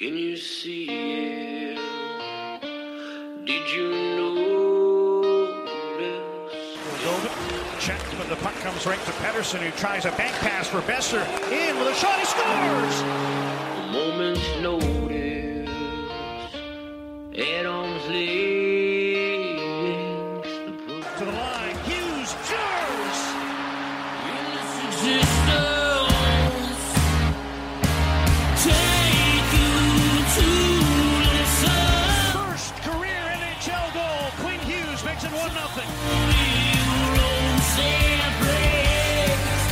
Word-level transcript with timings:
Can 0.00 0.16
you 0.16 0.34
see 0.38 0.86
it? 0.88 1.76
Did 3.44 3.70
you 3.70 3.90
notice? 4.16 5.60
Checked, 7.84 8.16
but 8.16 8.30
the 8.30 8.36
puck 8.36 8.54
comes 8.60 8.86
right 8.86 8.98
to 8.98 9.12
Pettersson, 9.20 9.58
who 9.58 9.70
tries 9.72 10.06
a 10.06 10.12
bank 10.12 10.32
pass 10.36 10.68
for 10.68 10.80
Boeser. 10.80 11.22
In 11.52 11.78
with 11.78 11.88
a 11.88 11.94
shot, 11.94 12.18
he 12.18 12.24
scores! 12.24 13.02
A 13.02 13.92
moment's 13.92 14.56
notice. 14.62 15.68
At 17.38 17.66
arm's 17.66 18.08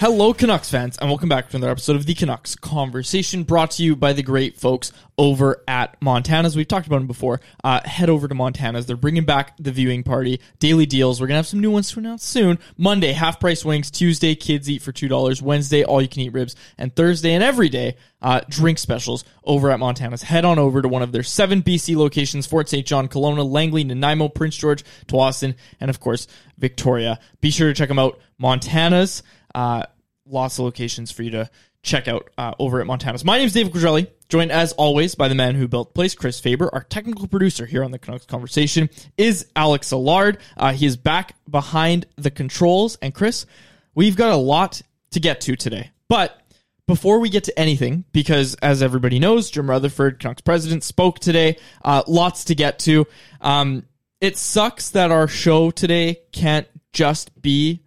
Hello, 0.00 0.32
Canucks 0.32 0.70
fans, 0.70 0.96
and 0.98 1.10
welcome 1.10 1.28
back 1.28 1.50
to 1.50 1.56
another 1.56 1.72
episode 1.72 1.96
of 1.96 2.06
the 2.06 2.14
Canucks 2.14 2.54
Conversation, 2.54 3.42
brought 3.42 3.72
to 3.72 3.82
you 3.82 3.96
by 3.96 4.12
the 4.12 4.22
great 4.22 4.56
folks 4.56 4.92
over 5.18 5.64
at 5.66 6.00
Montana's. 6.00 6.54
We've 6.54 6.68
talked 6.68 6.86
about 6.86 6.98
them 6.98 7.08
before. 7.08 7.40
Uh, 7.64 7.80
head 7.84 8.08
over 8.08 8.28
to 8.28 8.34
Montana's. 8.36 8.86
They're 8.86 8.96
bringing 8.96 9.24
back 9.24 9.56
the 9.58 9.72
viewing 9.72 10.04
party, 10.04 10.40
daily 10.60 10.86
deals. 10.86 11.20
We're 11.20 11.26
gonna 11.26 11.38
have 11.38 11.48
some 11.48 11.58
new 11.58 11.72
ones 11.72 11.90
to 11.90 11.98
announce 11.98 12.22
soon. 12.22 12.60
Monday, 12.76 13.10
half 13.10 13.40
price 13.40 13.64
wings. 13.64 13.90
Tuesday, 13.90 14.36
kids 14.36 14.70
eat 14.70 14.82
for 14.82 14.92
two 14.92 15.08
dollars. 15.08 15.42
Wednesday, 15.42 15.82
all 15.82 16.00
you 16.00 16.06
can 16.06 16.22
eat 16.22 16.32
ribs, 16.32 16.54
and 16.78 16.94
Thursday 16.94 17.32
and 17.32 17.42
every 17.42 17.68
day, 17.68 17.96
uh, 18.22 18.42
drink 18.48 18.78
specials 18.78 19.24
over 19.42 19.72
at 19.72 19.80
Montana's. 19.80 20.22
Head 20.22 20.44
on 20.44 20.60
over 20.60 20.80
to 20.80 20.86
one 20.88 21.02
of 21.02 21.10
their 21.10 21.24
seven 21.24 21.60
BC 21.60 21.96
locations: 21.96 22.46
Fort 22.46 22.68
St. 22.68 22.86
John, 22.86 23.08
Kelowna, 23.08 23.44
Langley, 23.44 23.82
Nanaimo, 23.82 24.28
Prince 24.28 24.56
George, 24.56 24.84
Tsawwassen, 25.08 25.56
and 25.80 25.90
of 25.90 25.98
course 25.98 26.28
Victoria. 26.56 27.18
Be 27.40 27.50
sure 27.50 27.66
to 27.66 27.74
check 27.74 27.88
them 27.88 27.98
out. 27.98 28.20
Montana's. 28.38 29.24
Uh, 29.54 29.84
lots 30.26 30.58
of 30.58 30.64
locations 30.64 31.10
for 31.10 31.22
you 31.22 31.30
to 31.30 31.50
check 31.82 32.08
out 32.08 32.30
uh, 32.36 32.54
over 32.58 32.80
at 32.80 32.86
Montana's. 32.86 33.24
My 33.24 33.38
name 33.38 33.46
is 33.46 33.52
David 33.52 33.72
Quadrelli, 33.72 34.08
joined 34.28 34.52
as 34.52 34.72
always 34.72 35.14
by 35.14 35.28
the 35.28 35.34
man 35.34 35.54
who 35.54 35.68
built 35.68 35.94
place, 35.94 36.14
Chris 36.14 36.40
Faber. 36.40 36.68
Our 36.72 36.82
technical 36.82 37.26
producer 37.26 37.66
here 37.66 37.84
on 37.84 37.90
the 37.90 37.98
Canucks 37.98 38.26
Conversation 38.26 38.90
is 39.16 39.46
Alex 39.56 39.92
Allard. 39.92 40.38
Uh, 40.56 40.72
he 40.72 40.86
is 40.86 40.96
back 40.96 41.36
behind 41.48 42.06
the 42.16 42.30
controls. 42.30 42.98
And 43.00 43.14
Chris, 43.14 43.46
we've 43.94 44.16
got 44.16 44.32
a 44.32 44.36
lot 44.36 44.82
to 45.12 45.20
get 45.20 45.40
to 45.42 45.56
today. 45.56 45.90
But 46.08 46.38
before 46.86 47.20
we 47.20 47.28
get 47.28 47.44
to 47.44 47.58
anything, 47.58 48.04
because 48.12 48.54
as 48.56 48.82
everybody 48.82 49.18
knows, 49.18 49.50
Jim 49.50 49.70
Rutherford, 49.70 50.18
Canucks 50.18 50.42
president, 50.42 50.84
spoke 50.84 51.18
today. 51.18 51.58
Uh, 51.84 52.02
lots 52.06 52.44
to 52.44 52.54
get 52.54 52.78
to. 52.80 53.06
Um, 53.40 53.84
it 54.20 54.36
sucks 54.36 54.90
that 54.90 55.10
our 55.10 55.28
show 55.28 55.70
today 55.70 56.20
can't 56.32 56.66
just 56.92 57.40
be 57.40 57.82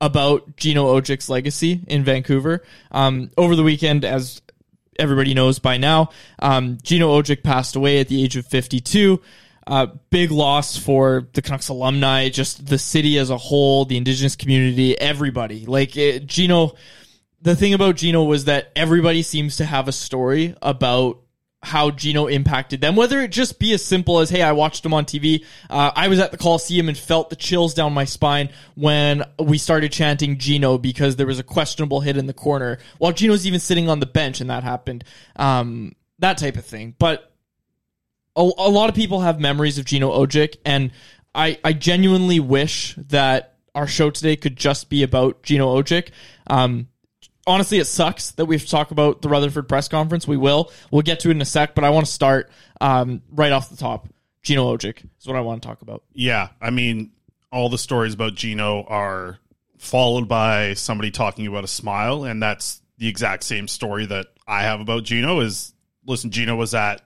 about 0.00 0.56
Gino 0.56 0.94
Odjick's 0.98 1.28
legacy 1.28 1.80
in 1.86 2.04
Vancouver. 2.04 2.62
Um, 2.90 3.30
over 3.36 3.56
the 3.56 3.62
weekend, 3.62 4.04
as 4.04 4.42
everybody 4.98 5.34
knows 5.34 5.58
by 5.58 5.76
now, 5.76 6.10
um, 6.38 6.78
Gino 6.82 7.20
Odjick 7.20 7.42
passed 7.42 7.76
away 7.76 8.00
at 8.00 8.08
the 8.08 8.22
age 8.22 8.36
of 8.36 8.46
52. 8.46 9.20
Uh, 9.66 9.86
big 10.10 10.30
loss 10.30 10.76
for 10.76 11.28
the 11.32 11.40
Canucks 11.40 11.68
alumni, 11.68 12.28
just 12.28 12.66
the 12.66 12.78
city 12.78 13.18
as 13.18 13.30
a 13.30 13.38
whole, 13.38 13.86
the 13.86 13.96
Indigenous 13.96 14.36
community, 14.36 14.98
everybody. 14.98 15.64
Like 15.64 15.96
it, 15.96 16.26
Gino, 16.26 16.74
the 17.40 17.56
thing 17.56 17.72
about 17.72 17.96
Gino 17.96 18.24
was 18.24 18.44
that 18.44 18.70
everybody 18.76 19.22
seems 19.22 19.56
to 19.56 19.64
have 19.64 19.88
a 19.88 19.92
story 19.92 20.54
about 20.60 21.23
how 21.64 21.90
Gino 21.90 22.26
impacted 22.26 22.80
them, 22.80 22.94
whether 22.94 23.20
it 23.20 23.32
just 23.32 23.58
be 23.58 23.72
as 23.72 23.84
simple 23.84 24.20
as, 24.20 24.30
hey, 24.30 24.42
I 24.42 24.52
watched 24.52 24.84
him 24.84 24.94
on 24.94 25.04
TV. 25.04 25.44
Uh, 25.68 25.90
I 25.94 26.08
was 26.08 26.20
at 26.20 26.30
the 26.30 26.38
Coliseum 26.38 26.88
and 26.88 26.96
felt 26.96 27.30
the 27.30 27.36
chills 27.36 27.74
down 27.74 27.92
my 27.92 28.04
spine 28.04 28.50
when 28.74 29.24
we 29.38 29.58
started 29.58 29.90
chanting 29.90 30.38
Gino 30.38 30.78
because 30.78 31.16
there 31.16 31.26
was 31.26 31.38
a 31.38 31.42
questionable 31.42 32.00
hit 32.00 32.16
in 32.16 32.26
the 32.26 32.34
corner 32.34 32.78
while 32.98 33.12
Gino's 33.12 33.46
even 33.46 33.60
sitting 33.60 33.88
on 33.88 34.00
the 34.00 34.06
bench 34.06 34.40
and 34.40 34.50
that 34.50 34.62
happened. 34.62 35.04
Um, 35.36 35.94
that 36.18 36.38
type 36.38 36.56
of 36.56 36.64
thing. 36.64 36.94
But 36.98 37.32
a, 38.36 38.40
a 38.40 38.68
lot 38.68 38.88
of 38.88 38.94
people 38.94 39.20
have 39.20 39.40
memories 39.40 39.78
of 39.78 39.84
Gino 39.84 40.10
Odjick, 40.10 40.56
and 40.64 40.90
I, 41.34 41.58
I 41.64 41.72
genuinely 41.72 42.40
wish 42.40 42.94
that 43.08 43.54
our 43.74 43.86
show 43.86 44.10
today 44.10 44.36
could 44.36 44.56
just 44.56 44.88
be 44.88 45.02
about 45.02 45.42
Gino 45.42 45.80
Odjick. 45.80 46.10
Um, 46.46 46.88
honestly, 47.46 47.78
it 47.78 47.86
sucks 47.86 48.32
that 48.32 48.46
we 48.46 48.56
have 48.56 48.64
to 48.64 48.70
talk 48.70 48.90
about 48.90 49.22
the 49.22 49.28
Rutherford 49.28 49.68
press 49.68 49.88
conference. 49.88 50.26
We 50.26 50.36
will. 50.36 50.70
We'll 50.90 51.02
get 51.02 51.20
to 51.20 51.28
it 51.28 51.32
in 51.32 51.40
a 51.40 51.46
sec, 51.46 51.74
but 51.74 51.84
I 51.84 51.90
want 51.90 52.06
to 52.06 52.12
start 52.12 52.50
um, 52.80 53.22
right 53.30 53.52
off 53.52 53.70
the 53.70 53.76
top. 53.76 54.08
Gino 54.42 54.76
Odjick 54.76 55.04
is 55.18 55.26
what 55.26 55.36
I 55.36 55.40
want 55.40 55.62
to 55.62 55.68
talk 55.68 55.82
about. 55.82 56.02
Yeah, 56.12 56.48
I 56.60 56.70
mean, 56.70 57.12
all 57.50 57.68
the 57.68 57.78
stories 57.78 58.14
about 58.14 58.34
Gino 58.34 58.82
are 58.82 59.38
followed 59.78 60.28
by 60.28 60.74
somebody 60.74 61.10
talking 61.10 61.46
about 61.46 61.64
a 61.64 61.68
smile, 61.68 62.24
and 62.24 62.42
that's 62.42 62.82
the 62.98 63.08
exact 63.08 63.44
same 63.44 63.68
story 63.68 64.06
that 64.06 64.26
I 64.46 64.62
have 64.62 64.80
about 64.80 65.04
Gino. 65.04 65.40
Is 65.40 65.72
listen, 66.06 66.30
Gino 66.30 66.56
was 66.56 66.74
at. 66.74 67.00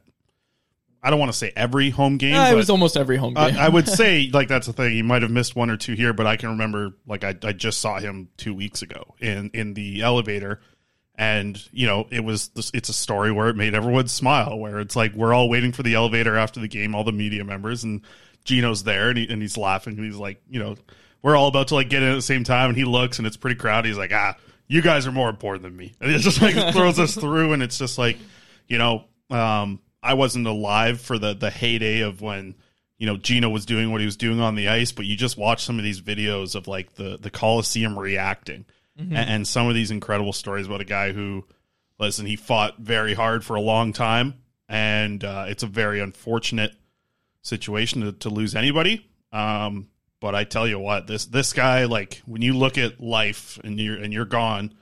I 1.03 1.11
don't 1.11 1.19
want 1.19 1.31
to 1.33 1.39
say 1.39 1.53
every 1.55 1.91
home 1.91 2.17
game. 2.17 2.35
Uh, 2.35 2.51
it 2.51 2.55
was 2.55 2.71
almost 2.71 2.97
every 2.97 3.17
home 3.17 3.37
I- 3.37 3.51
game. 3.51 3.61
I, 3.61 3.69
would 3.69 3.89
say 3.89 4.31
like 4.33 4.49
that's 4.49 4.67
the 4.67 4.73
thing. 4.73 4.93
He 4.93 5.03
might 5.03 5.23
have 5.23 5.31
missed 5.31 5.55
one 5.55 5.71
or 5.71 5.77
two 5.77 5.95
here, 5.95 6.13
but 6.13 6.27
I 6.27 6.37
can 6.37 6.51
remember 6.51 6.95
like 7.07 7.25
I, 7.25 7.35
I 7.43 7.53
just 7.53 7.81
saw 7.81 7.99
him 7.99 8.29
two 8.37 8.55
weeks 8.55 8.83
ago 8.83 9.15
in 9.21 9.51
in 9.55 9.75
the 9.75 10.03
elevator, 10.03 10.61
and 11.15 11.63
you 11.73 11.87
know 11.87 12.07
it 12.11 12.25
was 12.25 12.49
this, 12.49 12.71
it's 12.75 12.89
a 12.89 12.95
story 12.95 13.31
where 13.33 13.49
it 13.49 13.57
made 13.57 13.75
everyone 13.75 14.09
smile. 14.09 14.59
Where 14.59 14.81
it's 14.81 14.97
like 14.97 15.15
we're 15.15 15.33
all 15.33 15.49
waiting 15.49 15.73
for 15.73 15.83
the 15.83 15.95
elevator 15.95 16.37
after 16.37 16.61
the 16.61 16.69
game, 16.69 16.95
all 16.95 17.05
the 17.05 17.13
media 17.13 17.45
members, 17.45 17.85
and 17.85 18.03
Gino's 18.45 18.83
there 18.83 19.11
and, 19.11 19.19
he, 19.19 19.29
and 19.29 19.43
he's 19.43 19.57
laughing 19.57 19.97
and 19.97 20.05
he's 20.05 20.17
like, 20.17 20.41
you 20.49 20.59
know, 20.59 20.77
we're 21.23 21.37
all 21.37 21.49
about 21.49 21.69
to 21.69 21.75
like 21.75 21.91
get 21.91 22.03
in 22.03 22.11
at 22.11 22.15
the 22.15 22.23
same 22.23 22.45
time, 22.45 22.71
and 22.71 22.77
he 22.77 22.85
looks 22.85 23.19
and 23.19 23.27
it's 23.27 23.37
pretty 23.37 23.57
crowded. 23.57 23.89
He's 23.89 23.99
like, 23.99 24.13
ah, 24.13 24.37
you 24.67 24.83
guys 24.83 25.07
are 25.07 25.13
more 25.13 25.29
important 25.29 25.63
than 25.63 25.77
me. 25.77 25.95
And 26.01 26.11
it's 26.11 26.25
just 26.25 26.41
like 26.41 26.55
throws 26.75 26.99
us 26.99 27.15
through, 27.15 27.53
and 27.53 27.63
it's 27.63 27.79
just 27.79 27.99
like, 27.99 28.17
you 28.67 28.79
know, 28.79 29.05
um, 29.31 29.81
I 30.03 30.15
wasn't 30.15 30.47
alive 30.47 31.01
for 31.01 31.19
the 31.19 31.35
the 31.35 31.51
heyday 31.51 32.01
of 32.01 32.21
when 32.21 32.55
you 32.99 33.07
know 33.07 33.17
Gino 33.17 33.49
was 33.49 33.67
doing 33.67 33.91
what 33.91 34.01
he 34.01 34.05
was 34.07 34.17
doing 34.17 34.41
on 34.41 34.55
the 34.55 34.69
ice, 34.69 34.93
but 34.93 35.07
you 35.07 35.17
just 35.17 35.37
watch 35.37 35.65
some 35.65 35.79
of 35.79 35.85
these 35.85 36.01
videos 36.01 36.55
of 36.55 36.67
like 36.69 36.95
the 36.95 37.19
the 37.21 37.31
Coliseum 37.31 37.99
reacting, 37.99 38.65
Mhm. 38.99 39.07
and, 39.17 39.31
and 39.31 39.49
some 39.49 39.69
of 39.69 39.75
these 39.75 39.91
incredible 39.91 40.33
stories 40.33 40.67
about 40.67 40.81
a 40.81 40.85
guy 40.85 41.13
who, 41.13 41.45
listen, 41.99 42.27
he 42.27 42.37
fought 42.37 42.79
very 42.79 43.15
hard 43.15 43.45
for 43.45 43.55
a 43.57 43.61
long 43.61 43.93
time, 43.93 44.35
and 44.69 45.23
uh, 45.25 45.45
it's 45.49 45.63
a 45.63 45.67
very 45.69 46.01
unfortunate 46.01 46.73
situation 47.43 48.03
to, 48.03 48.13
to 48.13 48.29
lose 48.31 48.55
anybody. 48.55 49.07
Um, 49.33 49.89
but 50.21 50.35
I 50.35 50.45
tell 50.45 50.67
you 50.67 50.79
what, 50.79 51.07
this 51.07 51.27
this 51.27 51.53
guy, 51.53 51.85
like 51.85 52.23
when 52.27 52.43
you 52.43 52.55
look 52.57 52.77
at 52.79 53.01
life 53.01 53.59
and 53.63 53.79
you're 53.79 53.97
and 53.99 54.13
you're 54.13 54.25
gone, 54.25 54.75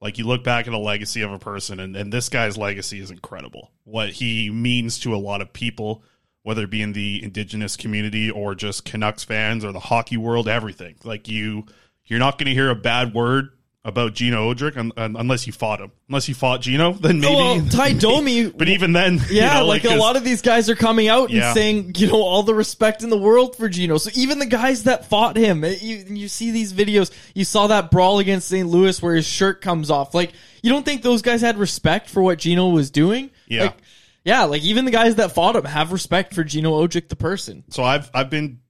like 0.00 0.18
you 0.18 0.26
look 0.26 0.42
back 0.42 0.66
at 0.66 0.72
a 0.72 0.78
legacy 0.78 1.22
of 1.22 1.32
a 1.32 1.38
person, 1.38 1.78
and, 1.80 1.96
and 1.96 2.12
this 2.12 2.28
guy's 2.28 2.56
legacy 2.56 3.00
is 3.00 3.10
incredible. 3.10 3.70
What 3.84 4.10
he 4.10 4.50
means 4.50 4.98
to 5.00 5.14
a 5.14 5.18
lot 5.18 5.42
of 5.42 5.52
people, 5.52 6.02
whether 6.42 6.64
it 6.64 6.70
be 6.70 6.82
in 6.82 6.92
the 6.92 7.22
indigenous 7.22 7.76
community 7.76 8.30
or 8.30 8.54
just 8.54 8.84
Canucks 8.84 9.24
fans 9.24 9.64
or 9.64 9.72
the 9.72 9.80
hockey 9.80 10.16
world, 10.16 10.48
everything. 10.48 10.96
Like 11.04 11.28
you, 11.28 11.66
you're 12.04 12.18
not 12.18 12.38
going 12.38 12.46
to 12.46 12.54
hear 12.54 12.70
a 12.70 12.74
bad 12.74 13.12
word 13.12 13.50
about 13.82 14.12
Gino 14.12 14.52
Odjick 14.52 14.76
un, 14.76 14.92
un- 14.98 15.16
unless 15.18 15.46
you 15.46 15.54
fought 15.54 15.80
him. 15.80 15.90
Unless 16.08 16.28
you 16.28 16.34
fought 16.34 16.60
Gino, 16.60 16.92
then 16.92 17.18
maybe. 17.20 17.34
Well, 17.34 17.66
Tie 17.70 17.94
Domi- 17.94 18.46
but 18.56 18.68
even 18.68 18.92
then, 18.92 19.14
you 19.30 19.36
Yeah, 19.36 19.60
know, 19.60 19.66
like, 19.66 19.84
a 19.84 19.94
lot 19.96 20.16
of 20.16 20.24
these 20.24 20.42
guys 20.42 20.68
are 20.68 20.74
coming 20.74 21.08
out 21.08 21.30
and 21.30 21.38
Yeah. 21.38 21.54
saying, 21.54 21.94
you 21.96 22.08
know, 22.08 22.20
all 22.20 22.42
the 22.42 22.54
respect 22.54 23.02
in 23.02 23.08
the 23.08 23.16
world 23.16 23.56
for 23.56 23.70
Gino. 23.70 23.96
So 23.96 24.10
even 24.14 24.38
the 24.38 24.44
guys 24.46 24.82
that 24.84 25.06
fought 25.06 25.36
him, 25.36 25.64
eh, 25.64 25.76
you, 25.80 26.04
you 26.08 26.28
see 26.28 26.50
these 26.50 26.74
videos. 26.74 27.10
You 27.34 27.44
saw 27.46 27.68
that 27.68 27.90
brawl 27.90 28.18
against 28.18 28.48
St. 28.48 28.68
Louis 28.68 29.00
where 29.02 29.14
his 29.14 29.26
shirt 29.26 29.62
comes 29.62 29.90
off. 29.90 30.14
Like, 30.14 30.32
you 30.62 30.70
don't 30.70 30.84
think 30.84 31.00
those 31.00 31.22
guys 31.22 31.40
had 31.40 31.56
respect 31.56 32.10
for 32.10 32.22
what 32.22 32.38
Gino 32.38 32.68
was 32.68 32.90
doing? 32.90 33.30
Yeah. 33.46 33.62
Like, 33.62 33.76
yeah, 34.22 34.44
like 34.44 34.60
even 34.62 34.84
the 34.84 34.90
guys 34.90 35.14
that 35.14 35.32
fought 35.32 35.56
him 35.56 35.64
have 35.64 35.90
respect 35.92 36.34
for 36.34 36.44
Gino 36.44 36.72
Odjick, 36.86 37.08
the 37.08 37.16
person. 37.16 37.64
So 37.70 37.82
I've 37.82 38.10
I've 38.12 38.28
been 38.28 38.60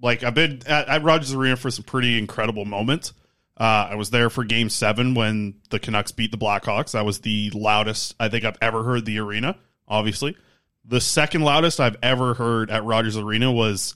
like 0.00 0.22
I've 0.22 0.32
been 0.34 0.62
at, 0.66 0.88
at 0.88 1.02
Rogers 1.02 1.34
Arena 1.34 1.56
for 1.56 1.70
some 1.70 1.84
pretty 1.84 2.16
incredible 2.18 2.64
moments. 2.64 3.12
Uh, 3.58 3.88
I 3.90 3.94
was 3.96 4.10
there 4.10 4.30
for 4.30 4.44
Game 4.44 4.68
Seven 4.68 5.14
when 5.14 5.54
the 5.70 5.78
Canucks 5.78 6.12
beat 6.12 6.30
the 6.30 6.38
Blackhawks. 6.38 6.92
That 6.92 7.04
was 7.04 7.20
the 7.20 7.50
loudest 7.50 8.14
I 8.18 8.28
think 8.28 8.44
I've 8.44 8.58
ever 8.60 8.82
heard 8.82 9.04
the 9.04 9.18
arena. 9.18 9.56
Obviously, 9.86 10.36
the 10.84 11.00
second 11.00 11.42
loudest 11.42 11.78
I've 11.78 11.96
ever 12.02 12.34
heard 12.34 12.70
at 12.70 12.84
Rogers 12.84 13.16
Arena 13.16 13.52
was, 13.52 13.94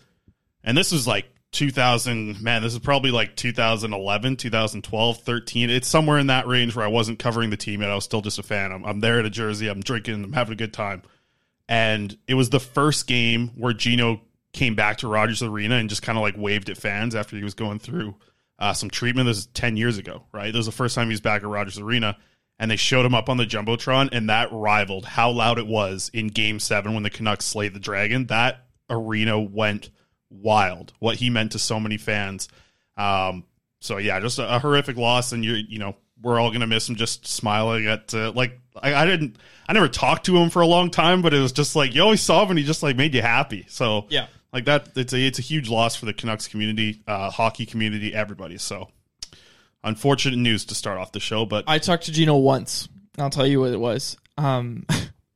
and 0.63 0.77
this 0.77 0.93
was 0.93 1.07
like 1.07 1.27
2000. 1.53 2.43
Man, 2.43 2.63
this 2.63 2.75
is 2.75 2.79
probably 2.81 3.11
like 3.11 3.35
2011, 3.35 4.37
2012, 4.37 5.19
13. 5.19 5.71
It's 5.71 5.89
somewhere 5.89 6.19
in 6.19 6.27
that 6.27 6.47
range 6.47 6.77
where 6.77 6.85
I 6.85 6.91
wasn't 6.91 7.19
covering 7.19 7.51
the 7.51 7.57
team 7.57 7.81
and 7.81 7.91
I 7.91 7.95
was 7.95 8.05
still 8.05 8.21
just 8.21 8.39
a 8.39 8.43
fan. 8.43 8.73
I'm, 8.73 8.85
I'm 8.85 9.01
there 9.01 9.19
at 9.19 9.25
a 9.25 9.31
jersey. 9.31 9.69
I'm 9.69 9.81
drinking. 9.81 10.23
I'm 10.23 10.33
having 10.33 10.53
a 10.53 10.57
good 10.57 10.75
time 10.75 11.03
and 11.69 12.17
it 12.27 12.35
was 12.35 12.51
the 12.51 12.61
first 12.61 13.07
game 13.07 13.49
where 13.57 13.73
Gino 13.73 14.21
came 14.53 14.75
back 14.75 14.99
to 14.99 15.09
Rogers 15.09 15.43
Arena 15.43 15.77
and 15.77 15.89
just 15.89 16.03
kind 16.03 16.17
of 16.17 16.23
like 16.23 16.35
waved 16.37 16.71
at 16.71 16.77
fans 16.77 17.15
after 17.15 17.37
he 17.37 17.45
was 17.45 17.55
going 17.55 17.79
through 17.79 18.15
uh, 18.59 18.73
some 18.73 18.91
treatment. 18.91 19.27
This 19.27 19.39
is 19.39 19.47
ten 19.47 19.77
years 19.77 19.99
ago, 19.99 20.25
right? 20.33 20.47
This 20.47 20.59
was 20.59 20.67
the 20.67 20.73
first 20.73 20.95
time 20.95 21.09
he 21.09 21.13
was 21.13 21.21
back 21.21 21.43
at 21.43 21.49
Rogers 21.49 21.79
Arena, 21.79 22.17
and 22.59 22.71
they 22.71 22.77
showed 22.77 23.05
him 23.07 23.15
up 23.15 23.29
on 23.29 23.37
the 23.37 23.47
jumbotron, 23.47 24.09
and 24.13 24.31
that 24.31 24.49
rivaled 24.53 25.05
how 25.05 25.31
loud 25.31 25.59
it 25.59 25.67
was 25.67 26.11
in 26.13 26.29
Game 26.29 26.59
Seven 26.61 26.95
when 26.95 27.03
the 27.03 27.11
Canucks 27.11 27.45
slayed 27.45 27.75
the 27.75 27.81
Dragon. 27.81 28.27
That 28.27 28.67
arena 28.89 29.41
went 29.41 29.91
wild. 30.31 30.93
What 30.99 31.17
he 31.17 31.31
meant 31.31 31.53
to 31.53 31.59
so 31.59 31.81
many 31.81 31.97
fans. 31.97 32.49
Um, 32.97 33.45
so 33.81 33.99
yeah, 33.99 34.21
just 34.21 34.39
a, 34.39 34.57
a 34.57 34.59
horrific 34.59 34.97
loss, 34.97 35.33
and 35.33 35.45
you 35.45 35.53
you 35.55 35.79
know 35.79 35.97
we're 36.23 36.41
all 36.41 36.51
gonna 36.51 36.67
miss 36.67 36.89
him. 36.89 36.97
Just 36.97 37.27
smiling 37.27 37.87
at 37.87 38.15
uh, 38.15 38.33
like 38.35 38.59
I, 38.81 38.95
I 38.95 39.05
didn't 39.05 39.37
I 39.69 39.73
never 39.73 39.89
talked 39.89 40.27
to 40.27 40.37
him 40.37 40.51
for 40.51 40.63
a 40.63 40.67
long 40.67 40.91
time, 40.91 41.23
but 41.23 41.35
it 41.35 41.41
was 41.41 41.53
just 41.53 41.77
like 41.77 41.95
you 41.95 42.03
always 42.03 42.21
saw 42.21 42.43
him 42.43 42.51
and 42.51 42.59
he 42.59 42.65
just 42.65 42.83
like 42.83 42.97
made 42.97 43.15
you 43.15 43.23
happy. 43.23 43.67
So 43.69 44.07
Yeah. 44.09 44.27
Like 44.57 44.65
that 44.65 44.89
it's 44.97 45.13
a 45.13 45.21
it's 45.21 45.39
a 45.39 45.43
huge 45.43 45.69
loss 45.69 45.97
for 45.97 46.07
the 46.07 46.15
Canucks 46.15 46.49
community, 46.49 47.03
uh, 47.07 47.31
hockey 47.31 47.67
community, 47.67 48.15
everybody. 48.15 48.57
So 48.57 48.89
unfortunate 49.85 50.39
news 50.39 50.65
to 50.67 50.75
start 50.75 50.97
off 50.97 51.13
the 51.13 51.21
show, 51.21 51.45
but 51.45 51.65
I 51.67 51.79
talked 51.79 52.05
to 52.05 52.13
Gino 52.13 52.37
once. 52.37 52.89
I'll 53.19 53.29
tell 53.29 53.47
you 53.47 53.61
what 53.61 53.73
it 53.73 53.79
was. 53.79 54.17
Um, 54.39 54.87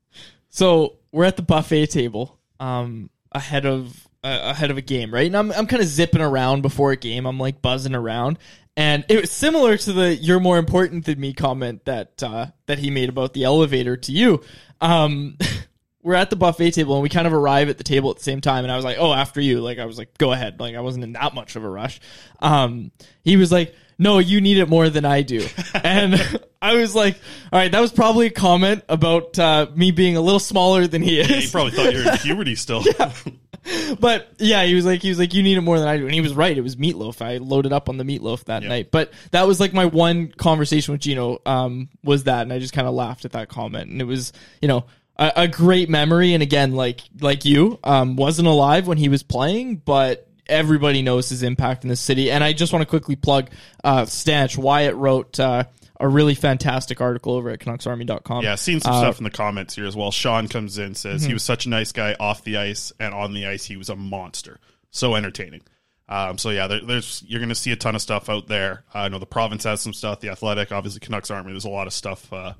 so 0.48 0.96
we're 1.12 1.26
at 1.26 1.36
the 1.36 1.42
buffet 1.42 1.88
table, 1.88 2.38
um, 2.60 3.10
ahead 3.30 3.66
of 3.66 4.08
uh, 4.24 4.40
ahead 4.42 4.70
of 4.70 4.78
a 4.78 4.82
game, 4.82 5.12
right? 5.12 5.26
And 5.26 5.36
I'm 5.36 5.52
I'm 5.52 5.66
kind 5.66 5.82
of 5.82 5.88
zipping 5.88 6.22
around 6.22 6.62
before 6.62 6.92
a 6.92 6.96
game. 6.96 7.26
I'm 7.26 7.38
like 7.38 7.60
buzzing 7.60 7.94
around, 7.94 8.38
and 8.74 9.04
it 9.10 9.20
was 9.20 9.30
similar 9.30 9.76
to 9.76 9.92
the 9.92 10.14
"you're 10.14 10.40
more 10.40 10.56
important 10.56 11.04
than 11.04 11.20
me" 11.20 11.34
comment 11.34 11.84
that 11.84 12.22
uh, 12.22 12.46
that 12.64 12.78
he 12.78 12.90
made 12.90 13.10
about 13.10 13.34
the 13.34 13.44
elevator 13.44 13.98
to 13.98 14.12
you. 14.12 14.40
Um, 14.80 15.36
we're 16.02 16.14
at 16.14 16.30
the 16.30 16.37
buffet 16.37 16.73
table 16.73 16.95
and 16.95 17.02
we 17.02 17.09
kind 17.09 17.26
of 17.26 17.33
arrive 17.33 17.69
at 17.69 17.78
the 17.78 17.85
table 17.85 18.11
at 18.11 18.16
the 18.16 18.23
same 18.23 18.40
time 18.40 18.64
and 18.64 18.73
I 18.73 18.76
was 18.76 18.85
like, 18.85 18.97
"Oh, 18.99 19.12
after 19.12 19.40
you." 19.40 19.61
Like 19.61 19.78
I 19.78 19.85
was 19.85 19.99
like, 19.99 20.16
"Go 20.19 20.33
ahead." 20.33 20.59
Like 20.61 20.75
I 20.75 20.80
wasn't 20.80 21.04
in 21.04 21.12
that 21.12 21.35
much 21.35 21.57
of 21.57 21.64
a 21.64 21.69
rush. 21.69 22.00
Um 22.40 22.90
he 23.23 23.37
was 23.37 23.52
like, 23.52 23.75
"No, 23.99 24.19
you 24.19 24.40
need 24.40 24.59
it 24.59 24.69
more 24.69 24.88
than 24.88 25.04
I 25.04 25.23
do." 25.23 25.47
and 25.85 26.40
I 26.62 26.75
was 26.75 26.95
like, 26.95 27.16
"All 27.52 27.59
right, 27.59 27.71
that 27.71 27.80
was 27.80 27.92
probably 27.92 28.26
a 28.26 28.30
comment 28.30 28.83
about 28.88 29.38
uh, 29.38 29.66
me 29.75 29.90
being 29.90 30.16
a 30.16 30.21
little 30.21 30.40
smaller 30.40 30.87
than 30.87 31.02
he 31.02 31.21
is." 31.21 31.28
yeah, 31.28 31.37
he 31.37 31.50
probably 31.50 31.73
thought 31.73 31.92
you 31.92 32.04
were 32.04 32.12
in 32.12 32.19
puberty 32.23 32.54
still. 32.54 32.83
yeah. 32.83 33.12
but 34.00 34.33
yeah, 34.38 34.64
he 34.64 34.75
was 34.75 34.87
like, 34.87 35.02
he 35.02 35.11
was 35.11 35.19
like, 35.19 35.35
you 35.35 35.42
need 35.42 35.59
it 35.59 35.61
more 35.61 35.78
than 35.78 35.87
I 35.87 35.99
do, 35.99 36.04
and 36.07 36.14
he 36.14 36.23
was 36.23 36.33
right. 36.33 36.57
It 36.57 36.62
was 36.62 36.76
meatloaf. 36.76 37.21
I 37.21 37.37
loaded 37.37 37.73
up 37.73 37.90
on 37.90 37.99
the 37.99 38.04
meatloaf 38.04 38.45
that 38.45 38.62
night. 38.62 38.90
But 38.90 39.12
that 39.33 39.47
was 39.47 39.61
like 39.61 39.75
my 39.75 39.85
one 39.85 40.28
conversation 40.28 40.92
with 40.92 41.02
Gino. 41.02 41.40
Um, 41.45 41.88
was 42.02 42.25
that, 42.25 42.42
and 42.42 42.52
I 42.52 42.59
just 42.59 42.73
kind 42.73 42.88
of 42.88 42.95
laughed 42.95 43.25
at 43.26 43.33
that 43.33 43.49
comment, 43.49 43.90
and 43.90 44.00
it 44.00 44.07
was, 44.07 44.33
you 44.62 44.69
know, 44.69 44.87
a, 45.20 45.32
a 45.42 45.48
great 45.48 45.88
memory. 45.88 46.34
And 46.34 46.42
again, 46.42 46.72
like 46.72 47.00
like 47.20 47.44
you, 47.44 47.78
um, 47.84 48.16
wasn't 48.16 48.48
alive 48.48 48.88
when 48.88 48.98
he 48.98 49.08
was 49.08 49.22
playing, 49.22 49.76
but 49.76 50.26
everybody 50.48 51.02
knows 51.02 51.28
his 51.28 51.44
impact 51.44 51.84
in 51.84 51.88
the 51.90 51.94
city. 51.96 52.32
And 52.32 52.42
I 52.42 52.52
just 52.52 52.72
want 52.72 52.82
to 52.82 52.86
quickly 52.86 53.14
plug 53.14 53.50
uh, 53.84 54.06
Stanch. 54.06 54.58
Wyatt 54.58 54.96
wrote. 54.96 55.38
Uh, 55.38 55.64
a 56.02 56.08
really 56.08 56.34
fantastic 56.34 57.02
article 57.02 57.34
over 57.34 57.50
at 57.50 57.58
CanucksArmy.com. 57.58 58.42
Yeah, 58.42 58.54
seen 58.54 58.80
some 58.80 58.94
Uh, 58.94 59.00
stuff 59.00 59.18
in 59.18 59.24
the 59.24 59.30
comments 59.30 59.74
here 59.74 59.84
as 59.84 59.94
well. 59.94 60.10
Sean 60.10 60.48
comes 60.48 60.78
in 60.78 60.94
says 60.94 61.22
he 61.24 61.28
Mhm. 61.28 61.34
was 61.34 61.42
such 61.42 61.66
a 61.66 61.68
nice 61.68 61.92
guy 61.92 62.16
off 62.18 62.42
the 62.42 62.56
ice 62.56 62.90
and 62.98 63.12
on 63.12 63.34
the 63.34 63.44
ice 63.44 63.66
he 63.66 63.76
was 63.76 63.90
a 63.90 63.96
monster. 63.96 64.58
So 64.90 65.14
entertaining. 65.14 65.60
Um, 66.08 66.38
so 66.38 66.48
yeah, 66.48 66.68
there, 66.68 66.80
there's 66.80 67.22
you're 67.26 67.38
going 67.38 67.50
to 67.50 67.54
see 67.54 67.70
a 67.72 67.76
ton 67.76 67.94
of 67.94 68.00
stuff 68.00 68.30
out 68.30 68.48
there. 68.48 68.84
Uh, 68.94 69.00
I 69.00 69.08
know 69.08 69.18
the 69.18 69.26
province 69.26 69.64
has 69.64 69.82
some 69.82 69.92
stuff. 69.92 70.20
The 70.20 70.30
Athletic, 70.30 70.72
obviously 70.72 71.00
Canucks 71.00 71.30
Army. 71.30 71.52
There's 71.52 71.66
a 71.66 71.68
lot 71.68 71.86
of 71.86 71.92
stuff 71.92 72.32
uh, 72.32 72.54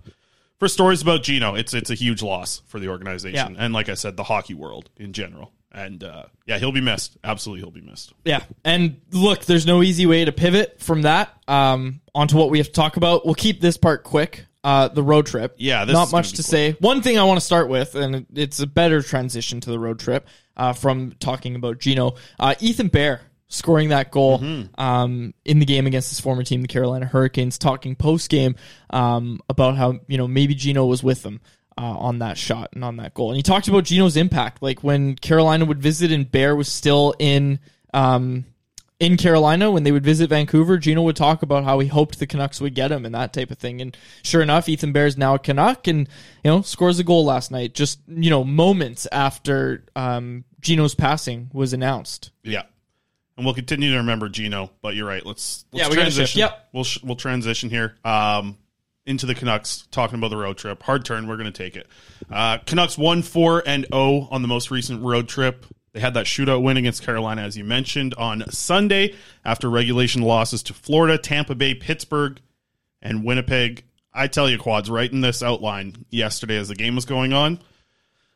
for 0.61 0.69
stories 0.69 1.03
about 1.03 1.25
Gino. 1.25 1.57
It's 1.57 1.75
it's 1.75 1.91
a 1.91 1.95
huge 1.95 2.23
loss 2.23 2.63
for 2.69 2.79
the 2.79 2.87
organization 2.89 3.55
Yeah. 3.57 3.65
and 3.65 3.75
like 3.75 3.89
I 3.89 3.95
said, 3.95 4.17
the 4.17 4.23
hockey 4.23 4.55
world 4.55 4.89
in 4.97 5.13
general. 5.13 5.53
And 5.73 6.03
uh, 6.03 6.25
yeah, 6.47 6.59
he'll 6.59 6.73
be 6.73 6.81
missed. 6.81 7.17
Absolutely, 7.23 7.63
he'll 7.63 7.71
be 7.71 7.81
missed. 7.81 8.13
Yeah, 8.25 8.43
and 8.65 9.01
look, 9.13 9.45
there's 9.45 9.67
no 9.67 9.83
easy 9.85 10.05
way 10.05 10.25
to 10.25 10.33
pivot 10.33 10.81
from 10.81 11.03
that 11.03 11.31
um, 11.49 12.01
onto 12.15 12.37
what 12.37 12.51
we 12.51 12.59
have 12.59 12.67
to 12.67 12.73
talk 12.73 12.97
about. 12.97 13.25
We'll 13.25 13.35
keep 13.37 13.61
this 13.61 13.77
part 13.77 14.03
quick. 14.05 14.47
Uh, 14.65 14.89
the 14.89 15.03
road 15.03 15.25
trip. 15.27 15.55
Yeah, 15.59 15.85
this 15.87 15.95
not 15.95 16.11
much 16.13 16.31
to 16.33 16.37
quick. 16.39 16.47
say. 16.47 16.73
One 16.81 17.01
thing 17.03 17.19
I 17.19 17.25
want 17.25 17.39
to 17.41 17.47
start 17.47 17.69
with, 17.71 17.95
and 17.95 18.27
it's 18.35 18.59
a 18.61 18.67
better 18.67 19.01
transition 19.01 19.61
to 19.61 19.71
the 19.71 19.79
road 19.79 19.99
trip 20.01 20.27
uh, 20.57 20.73
from 20.75 21.13
talking 21.21 21.55
about 21.55 21.79
Gino. 21.79 22.17
Uh, 22.39 22.55
Ethan 22.61 22.89
Bear 22.89 23.23
scoring 23.51 23.91
that 23.91 24.11
goal 24.11 24.39
Mm-hmm. 24.39 24.81
um, 24.81 25.35
in 25.45 25.59
the 25.59 25.67
game 25.67 25.87
against 25.87 26.09
his 26.09 26.21
former 26.21 26.43
team, 26.43 26.63
the 26.63 26.69
Carolina 26.69 27.05
Hurricanes, 27.05 27.59
talking 27.59 27.95
post 27.97 28.31
game 28.31 28.57
um, 28.89 29.41
about 29.51 29.77
how 29.77 30.01
you 30.09 30.17
know 30.17 30.27
maybe 30.27 30.55
Gino 30.55 30.87
was 30.87 31.03
with 31.03 31.23
them. 31.23 31.43
Uh, 31.79 31.97
on 31.97 32.19
that 32.19 32.37
shot 32.37 32.69
and 32.75 32.85
on 32.85 32.97
that 32.97 33.15
goal, 33.15 33.31
and 33.31 33.37
he 33.39 33.43
talked 33.43 33.67
about 33.69 33.85
Gino's 33.85 34.15
impact, 34.17 34.61
like 34.63 34.83
when 34.85 35.15
Carolina 35.15 35.65
would 35.65 35.81
visit 35.81 36.13
and 36.13 36.31
Bear 36.31 36.55
was 36.55 36.69
still 36.69 37.15
in 37.19 37.59
um, 37.95 38.45
in 38.99 39.17
Carolina 39.17 39.71
when 39.71 39.83
they 39.83 39.93
would 39.93 40.05
visit 40.05 40.29
Vancouver, 40.29 40.77
Gino 40.77 41.01
would 41.03 41.17
talk 41.17 41.43
about 41.43 41.65
how 41.65 41.79
he 41.79 41.89
hoped 41.89 42.19
the 42.19 42.27
Canucks 42.27 42.61
would 42.61 42.75
get 42.75 42.93
him 42.93 43.07
and 43.07 43.15
that 43.15 43.33
type 43.33 43.51
of 43.51 43.57
thing. 43.57 43.81
And 43.81 43.97
sure 44.23 44.43
enough, 44.43 44.69
Ethan 44.69 44.93
Bear's 44.93 45.17
now 45.17 45.37
a 45.37 45.39
Canuck 45.39 45.87
and 45.87 46.07
you 46.45 46.51
know 46.51 46.61
scores 46.61 46.99
a 46.99 47.05
goal 47.05 47.25
last 47.25 47.51
night. 47.51 47.73
Just 47.73 48.01
you 48.09 48.29
know 48.29 48.45
moments 48.45 49.07
after 49.11 49.85
um, 49.97 50.45
Gino's 50.61 50.95
passing 50.95 51.49
was 51.55 51.73
announced. 51.73 52.31
Yeah, 52.43 52.65
and 53.41 53.47
we'll 53.47 53.55
continue 53.55 53.91
to 53.93 53.97
remember 53.97 54.29
Gino. 54.29 54.71
But 54.83 54.95
you're 54.95 55.07
right. 55.07 55.25
Let's, 55.25 55.65
let's 55.73 55.89
Yeah, 55.89 55.95
transition. 55.95 56.41
Yep. 56.41 56.69
We'll 56.75 56.85
sh- 56.85 57.03
we'll 57.03 57.17
transition 57.17 57.71
here 57.71 57.97
um, 58.05 58.59
into 59.07 59.25
the 59.25 59.35
Canucks. 59.35 59.87
Talking 59.91 60.19
about 60.19 60.29
the 60.29 60.37
road 60.37 60.59
trip, 60.59 60.83
hard 60.83 61.07
turn. 61.07 61.27
We're 61.27 61.39
going 61.39 61.51
to 61.51 61.57
take 61.63 61.75
it. 61.75 61.87
Uh, 62.31 62.59
Canucks 62.59 62.99
one 62.99 63.23
four 63.23 63.63
and 63.67 63.87
zero 63.91 64.29
on 64.31 64.43
the 64.43 64.49
most 64.49 64.71
recent 64.71 65.03
road 65.03 65.27
trip. 65.27 65.65
They 65.93 66.01
had 66.01 66.15
that 66.15 66.27
shootout 66.27 66.63
win 66.63 66.77
against 66.77 67.03
Carolina, 67.03 67.43
as 67.43 67.57
you 67.57 67.65
mentioned, 67.65 68.15
on 68.15 68.49
Sunday 68.51 69.15
after 69.45 69.71
regulation 69.71 70.21
losses 70.23 70.63
to 70.65 70.75
Florida, 70.75 71.17
Tampa 71.17 71.55
Bay, 71.55 71.75
Pittsburgh, 71.75 72.41
and 73.01 73.25
Winnipeg. 73.25 73.85
I 74.13 74.27
tell 74.27 74.51
you, 74.51 74.59
quads, 74.59 74.91
right 74.91 75.11
in 75.11 75.23
this 75.23 75.43
outline 75.43 76.05
yesterday 76.11 76.59
as 76.59 76.69
the 76.69 76.75
game 76.75 76.95
was 76.95 77.07
going 77.07 77.33
on. 77.33 77.59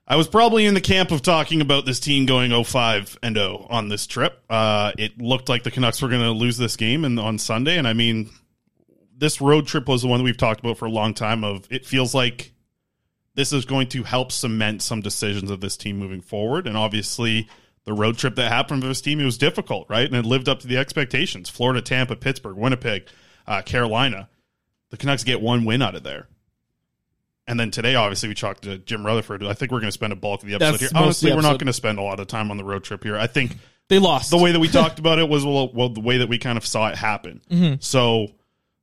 I 0.07 0.17
was 0.17 0.29
probably 0.29 0.67
in 0.67 0.75
the 0.75 0.83
camp 0.83 1.11
of 1.11 1.23
talking 1.23 1.63
about 1.63 1.87
this 1.87 1.99
team 1.99 2.27
going 2.27 2.53
05 2.65 3.19
and 3.23 3.37
0 3.37 3.67
on 3.71 3.89
this 3.89 4.07
trip. 4.07 4.43
Uh, 4.51 4.93
it 4.99 5.19
looked 5.19 5.49
like 5.49 5.63
the 5.63 5.71
Canucks 5.71 6.03
were 6.03 6.09
going 6.09 6.21
to 6.21 6.31
lose 6.31 6.59
this 6.59 6.77
game 6.77 7.05
and 7.05 7.19
on 7.19 7.39
Sunday. 7.39 7.79
And 7.79 7.89
I 7.89 7.95
mean, 7.95 8.31
this 9.17 9.41
road 9.41 9.67
trip 9.67 9.89
was 9.89 10.03
the 10.03 10.09
one 10.09 10.19
that 10.19 10.25
we've 10.25 10.37
talked 10.37 10.61
about 10.61 10.77
for 10.77 10.85
a 10.85 10.91
long 10.91 11.15
time. 11.15 11.43
Of 11.43 11.67
it 11.71 11.87
feels 11.87 12.15
like 12.15 12.53
this 13.35 13.53
is 13.55 13.65
going 13.65 13.89
to 13.89 14.03
help 14.03 14.31
cement 14.31 14.83
some 14.83 15.01
decisions 15.01 15.51
of 15.51 15.63
this 15.63 15.77
team 15.79 15.99
moving 15.99 16.21
forward. 16.21 16.67
And 16.67 16.77
obviously, 16.77 17.49
the 17.85 17.95
road 17.95 18.19
trip 18.19 18.35
that 18.35 18.53
happened 18.53 18.83
for 18.83 18.89
this 18.89 19.01
team 19.01 19.21
it 19.21 19.25
was 19.25 19.39
difficult, 19.39 19.89
right? 19.89 20.07
And 20.07 20.15
it 20.15 20.27
lived 20.27 20.51
up 20.51 20.61
to 20.61 20.67
the 20.67 20.77
expectations. 20.77 21.49
Florida, 21.49 21.81
Tampa, 21.81 22.17
Pittsburgh, 22.17 22.57
Winnipeg, 22.57 23.09
uh, 23.47 23.63
Carolina. 23.63 24.29
The 24.91 24.99
Canucks 24.99 25.25
get 25.25 25.41
one 25.41 25.65
win 25.65 25.81
out 25.81 25.95
of 25.95 26.03
there. 26.03 26.29
And 27.47 27.61
then 27.61 27.71
today, 27.71 27.95
obviously, 27.95 28.29
we 28.31 28.35
talked 28.35 28.63
to 28.63 28.79
Jim 28.79 29.05
Rutherford. 29.05 29.45
I 29.45 29.53
think 29.53 29.71
we're 29.71 29.81
going 29.81 29.89
to 29.89 29.93
spend 29.93 30.13
a 30.13 30.17
bulk 30.17 30.43
of 30.43 30.49
the 30.49 30.55
episode 30.55 30.71
That's 30.73 30.81
here. 30.81 30.91
Honestly, 30.95 31.31
we're 31.33 31.43
not 31.43 31.59
going 31.59 31.67
to 31.67 31.73
spend 31.75 31.99
a 31.99 32.03
lot 32.03 32.19
of 32.21 32.27
time 32.27 32.51
on 32.51 32.57
the 32.57 32.65
road 32.65 32.85
trip 32.85 33.03
here. 33.03 33.17
I 33.19 33.27
think 33.27 33.57
They 33.89 33.99
lost. 33.99 34.31
the 34.31 34.39
way 34.39 34.51
that 34.53 34.61
we 34.61 34.69
talked 34.69 34.99
about 34.99 35.19
it 35.19 35.29
was 35.29 35.45
well, 35.45 35.71
well 35.73 35.91
the 35.91 36.01
way 36.01 36.19
that 36.19 36.29
we 36.29 36.39
kind 36.39 36.57
of 36.57 36.65
saw 36.65 36.89
it 36.89 36.97
happen. 36.97 37.43
Mhm. 37.51 37.83
So 37.85 38.29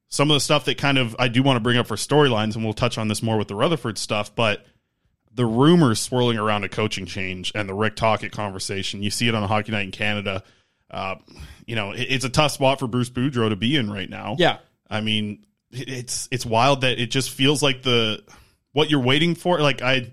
some 0.10 0.30
of 0.30 0.36
the 0.36 0.40
stuff 0.42 0.66
that 0.66 0.78
kind 0.78 0.98
of 1.00 1.16
I 1.18 1.28
do 1.28 1.42
want 1.42 1.56
to 1.56 1.60
bring 1.62 1.78
up 1.78 1.88
for 1.88 1.96
storylines, 1.96 2.56
and 2.56 2.64
we'll 2.64 2.74
touch 2.74 2.98
on 3.00 3.08
this 3.08 3.24
more 3.24 3.38
with 3.38 3.48
the 3.48 3.56
Rutherford 3.56 3.98
stuff, 3.98 4.36
but 4.36 4.64
the 5.34 5.46
rumors 5.46 6.00
swirling 6.00 6.38
around 6.38 6.64
a 6.66 6.70
coaching 6.70 7.06
change 7.08 7.52
and 7.56 7.68
the 7.68 7.74
Rick 7.74 7.96
Tocchet 7.96 8.32
conversation, 8.34 9.02
you 9.02 9.10
see 9.10 9.28
it 9.30 9.34
on 9.34 9.48
Hockey 9.48 9.72
Night 9.72 9.84
in 9.86 9.92
Canada. 9.92 10.44
Uh, 10.92 11.16
you 11.66 11.76
know, 11.76 11.92
it- 11.94 12.02
it's 12.10 12.26
a 12.26 12.30
tough 12.30 12.52
spot 12.52 12.78
for 12.80 12.88
Bruce 12.88 13.10
Boudreau 13.10 13.48
to 13.50 13.56
be 13.56 13.78
in 13.78 13.90
right 13.90 14.10
now. 14.10 14.36
Yeah. 14.38 14.58
I 14.90 15.00
mean, 15.00 15.46
it- 15.72 15.88
it's 15.90 16.28
it's 16.32 16.46
wild 16.46 16.82
that 16.82 17.00
it 17.00 17.10
just 17.10 17.32
feels 17.32 17.64
like 17.64 17.82
the 17.82 18.22
what 18.74 18.90
you're 18.90 19.02
waiting 19.02 19.36
for. 19.36 19.60
Like 19.60 19.82
I, 19.82 20.12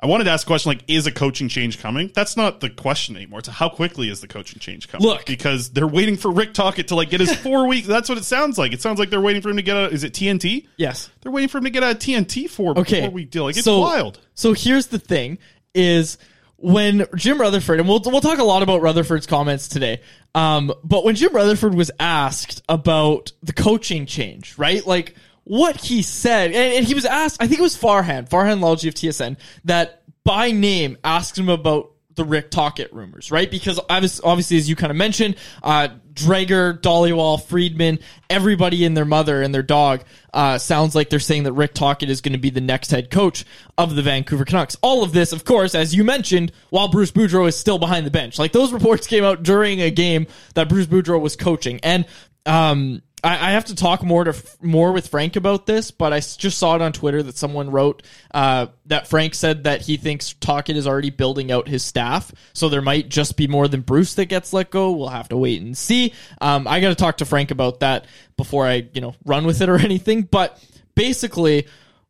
I 0.00 0.06
wanted 0.06 0.24
to 0.24 0.30
ask 0.30 0.46
a 0.46 0.48
question 0.48 0.70
like, 0.70 0.82
is 0.88 1.06
a 1.06 1.12
coaching 1.12 1.48
change 1.48 1.78
coming? 1.80 2.10
That's 2.14 2.36
not 2.36 2.60
the 2.60 2.68
question 2.68 3.16
anymore. 3.16 3.38
It's 3.38 3.48
how 3.48 3.68
quickly 3.68 4.10
is 4.10 4.20
the 4.20 4.28
coaching 4.28 4.58
change 4.58 4.88
coming? 4.88 5.06
Look. 5.06 5.24
because 5.24 5.70
they're 5.70 5.86
waiting 5.86 6.16
for 6.16 6.30
Rick 6.30 6.52
Tocchet 6.54 6.88
to 6.88 6.94
like 6.94 7.10
get 7.10 7.20
his 7.20 7.34
four 7.42 7.66
weeks. 7.68 7.86
That's 7.86 8.08
what 8.08 8.18
it 8.18 8.24
sounds 8.24 8.58
like. 8.58 8.72
It 8.72 8.82
sounds 8.82 8.98
like 8.98 9.10
they're 9.10 9.20
waiting 9.20 9.40
for 9.40 9.50
him 9.50 9.56
to 9.56 9.62
get 9.62 9.76
a. 9.76 9.88
Is 9.88 10.04
it 10.04 10.12
TNT? 10.12 10.66
Yes. 10.76 11.10
They're 11.22 11.32
waiting 11.32 11.48
for 11.48 11.58
him 11.58 11.64
to 11.64 11.70
get 11.70 11.82
a 11.82 11.94
TNT 11.94 12.50
four 12.50 12.78
Okay. 12.78 13.02
four 13.02 13.10
week 13.10 13.30
deal. 13.30 13.44
Like 13.44 13.56
it's 13.56 13.64
so, 13.64 13.80
wild. 13.80 14.18
So 14.34 14.52
here's 14.52 14.88
the 14.88 14.98
thing: 14.98 15.38
is 15.74 16.18
when 16.56 17.06
Jim 17.16 17.40
Rutherford, 17.40 17.78
and 17.80 17.88
we'll 17.88 18.00
we'll 18.04 18.20
talk 18.20 18.38
a 18.38 18.44
lot 18.44 18.62
about 18.62 18.82
Rutherford's 18.82 19.26
comments 19.26 19.68
today. 19.68 20.00
Um, 20.34 20.72
but 20.82 21.04
when 21.04 21.14
Jim 21.14 21.32
Rutherford 21.32 21.74
was 21.74 21.90
asked 22.00 22.62
about 22.68 23.32
the 23.42 23.52
coaching 23.52 24.04
change, 24.06 24.58
right? 24.58 24.84
Like 24.86 25.14
what 25.44 25.76
he 25.76 26.02
said, 26.02 26.52
and, 26.52 26.74
and 26.74 26.86
he 26.86 26.94
was 26.94 27.04
asked, 27.04 27.40
I 27.40 27.46
think 27.46 27.60
it 27.60 27.62
was 27.62 27.76
Farhan, 27.76 28.28
Farhan 28.28 28.60
Lalji 28.60 28.88
of 28.88 28.94
TSN, 28.94 29.36
that 29.64 30.02
by 30.24 30.50
name 30.50 30.96
asked 31.04 31.38
him 31.38 31.48
about 31.48 31.90
the 32.14 32.24
Rick 32.24 32.50
Tocchet 32.50 32.92
rumors, 32.92 33.30
right? 33.30 33.50
Because 33.50 33.80
obvious- 33.90 34.20
obviously, 34.22 34.56
as 34.56 34.68
you 34.68 34.76
kind 34.76 34.90
of 34.90 34.96
mentioned, 34.96 35.36
uh, 35.62 35.88
Dreger, 36.14 36.80
Dhaliwal, 36.80 37.42
Friedman, 37.42 37.98
everybody 38.30 38.84
and 38.84 38.96
their 38.96 39.04
mother 39.04 39.42
and 39.42 39.52
their 39.52 39.64
dog 39.64 40.04
uh, 40.32 40.58
sounds 40.58 40.94
like 40.94 41.10
they're 41.10 41.18
saying 41.18 41.42
that 41.42 41.52
Rick 41.54 41.74
Tocchet 41.74 42.08
is 42.08 42.20
going 42.20 42.34
to 42.34 42.38
be 42.38 42.50
the 42.50 42.60
next 42.60 42.90
head 42.90 43.10
coach 43.10 43.44
of 43.76 43.96
the 43.96 44.02
Vancouver 44.02 44.44
Canucks. 44.44 44.76
All 44.80 45.02
of 45.02 45.12
this, 45.12 45.32
of 45.32 45.44
course, 45.44 45.74
as 45.74 45.92
you 45.92 46.04
mentioned, 46.04 46.52
while 46.70 46.86
Bruce 46.86 47.10
Boudreau 47.10 47.48
is 47.48 47.56
still 47.56 47.78
behind 47.78 48.06
the 48.06 48.12
bench. 48.12 48.38
Like 48.38 48.52
those 48.52 48.72
reports 48.72 49.08
came 49.08 49.24
out 49.24 49.42
during 49.42 49.80
a 49.80 49.90
game 49.90 50.28
that 50.54 50.68
Bruce 50.68 50.86
Boudreau 50.86 51.20
was 51.20 51.34
coaching, 51.34 51.80
and 51.82 52.06
um, 52.46 53.02
I, 53.24 53.48
I 53.48 53.50
have 53.52 53.64
to 53.66 53.74
talk 53.74 54.02
more 54.02 54.24
to 54.24 54.34
more 54.60 54.92
with 54.92 55.08
Frank 55.08 55.36
about 55.36 55.66
this, 55.66 55.90
but 55.90 56.12
I 56.12 56.20
just 56.20 56.58
saw 56.58 56.76
it 56.76 56.82
on 56.82 56.92
Twitter 56.92 57.22
that 57.22 57.38
someone 57.38 57.70
wrote 57.70 58.02
uh, 58.32 58.66
that 58.86 59.08
Frank 59.08 59.34
said 59.34 59.64
that 59.64 59.80
he 59.80 59.96
thinks 59.96 60.34
Tocchet 60.34 60.76
is 60.76 60.86
already 60.86 61.10
building 61.10 61.50
out 61.50 61.66
his 61.66 61.82
staff, 61.82 62.32
so 62.52 62.68
there 62.68 62.82
might 62.82 63.08
just 63.08 63.36
be 63.36 63.48
more 63.48 63.66
than 63.66 63.80
Bruce 63.80 64.14
that 64.14 64.26
gets 64.26 64.52
let 64.52 64.70
go. 64.70 64.92
We'll 64.92 65.08
have 65.08 65.30
to 65.30 65.36
wait 65.36 65.62
and 65.62 65.76
see. 65.76 66.12
Um, 66.40 66.68
I 66.68 66.80
got 66.80 66.90
to 66.90 66.94
talk 66.94 67.16
to 67.18 67.24
Frank 67.24 67.50
about 67.50 67.80
that 67.80 68.06
before 68.36 68.66
I 68.66 68.88
you 68.92 69.00
know 69.00 69.14
run 69.24 69.46
with 69.46 69.62
it 69.62 69.68
or 69.68 69.78
anything. 69.80 70.22
But 70.22 70.62
basically, 70.94 71.66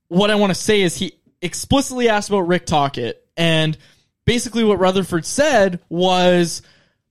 what 0.09 0.31
I 0.31 0.35
want 0.35 0.51
to 0.51 0.61
say 0.61 0.83
is 0.83 0.97
he 0.97 1.19
explicitly 1.41 2.09
asked 2.09 2.29
about 2.29 2.49
Rick 2.49 2.67
Tocchet, 2.67 3.25
and 3.37 3.79
basically 4.25 4.65
what 4.65 4.81
Rutherford 4.81 5.25
said 5.25 5.81
was 5.89 6.63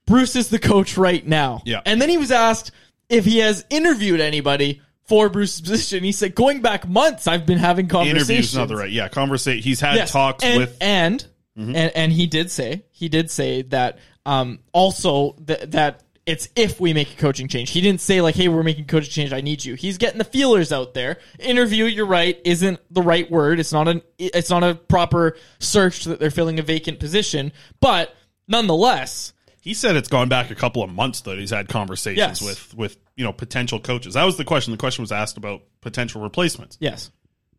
Bruce 0.05 0.35
is 0.35 0.49
the 0.49 0.59
coach 0.59 0.97
right 0.97 1.25
now. 1.25 1.61
Yeah. 1.65 1.81
And 1.85 2.01
then 2.01 2.09
he 2.09 2.17
was 2.17 2.31
asked 2.31 2.71
if 3.09 3.25
he 3.25 3.39
has 3.39 3.65
interviewed 3.69 4.19
anybody 4.21 4.81
for 5.05 5.27
Bruce's 5.29 5.61
position. 5.61 6.03
He 6.03 6.11
said, 6.13 6.33
going 6.33 6.61
back 6.61 6.87
months, 6.87 7.27
I've 7.27 7.45
been 7.45 7.57
having 7.57 7.87
conversations. 7.87 8.29
Interviews 8.29 8.55
not 8.55 8.67
the 8.69 8.75
right. 8.77 8.89
Yeah, 8.91 9.09
conversate. 9.09 9.63
He's 9.63 9.81
had 9.81 9.95
Yes, 9.95 10.11
talks 10.11 10.43
and, 10.43 10.57
with. 10.57 10.77
and, 10.79 11.25
Mhm. 11.57 11.75
and 11.75 11.91
and 11.95 12.11
he 12.11 12.25
did 12.25 12.49
say 12.49 12.83
he 12.89 13.09
did 13.09 13.29
say 13.29 13.61
that 13.63 13.99
um 14.25 14.59
also 14.71 15.35
that 15.45 15.71
that 15.73 16.01
it's 16.25 16.47
if 16.55 16.79
we 16.79 16.93
make 16.93 17.11
a 17.11 17.17
coaching 17.17 17.49
change. 17.49 17.69
He 17.69 17.81
didn't 17.81 17.99
say 17.99 18.21
like, 18.21 18.33
"Hey, 18.33 18.47
we're 18.47 18.63
making 18.63 18.85
a 18.85 18.87
coaching 18.87 19.11
change. 19.11 19.33
I 19.33 19.41
need 19.41 19.63
you." 19.65 19.75
He's 19.75 19.97
getting 19.97 20.17
the 20.19 20.23
feelers 20.23 20.71
out 20.71 20.93
there. 20.93 21.19
Interview, 21.37 21.83
you're 21.83 22.05
right, 22.07 22.39
isn't 22.45 22.79
the 22.89 23.01
right 23.01 23.29
word. 23.29 23.59
It's 23.59 23.73
not 23.73 23.89
an 23.89 24.01
it's 24.17 24.49
not 24.49 24.63
a 24.63 24.73
proper 24.73 25.35
search 25.59 26.05
that 26.05 26.19
they're 26.21 26.31
filling 26.31 26.59
a 26.59 26.63
vacant 26.63 26.99
position, 27.01 27.51
but 27.81 28.15
nonetheless, 28.47 29.32
He 29.63 29.73
said 29.73 29.95
it's 29.95 30.09
gone 30.09 30.27
back 30.27 30.51
a 30.51 30.55
couple 30.55 30.83
of 30.83 30.89
months 30.91 31.21
that 31.21 31.37
he's 31.39 31.51
had 31.51 31.69
conversations 31.69 32.17
Yes. 32.17 32.41
with 32.41 32.73
with 32.75 32.97
you 33.15 33.23
know 33.23 33.31
potential 33.31 33.79
coaches. 33.79 34.15
That 34.15 34.25
was 34.25 34.35
the 34.35 34.43
question. 34.43 34.71
The 34.71 34.77
question 34.77 35.03
was 35.03 35.11
asked 35.13 35.37
about 35.37 35.61
potential 35.81 36.21
replacements. 36.21 36.77
yes. 36.79 37.11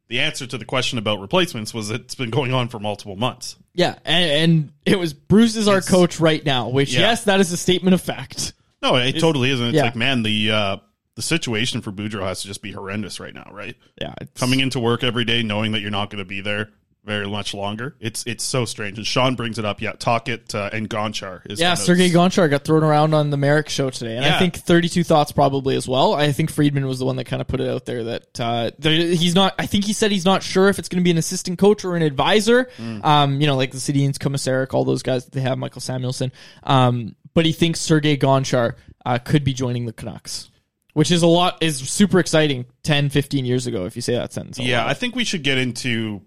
The 0.08 0.20
answer 0.20 0.46
to 0.46 0.58
the 0.58 0.66
question 0.66 0.98
about 0.98 1.20
replacements 1.20 1.72
was 1.72 1.88
it's 1.90 2.14
been 2.14 2.28
going 2.28 2.52
on 2.52 2.68
for 2.68 2.78
multiple 2.78 3.16
months. 3.16 3.56
Yeah, 3.72 3.94
and, 4.04 4.30
and 4.52 4.72
it 4.84 4.98
was 4.98 5.14
Bruce 5.14 5.56
is 5.56 5.66
our 5.66 5.78
It's- 5.78 5.90
coach 5.90 6.20
right 6.20 6.44
now, 6.44 6.68
which 6.68 6.92
Yeah. 6.92 7.00
yes, 7.00 7.24
that 7.24 7.40
is 7.40 7.50
a 7.52 7.56
statement 7.56 7.94
of 7.94 8.02
fact. 8.02 8.52
No, 8.82 8.96
it 8.96 9.18
totally 9.18 9.48
isn't. 9.50 9.68
It's 9.68 9.74
yeah. 9.76 9.84
like 9.84 9.96
man, 9.96 10.22
the 10.22 10.50
uh, 10.50 10.76
the 11.14 11.22
situation 11.22 11.80
for 11.80 11.90
Boudreau 11.90 12.22
has 12.24 12.42
to 12.42 12.48
just 12.48 12.60
be 12.60 12.70
horrendous 12.70 13.18
right 13.18 13.32
now, 13.34 13.48
right? 13.50 13.76
Yeah, 13.98 14.12
Coming 14.34 14.60
into 14.60 14.78
work 14.78 15.02
every 15.02 15.24
day 15.24 15.42
knowing 15.42 15.72
that 15.72 15.80
you're 15.80 15.90
not 15.90 16.10
going 16.10 16.18
to 16.22 16.28
be 16.28 16.42
there 16.42 16.68
very 17.04 17.28
much 17.28 17.52
longer. 17.54 17.94
It's 18.00 18.24
it's 18.26 18.42
so 18.42 18.64
strange. 18.64 18.96
And 18.98 19.06
Sean 19.06 19.34
brings 19.34 19.58
it 19.58 19.64
up. 19.64 19.80
Yeah, 19.80 19.92
Tocchet 19.92 20.54
uh, 20.54 20.70
and 20.72 20.88
Gonchar 20.88 21.42
is 21.50 21.60
Yeah. 21.60 21.74
Sergei 21.74 22.10
Gonchar 22.10 22.48
got 22.48 22.64
thrown 22.64 22.82
around 22.82 23.14
on 23.14 23.30
the 23.30 23.36
Marek 23.36 23.68
show 23.68 23.90
today, 23.90 24.16
and 24.16 24.24
I 24.24 24.38
think 24.38 24.56
32 24.56 25.04
Thoughts 25.04 25.32
probably 25.32 25.76
as 25.76 25.86
well. 25.86 26.14
I 26.14 26.32
think 26.32 26.50
Friedman 26.50 26.86
was 26.86 26.98
the 26.98 27.04
one 27.04 27.16
that 27.16 27.24
kind 27.24 27.42
of 27.42 27.48
put 27.48 27.60
it 27.60 27.68
out 27.68 27.84
there 27.84 28.04
that 28.04 28.40
uh, 28.40 28.70
there, 28.78 28.92
he's 28.92 29.34
not. 29.34 29.54
I 29.58 29.66
think 29.66 29.84
he 29.84 29.92
said 29.92 30.10
he's 30.10 30.24
not 30.24 30.42
sure 30.42 30.68
if 30.68 30.78
it's 30.78 30.88
going 30.88 31.00
to 31.00 31.04
be 31.04 31.10
an 31.10 31.18
assistant 31.18 31.58
coach 31.58 31.84
or 31.84 31.96
an 31.96 32.02
advisor. 32.02 32.70
Mm. 32.78 33.04
Um, 33.04 33.40
you 33.40 33.46
know, 33.46 33.56
like 33.56 33.72
the 33.72 33.78
Sedins, 33.78 34.16
Komisarek, 34.16 34.72
all 34.72 34.84
those 34.84 35.02
guys 35.02 35.24
that 35.24 35.32
they 35.32 35.40
have, 35.40 35.58
Mikael 35.58 35.80
Samuelsson. 35.80 36.32
Um, 36.62 37.16
but 37.34 37.44
he 37.44 37.52
thinks 37.52 37.80
Sergei 37.80 38.16
Gonchar 38.16 38.74
uh, 39.04 39.18
could 39.18 39.44
be 39.44 39.52
joining 39.52 39.86
the 39.86 39.92
Canucks, 39.92 40.50
which 40.94 41.10
is 41.10 41.22
a 41.22 41.26
lot. 41.26 41.62
Is 41.62 41.76
super 41.88 42.18
exciting. 42.18 42.64
10, 42.84 43.08
15 43.08 43.44
years 43.46 43.66
ago, 43.66 43.86
if 43.86 43.96
you 43.96 44.02
say 44.02 44.14
that 44.14 44.32
sentence. 44.32 44.58
Yeah. 44.58 44.86
I 44.86 44.92
think 44.94 45.16
we 45.16 45.24
should 45.24 45.42
get 45.42 45.56
into 45.58 46.20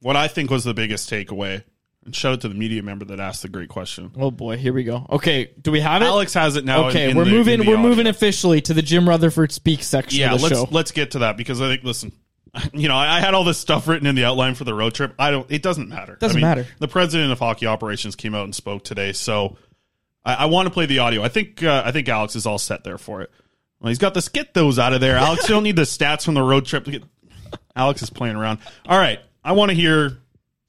what 0.00 0.16
I 0.16 0.28
think 0.28 0.50
was 0.50 0.64
the 0.64 0.74
biggest 0.74 1.10
takeaway. 1.10 1.62
And 2.04 2.14
shout 2.16 2.32
out 2.34 2.40
to 2.42 2.48
the 2.48 2.54
media 2.54 2.82
member 2.82 3.04
that 3.06 3.20
asked 3.20 3.42
the 3.42 3.48
great 3.48 3.68
question. 3.68 4.12
Oh 4.16 4.30
boy, 4.30 4.56
here 4.56 4.72
we 4.72 4.84
go. 4.84 5.04
Okay, 5.10 5.50
do 5.60 5.70
we 5.70 5.80
have 5.80 6.00
it? 6.00 6.06
Alex 6.06 6.32
has 6.34 6.56
it 6.56 6.64
now. 6.64 6.86
Okay, 6.88 7.04
in- 7.04 7.10
in 7.10 7.16
we're 7.18 7.24
the- 7.24 7.30
in 7.30 7.36
moving. 7.36 7.66
We're 7.66 7.76
moving 7.76 8.06
officially 8.06 8.60
to 8.62 8.72
the 8.74 8.82
Jim 8.82 9.08
Rutherford 9.08 9.52
speak 9.52 9.82
section 9.82 10.20
Yeah, 10.20 10.32
of 10.34 10.40
the 10.40 10.46
let's 10.46 10.56
show. 10.58 10.68
let's 10.70 10.90
get 10.92 11.10
to 11.12 11.18
that 11.20 11.36
because 11.36 11.60
I 11.60 11.68
think 11.68 11.84
listen, 11.84 12.12
you 12.72 12.88
know, 12.88 12.96
I, 12.96 13.20
had 13.20 13.34
all 13.34 13.44
this 13.44 13.58
stuff 13.58 13.86
written 13.88 14.06
in 14.06 14.14
the 14.14 14.24
outline 14.24 14.54
for 14.54 14.64
the 14.64 14.72
road 14.72 14.94
trip. 14.94 15.14
I 15.18 15.30
don't. 15.30 15.50
It 15.50 15.62
doesn't 15.62 15.88
matter. 15.88 16.16
Doesn't 16.16 16.36
I 16.36 16.40
mean, 16.40 16.48
matter. 16.48 16.66
The 16.78 16.88
president 16.88 17.30
of 17.32 17.38
hockey 17.40 17.66
operations 17.66 18.16
came 18.16 18.34
out 18.34 18.44
and 18.44 18.54
spoke 18.54 18.84
today, 18.84 19.12
so 19.12 19.58
I, 20.24 20.34
I 20.34 20.44
want 20.46 20.66
to 20.66 20.72
play 20.72 20.86
the 20.86 21.00
audio. 21.00 21.22
I 21.22 21.28
think 21.28 21.62
uh, 21.62 21.82
I 21.84 21.92
think 21.92 22.08
Alex 22.08 22.36
is 22.36 22.46
all 22.46 22.58
set 22.58 22.84
there 22.84 22.96
for 22.98 23.20
it. 23.20 23.30
Well, 23.80 23.88
he's 23.88 23.98
got 23.98 24.14
this. 24.14 24.28
Get 24.30 24.54
those 24.54 24.78
out 24.78 24.94
of 24.94 25.00
there, 25.02 25.16
Alex. 25.16 25.48
you 25.48 25.54
don't 25.54 25.62
need 25.62 25.76
the 25.76 25.82
stats 25.82 26.24
from 26.24 26.34
the 26.34 26.42
road 26.42 26.64
trip. 26.64 26.84
To 26.86 26.90
get, 26.90 27.02
Alex 27.76 28.02
is 28.02 28.08
playing 28.08 28.36
around. 28.36 28.60
All 28.86 28.98
right, 28.98 29.20
I 29.44 29.52
want 29.52 29.70
to 29.70 29.74
hear 29.74 30.18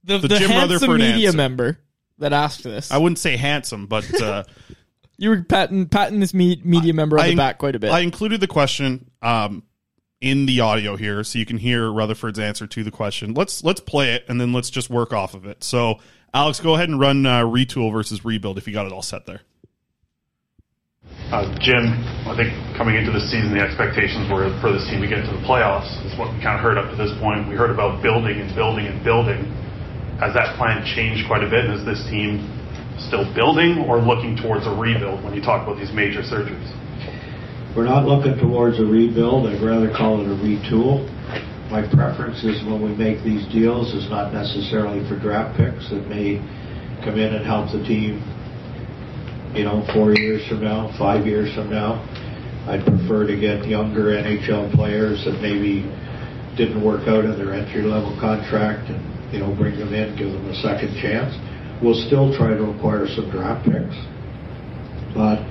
the, 0.03 0.17
the 0.19 0.27
the 0.27 0.37
Jim 0.39 0.49
handsome 0.49 0.71
Rutherford 0.71 0.99
media 0.99 1.27
answer. 1.27 1.37
member 1.37 1.79
that 2.19 2.33
asked 2.33 2.63
this. 2.63 2.91
I 2.91 2.97
wouldn't 2.97 3.19
say 3.19 3.37
handsome, 3.37 3.87
but 3.87 4.21
uh, 4.21 4.43
you 5.17 5.29
were 5.29 5.43
patting 5.43 5.87
patting 5.87 6.19
this 6.19 6.33
me, 6.33 6.61
media 6.63 6.93
member 6.93 7.17
on 7.19 7.25
I- 7.25 7.29
the 7.29 7.35
back 7.35 7.57
quite 7.57 7.75
a 7.75 7.79
bit. 7.79 7.91
I 7.91 7.99
included 7.99 8.41
the 8.41 8.47
question 8.47 9.09
um, 9.21 9.63
in 10.21 10.45
the 10.45 10.59
audio 10.61 10.95
here, 10.95 11.23
so 11.23 11.39
you 11.39 11.45
can 11.45 11.57
hear 11.57 11.91
Rutherford's 11.91 12.39
answer 12.39 12.67
to 12.67 12.83
the 12.83 12.91
question. 12.91 13.33
Let's 13.33 13.63
let's 13.63 13.79
play 13.81 14.13
it, 14.13 14.25
and 14.27 14.39
then 14.39 14.53
let's 14.53 14.69
just 14.69 14.89
work 14.89 15.13
off 15.13 15.33
of 15.33 15.45
it. 15.45 15.63
So, 15.63 15.99
Alex, 16.33 16.59
go 16.59 16.75
ahead 16.75 16.89
and 16.89 16.99
run 16.99 17.25
uh, 17.25 17.43
retool 17.43 17.91
versus 17.91 18.23
rebuild 18.25 18.57
if 18.57 18.67
you 18.67 18.73
got 18.73 18.85
it 18.85 18.91
all 18.91 19.01
set 19.01 19.25
there. 19.25 19.41
Uh, 21.29 21.45
Jim, 21.61 21.93
I 22.25 22.33
think 22.33 22.49
coming 22.73 22.97
into 22.97 23.13
the 23.13 23.21
season, 23.21 23.53
the 23.53 23.61
expectations 23.61 24.25
were 24.33 24.49
for 24.65 24.73
this 24.73 24.81
team 24.89 24.97
to 24.97 25.05
get 25.05 25.21
to 25.21 25.29
the 25.29 25.45
playoffs. 25.45 25.85
Is 26.01 26.17
what 26.17 26.33
we 26.33 26.41
kind 26.41 26.57
of 26.57 26.65
heard 26.65 26.73
up 26.73 26.89
to 26.89 26.97
this 26.97 27.13
point. 27.21 27.45
We 27.45 27.53
heard 27.53 27.69
about 27.69 28.01
building 28.01 28.41
and 28.41 28.49
building 28.57 28.89
and 28.89 28.97
building. 29.05 29.45
Has 30.17 30.33
that 30.33 30.57
plan 30.57 30.81
changed 30.81 31.29
quite 31.29 31.45
a 31.45 31.49
bit? 31.49 31.69
And 31.69 31.77
is 31.77 31.85
this 31.85 32.01
team 32.09 32.49
still 32.97 33.29
building 33.37 33.85
or 33.85 34.01
looking 34.01 34.41
towards 34.41 34.65
a 34.65 34.73
rebuild 34.73 35.21
when 35.21 35.37
you 35.37 35.41
talk 35.45 35.61
about 35.61 35.77
these 35.77 35.93
major 35.93 36.25
surgeries? 36.25 36.65
We're 37.77 37.85
not 37.85 38.09
looking 38.09 38.33
towards 38.41 38.81
a 38.81 38.87
rebuild. 38.89 39.45
I'd 39.45 39.61
rather 39.61 39.93
call 39.93 40.25
it 40.25 40.27
a 40.27 40.33
retool. 40.33 41.05
My 41.69 41.85
preference 41.85 42.41
is 42.41 42.65
when 42.65 42.81
we 42.81 42.89
make 42.97 43.21
these 43.21 43.45
deals 43.53 43.93
is 43.93 44.09
not 44.09 44.33
necessarily 44.33 45.05
for 45.05 45.13
draft 45.13 45.61
picks 45.61 45.93
that 45.93 46.09
may 46.09 46.41
come 47.05 47.21
in 47.21 47.37
and 47.37 47.45
help 47.45 47.69
the 47.69 47.85
team, 47.85 48.17
you 49.53 49.63
know, 49.63 49.85
four 49.93 50.13
years 50.13 50.47
from 50.47 50.63
now, 50.63 50.93
five 50.97 51.25
years 51.25 51.53
from 51.55 51.69
now. 51.69 52.05
I'd 52.67 52.85
prefer 52.85 53.25
to 53.25 53.39
get 53.39 53.65
younger 53.65 54.13
NHL 54.13 54.73
players 54.75 55.25
that 55.25 55.41
maybe 55.41 55.89
didn't 56.55 56.83
work 56.83 57.07
out 57.07 57.25
in 57.25 57.37
their 57.37 57.53
entry 57.53 57.81
level 57.81 58.15
contract 58.19 58.89
and, 58.89 59.01
you 59.33 59.39
know, 59.39 59.55
bring 59.55 59.79
them 59.79 59.93
in, 59.93 60.15
give 60.17 60.31
them 60.31 60.45
a 60.49 60.55
second 60.61 60.93
chance. 61.01 61.33
We'll 61.81 61.97
still 62.07 62.35
try 62.35 62.53
to 62.53 62.69
acquire 62.69 63.07
some 63.07 63.31
draft 63.31 63.65
picks. 63.65 63.97
But 65.15 65.41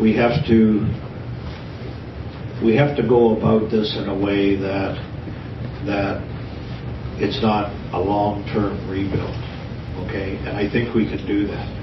we 0.00 0.16
have 0.16 0.46
to 0.46 0.86
we 2.64 2.74
have 2.76 2.96
to 2.96 3.06
go 3.06 3.36
about 3.36 3.70
this 3.70 3.96
in 3.96 4.08
a 4.08 4.14
way 4.14 4.56
that 4.56 4.96
that 5.86 6.22
it's 7.20 7.42
not 7.42 7.70
a 7.92 8.00
long-term 8.00 8.88
rebuild, 8.88 9.34
okay? 10.06 10.36
And 10.38 10.56
I 10.56 10.70
think 10.70 10.94
we 10.94 11.06
can 11.06 11.26
do 11.26 11.46
that. 11.48 11.77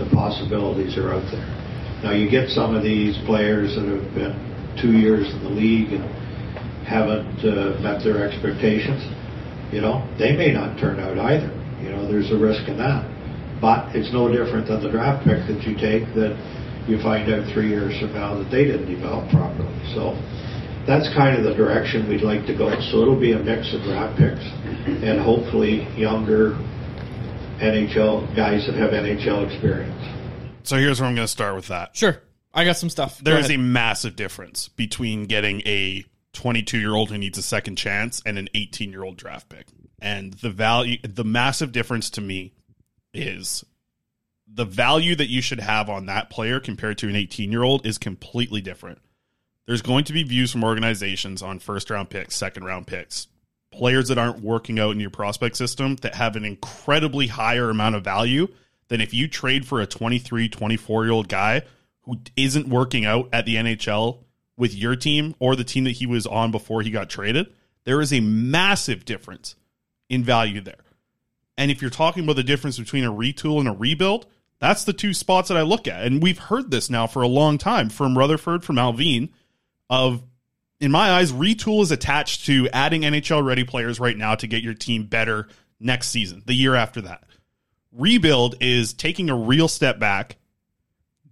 The 0.00 0.08
possibilities 0.16 0.96
are 0.96 1.12
out 1.12 1.28
there. 1.30 1.44
Now 2.02 2.12
you 2.16 2.30
get 2.30 2.48
some 2.48 2.74
of 2.74 2.82
these 2.82 3.20
players 3.28 3.76
that 3.76 3.84
have 3.84 4.14
been 4.16 4.32
two 4.80 4.96
years 4.96 5.28
in 5.28 5.44
the 5.44 5.52
league 5.52 5.92
and 5.92 6.04
haven't 6.88 7.44
uh, 7.44 7.76
met 7.84 8.02
their 8.02 8.24
expectations. 8.24 9.04
You 9.68 9.84
know, 9.84 10.00
they 10.18 10.32
may 10.32 10.52
not 10.52 10.80
turn 10.80 10.98
out 10.98 11.18
either. 11.20 11.52
You 11.84 11.92
know, 11.92 12.08
there's 12.08 12.32
a 12.32 12.38
risk 12.38 12.66
in 12.68 12.78
that. 12.78 13.04
But 13.60 13.94
it's 13.94 14.08
no 14.12 14.32
different 14.32 14.68
than 14.68 14.82
the 14.82 14.90
draft 14.90 15.28
pick 15.28 15.44
that 15.52 15.60
you 15.68 15.76
take 15.76 16.08
that 16.16 16.32
you 16.88 16.96
find 17.04 17.28
out 17.28 17.44
three 17.52 17.68
years 17.68 17.92
from 18.00 18.16
now 18.16 18.40
that 18.40 18.48
they 18.48 18.64
didn't 18.64 18.88
develop 18.88 19.28
properly. 19.28 19.68
So 19.92 20.16
that's 20.88 21.12
kind 21.12 21.36
of 21.36 21.44
the 21.44 21.52
direction 21.52 22.08
we'd 22.08 22.24
like 22.24 22.48
to 22.48 22.56
go. 22.56 22.72
So 22.88 23.04
it'll 23.04 23.20
be 23.20 23.36
a 23.36 23.38
mix 23.38 23.68
of 23.76 23.84
draft 23.84 24.16
picks 24.16 24.42
and 25.04 25.20
hopefully 25.20 25.84
younger 25.92 26.56
NHL 27.60 28.34
guys 28.34 28.66
that 28.66 28.74
have 28.74 28.90
NHL 28.90 29.46
experience. 29.50 30.04
So 30.62 30.76
here's 30.76 31.00
where 31.00 31.08
I'm 31.08 31.14
going 31.14 31.24
to 31.26 31.28
start 31.30 31.54
with 31.56 31.68
that. 31.68 31.96
Sure, 31.96 32.20
I 32.52 32.64
got 32.64 32.76
some 32.76 32.90
stuff. 32.90 33.22
Go 33.22 33.30
There 33.30 33.38
is 33.38 33.46
ahead. 33.46 33.58
a 33.58 33.62
massive 33.62 34.16
difference 34.16 34.68
between 34.68 35.24
getting 35.24 35.60
a 35.66 36.04
22 36.32 36.78
year 36.78 36.94
old 36.94 37.10
who 37.10 37.18
needs 37.18 37.38
a 37.38 37.42
second 37.42 37.76
chance 37.76 38.22
and 38.24 38.38
an 38.38 38.48
18 38.54 38.90
year 38.90 39.04
old 39.04 39.16
draft 39.16 39.48
pick. 39.48 39.66
And 40.00 40.34
the 40.34 40.50
value, 40.50 40.98
the 41.02 41.24
massive 41.24 41.72
difference 41.72 42.10
to 42.10 42.20
me 42.20 42.54
is 43.12 43.64
the 44.52 44.64
value 44.64 45.14
that 45.16 45.28
you 45.28 45.42
should 45.42 45.60
have 45.60 45.88
on 45.90 46.06
that 46.06 46.30
player 46.30 46.58
compared 46.60 46.98
to 46.98 47.08
an 47.08 47.16
18 47.16 47.52
year 47.52 47.62
old 47.62 47.86
is 47.86 47.98
completely 47.98 48.60
different. 48.60 48.98
There's 49.66 49.82
going 49.82 50.04
to 50.04 50.12
be 50.12 50.22
views 50.22 50.50
from 50.50 50.64
organizations 50.64 51.42
on 51.42 51.58
first 51.58 51.90
round 51.90 52.10
picks, 52.10 52.34
second 52.34 52.64
round 52.64 52.86
picks, 52.86 53.28
players 53.70 54.08
that 54.08 54.18
aren't 54.18 54.40
working 54.40 54.78
out 54.78 54.92
in 54.92 55.00
your 55.00 55.10
prospect 55.10 55.56
system 55.56 55.96
that 55.96 56.14
have 56.14 56.36
an 56.36 56.44
incredibly 56.44 57.28
higher 57.28 57.70
amount 57.70 57.94
of 57.94 58.04
value 58.04 58.48
than 58.88 59.00
if 59.00 59.14
you 59.14 59.28
trade 59.28 59.66
for 59.66 59.80
a 59.80 59.86
23, 59.86 60.48
24 60.48 61.04
year 61.04 61.12
old 61.12 61.28
guy 61.28 61.62
who 62.02 62.18
isn't 62.36 62.68
working 62.68 63.04
out 63.04 63.28
at 63.32 63.46
the 63.46 63.56
NHL 63.56 64.18
with 64.56 64.74
your 64.74 64.96
team 64.96 65.34
or 65.38 65.56
the 65.56 65.64
team 65.64 65.84
that 65.84 65.92
he 65.92 66.06
was 66.06 66.26
on 66.26 66.50
before 66.50 66.82
he 66.82 66.90
got 66.90 67.08
traded. 67.08 67.46
There 67.84 68.00
is 68.00 68.12
a 68.12 68.20
massive 68.20 69.04
difference 69.04 69.54
in 70.08 70.24
value 70.24 70.60
there. 70.60 70.84
And 71.56 71.70
if 71.70 71.80
you're 71.80 71.90
talking 71.90 72.24
about 72.24 72.36
the 72.36 72.42
difference 72.42 72.78
between 72.78 73.04
a 73.04 73.12
retool 73.12 73.58
and 73.58 73.68
a 73.68 73.72
rebuild, 73.72 74.26
that's 74.58 74.84
the 74.84 74.92
two 74.92 75.14
spots 75.14 75.48
that 75.48 75.56
I 75.56 75.62
look 75.62 75.88
at. 75.88 76.04
And 76.04 76.22
we've 76.22 76.38
heard 76.38 76.70
this 76.70 76.90
now 76.90 77.06
for 77.06 77.22
a 77.22 77.28
long 77.28 77.58
time 77.58 77.88
from 77.88 78.16
Rutherford, 78.16 78.64
from 78.64 78.76
Allvin, 78.76 79.30
of 79.88 80.22
in 80.80 80.90
my 80.90 81.12
eyes, 81.12 81.30
retool 81.30 81.82
is 81.82 81.90
attached 81.92 82.46
to 82.46 82.68
adding 82.72 83.02
NHL 83.02 83.44
ready 83.44 83.64
players 83.64 84.00
right 84.00 84.16
now 84.16 84.34
to 84.34 84.46
get 84.46 84.62
your 84.62 84.74
team 84.74 85.04
better 85.04 85.46
next 85.78 86.08
season, 86.08 86.42
the 86.46 86.54
year 86.54 86.74
after 86.74 87.02
that. 87.02 87.24
Rebuild 87.92 88.56
is 88.60 88.94
taking 88.94 89.28
a 89.28 89.36
real 89.36 89.68
step 89.68 89.98
back, 89.98 90.36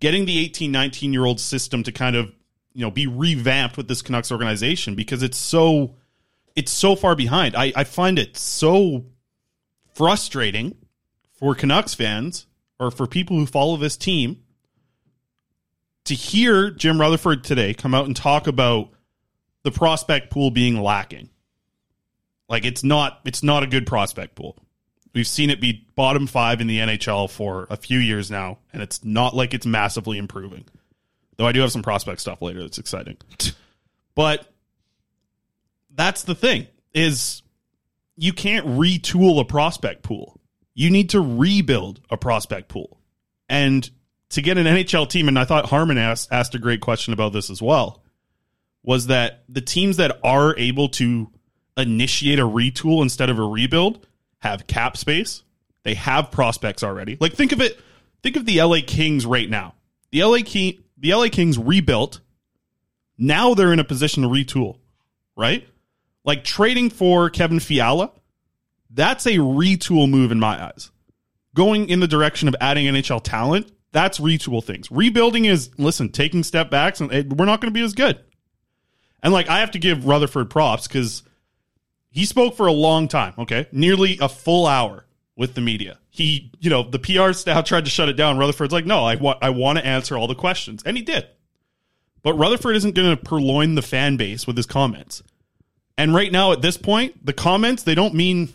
getting 0.00 0.26
the 0.26 0.38
18, 0.38 0.70
19 0.70 1.12
year 1.12 1.24
old 1.24 1.40
system 1.40 1.82
to 1.84 1.92
kind 1.92 2.14
of, 2.14 2.32
you 2.74 2.82
know, 2.82 2.90
be 2.90 3.06
revamped 3.06 3.76
with 3.76 3.88
this 3.88 4.02
Canucks 4.02 4.30
organization 4.30 4.94
because 4.94 5.22
it's 5.22 5.38
so 5.38 5.94
it's 6.54 6.72
so 6.72 6.96
far 6.96 7.14
behind. 7.14 7.54
I, 7.54 7.72
I 7.74 7.84
find 7.84 8.18
it 8.18 8.36
so 8.36 9.06
frustrating 9.94 10.76
for 11.32 11.54
Canucks 11.54 11.94
fans 11.94 12.46
or 12.80 12.90
for 12.90 13.06
people 13.06 13.36
who 13.36 13.46
follow 13.46 13.76
this 13.76 13.96
team 13.96 14.42
to 16.04 16.14
hear 16.14 16.70
Jim 16.70 17.00
Rutherford 17.00 17.44
today 17.44 17.74
come 17.74 17.94
out 17.94 18.06
and 18.06 18.16
talk 18.16 18.46
about 18.46 18.90
the 19.68 19.78
prospect 19.78 20.30
pool 20.30 20.50
being 20.50 20.80
lacking. 20.80 21.28
Like 22.48 22.64
it's 22.64 22.82
not 22.82 23.20
it's 23.26 23.42
not 23.42 23.62
a 23.62 23.66
good 23.66 23.86
prospect 23.86 24.34
pool. 24.34 24.56
We've 25.14 25.26
seen 25.26 25.50
it 25.50 25.60
be 25.60 25.86
bottom 25.94 26.26
5 26.26 26.60
in 26.60 26.66
the 26.66 26.78
NHL 26.78 27.30
for 27.30 27.66
a 27.68 27.76
few 27.76 27.98
years 27.98 28.30
now 28.30 28.58
and 28.72 28.82
it's 28.82 29.04
not 29.04 29.36
like 29.36 29.52
it's 29.52 29.66
massively 29.66 30.16
improving. 30.16 30.64
Though 31.36 31.46
I 31.46 31.52
do 31.52 31.60
have 31.60 31.72
some 31.72 31.82
prospect 31.82 32.20
stuff 32.22 32.40
later 32.40 32.62
that's 32.62 32.78
exciting. 32.78 33.18
But 34.14 34.50
that's 35.94 36.22
the 36.22 36.34
thing 36.34 36.66
is 36.94 37.42
you 38.16 38.32
can't 38.32 38.66
retool 38.66 39.38
a 39.40 39.44
prospect 39.44 40.02
pool. 40.02 40.40
You 40.74 40.90
need 40.90 41.10
to 41.10 41.20
rebuild 41.20 42.00
a 42.10 42.16
prospect 42.16 42.68
pool. 42.68 42.98
And 43.48 43.88
to 44.30 44.42
get 44.42 44.58
an 44.58 44.66
NHL 44.66 45.08
team, 45.08 45.28
and 45.28 45.38
I 45.38 45.44
thought 45.44 45.66
Harmon 45.66 45.98
asked, 45.98 46.32
asked 46.32 46.54
a 46.54 46.58
great 46.58 46.80
question 46.80 47.12
about 47.12 47.32
this 47.32 47.50
as 47.50 47.62
well, 47.62 48.02
was 48.82 49.06
that 49.08 49.44
the 49.48 49.60
teams 49.60 49.96
that 49.98 50.18
are 50.22 50.56
able 50.56 50.88
to 50.88 51.30
initiate 51.76 52.38
a 52.38 52.42
retool 52.42 53.02
instead 53.02 53.30
of 53.30 53.38
a 53.38 53.42
rebuild 53.42 54.06
have 54.40 54.66
cap 54.66 54.96
space. 54.96 55.42
They 55.84 55.94
have 55.94 56.30
prospects 56.30 56.82
already. 56.82 57.16
Like 57.20 57.34
think 57.34 57.52
of 57.52 57.60
it, 57.60 57.80
think 58.22 58.36
of 58.36 58.46
the 58.46 58.62
LA 58.62 58.78
Kings 58.86 59.24
right 59.24 59.48
now. 59.48 59.74
The 60.10 60.24
LA 60.24 60.38
King, 60.44 60.82
the 60.96 61.14
LA 61.14 61.28
Kings 61.28 61.58
rebuilt. 61.58 62.20
Now 63.16 63.54
they're 63.54 63.72
in 63.72 63.80
a 63.80 63.84
position 63.84 64.22
to 64.22 64.28
retool, 64.28 64.78
right? 65.36 65.66
Like 66.24 66.44
trading 66.44 66.90
for 66.90 67.30
Kevin 67.30 67.60
Fiala, 67.60 68.12
that's 68.90 69.26
a 69.26 69.34
retool 69.34 70.08
move 70.08 70.30
in 70.30 70.38
my 70.38 70.62
eyes. 70.62 70.90
Going 71.54 71.88
in 71.88 72.00
the 72.00 72.06
direction 72.06 72.48
of 72.48 72.56
adding 72.60 72.86
NHL 72.86 73.22
talent, 73.22 73.72
that's 73.92 74.18
retool 74.18 74.62
things. 74.62 74.90
Rebuilding 74.90 75.46
is 75.46 75.70
listen, 75.78 76.10
taking 76.10 76.42
step 76.42 76.70
backs, 76.70 77.00
and 77.00 77.12
eh, 77.12 77.22
we're 77.28 77.46
not 77.46 77.60
going 77.60 77.72
to 77.72 77.78
be 77.78 77.84
as 77.84 77.94
good. 77.94 78.20
And 79.22 79.32
like 79.32 79.48
I 79.48 79.60
have 79.60 79.72
to 79.72 79.78
give 79.78 80.06
Rutherford 80.06 80.50
props 80.50 80.86
because 80.86 81.22
he 82.10 82.24
spoke 82.24 82.56
for 82.56 82.66
a 82.66 82.72
long 82.72 83.08
time. 83.08 83.34
Okay, 83.38 83.66
nearly 83.72 84.18
a 84.20 84.28
full 84.28 84.66
hour 84.66 85.04
with 85.36 85.54
the 85.54 85.60
media. 85.60 85.98
He, 86.10 86.50
you 86.58 86.68
know, 86.68 86.82
the 86.82 86.98
PR 86.98 87.32
staff 87.32 87.64
tried 87.66 87.84
to 87.84 87.90
shut 87.90 88.08
it 88.08 88.14
down. 88.14 88.38
Rutherford's 88.38 88.72
like, 88.72 88.86
no, 88.86 89.04
I 89.04 89.14
want, 89.14 89.38
I 89.40 89.50
want 89.50 89.78
to 89.78 89.86
answer 89.86 90.16
all 90.18 90.26
the 90.26 90.34
questions, 90.34 90.82
and 90.84 90.96
he 90.96 91.02
did. 91.02 91.26
But 92.22 92.34
Rutherford 92.34 92.76
isn't 92.76 92.96
going 92.96 93.16
to 93.16 93.22
purloin 93.22 93.76
the 93.76 93.82
fan 93.82 94.16
base 94.16 94.46
with 94.46 94.56
his 94.56 94.66
comments. 94.66 95.22
And 95.96 96.14
right 96.14 96.30
now, 96.30 96.52
at 96.52 96.62
this 96.62 96.76
point, 96.76 97.24
the 97.24 97.32
comments 97.32 97.82
they 97.82 97.94
don't 97.94 98.14
mean. 98.14 98.50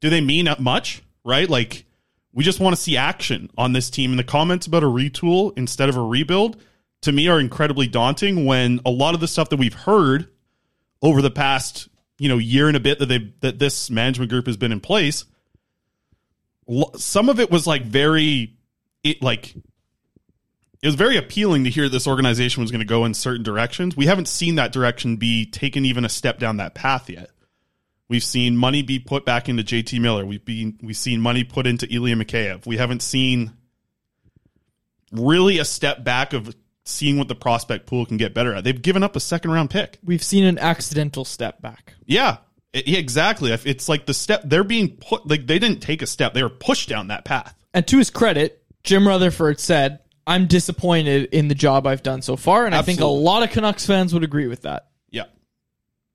Do 0.00 0.10
they 0.10 0.20
mean 0.20 0.48
much? 0.58 1.02
Right? 1.24 1.48
Like 1.48 1.84
We 2.32 2.44
just 2.44 2.60
want 2.60 2.76
to 2.76 2.80
see 2.80 2.96
action 2.96 3.50
on 3.56 3.72
this 3.72 3.90
team. 3.90 4.10
And 4.10 4.18
the 4.18 4.24
comments 4.24 4.66
about 4.66 4.82
a 4.82 4.86
retool 4.86 5.56
instead 5.56 5.88
of 5.88 5.96
a 5.96 6.02
rebuild 6.02 6.60
to 7.06 7.12
me 7.12 7.28
are 7.28 7.40
incredibly 7.40 7.86
daunting 7.86 8.44
when 8.44 8.80
a 8.84 8.90
lot 8.90 9.14
of 9.14 9.20
the 9.20 9.28
stuff 9.28 9.48
that 9.48 9.56
we've 9.56 9.74
heard 9.74 10.28
over 11.00 11.22
the 11.22 11.30
past, 11.30 11.88
you 12.18 12.28
know, 12.28 12.38
year 12.38 12.68
and 12.68 12.76
a 12.76 12.80
bit 12.80 12.98
that 12.98 13.06
they 13.06 13.32
that 13.40 13.58
this 13.58 13.90
management 13.90 14.30
group 14.30 14.46
has 14.46 14.56
been 14.56 14.72
in 14.72 14.80
place, 14.80 15.24
some 16.96 17.28
of 17.28 17.40
it 17.40 17.50
was 17.50 17.66
like 17.66 17.84
very 17.84 18.56
it 19.04 19.22
like 19.22 19.54
it 19.54 20.86
was 20.86 20.96
very 20.96 21.16
appealing 21.16 21.64
to 21.64 21.70
hear 21.70 21.88
this 21.88 22.06
organization 22.08 22.60
was 22.60 22.70
going 22.70 22.80
to 22.80 22.86
go 22.86 23.04
in 23.04 23.14
certain 23.14 23.42
directions. 23.44 23.96
We 23.96 24.06
haven't 24.06 24.28
seen 24.28 24.56
that 24.56 24.72
direction 24.72 25.16
be 25.16 25.46
taken 25.46 25.84
even 25.84 26.04
a 26.04 26.08
step 26.08 26.38
down 26.38 26.56
that 26.58 26.74
path 26.74 27.08
yet. 27.08 27.30
We've 28.08 28.24
seen 28.24 28.56
money 28.56 28.82
be 28.82 28.98
put 28.98 29.24
back 29.24 29.48
into 29.48 29.62
JT 29.62 30.00
Miller. 30.00 30.26
We've 30.26 30.44
been 30.44 30.78
we've 30.82 30.96
seen 30.96 31.20
money 31.20 31.44
put 31.44 31.68
into 31.68 31.86
Ilya 31.92 32.16
Mikheyev. 32.16 32.66
We 32.66 32.78
haven't 32.78 33.02
seen 33.02 33.52
really 35.12 35.58
a 35.58 35.64
step 35.64 36.02
back 36.02 36.32
of 36.32 36.52
seeing 36.86 37.18
what 37.18 37.28
the 37.28 37.34
prospect 37.34 37.86
pool 37.86 38.06
can 38.06 38.16
get 38.16 38.32
better 38.32 38.54
at. 38.54 38.64
They've 38.64 38.80
given 38.80 39.02
up 39.02 39.16
a 39.16 39.20
second 39.20 39.50
round 39.50 39.70
pick. 39.70 39.98
We've 40.04 40.22
seen 40.22 40.44
an 40.44 40.58
accidental 40.58 41.24
step 41.24 41.60
back. 41.60 41.94
Yeah, 42.06 42.38
exactly. 42.72 43.52
It's 43.52 43.88
like 43.88 44.06
the 44.06 44.14
step 44.14 44.42
they're 44.44 44.64
being 44.64 44.96
put 44.96 45.26
like 45.26 45.46
they 45.46 45.58
didn't 45.58 45.80
take 45.80 46.02
a 46.02 46.06
step; 46.06 46.32
they 46.32 46.42
were 46.42 46.48
pushed 46.48 46.88
down 46.88 47.08
that 47.08 47.24
path. 47.24 47.54
And 47.74 47.86
to 47.88 47.98
his 47.98 48.08
credit, 48.08 48.62
Jim 48.84 49.06
Rutherford 49.06 49.60
said, 49.60 50.00
I'm 50.26 50.46
disappointed 50.46 51.28
in 51.32 51.48
the 51.48 51.54
job 51.54 51.86
I've 51.86 52.02
done 52.02 52.22
so 52.22 52.36
far. 52.36 52.66
And 52.66 52.74
I 52.74 52.82
think 52.82 53.00
a 53.00 53.06
lot 53.06 53.42
of 53.42 53.50
Canucks 53.50 53.86
fans 53.86 54.14
would 54.14 54.24
agree 54.24 54.46
with 54.46 54.62
that. 54.62 54.88
Yeah. 55.10 55.24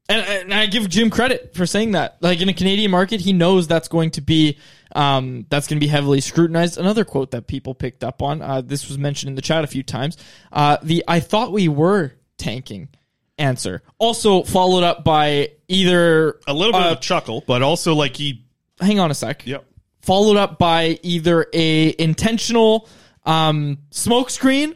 And, 0.09 0.25
and 0.25 0.53
I 0.53 0.65
give 0.65 0.89
Jim 0.89 1.09
credit 1.09 1.53
for 1.53 1.65
saying 1.65 1.91
that. 1.91 2.17
Like 2.19 2.41
in 2.41 2.49
a 2.49 2.53
Canadian 2.53 2.91
market, 2.91 3.21
he 3.21 3.31
knows 3.31 3.67
that's 3.67 3.87
going 3.87 4.11
to 4.11 4.21
be 4.21 4.57
um, 4.95 5.45
that's 5.49 5.67
going 5.67 5.79
to 5.79 5.85
be 5.85 5.89
heavily 5.89 6.21
scrutinized. 6.21 6.77
Another 6.77 7.05
quote 7.05 7.31
that 7.31 7.47
people 7.47 7.73
picked 7.73 8.03
up 8.03 8.21
on. 8.21 8.41
Uh, 8.41 8.61
this 8.61 8.87
was 8.87 8.97
mentioned 8.97 9.29
in 9.29 9.35
the 9.35 9.41
chat 9.41 9.63
a 9.63 9.67
few 9.67 9.83
times. 9.83 10.17
Uh, 10.51 10.77
the 10.83 11.03
"I 11.07 11.19
thought 11.19 11.51
we 11.51 11.67
were 11.67 12.13
tanking" 12.37 12.89
answer, 13.37 13.81
also 13.97 14.43
followed 14.43 14.83
up 14.83 15.03
by 15.03 15.51
either 15.67 16.39
A 16.47 16.53
little 16.53 16.73
bit 16.73 16.81
uh, 16.81 16.91
of 16.91 16.97
a 16.97 17.01
chuckle, 17.01 17.43
but 17.45 17.61
also 17.61 17.95
like 17.95 18.15
he. 18.15 18.45
hang 18.79 18.99
on 18.99 19.11
a 19.11 19.15
sec. 19.15 19.45
Yep. 19.45 19.65
Followed 20.01 20.37
up 20.37 20.57
by 20.57 20.99
either 21.03 21.47
a 21.53 21.95
intentional 21.99 22.87
um, 23.23 23.79
smokescreen, 23.91 24.75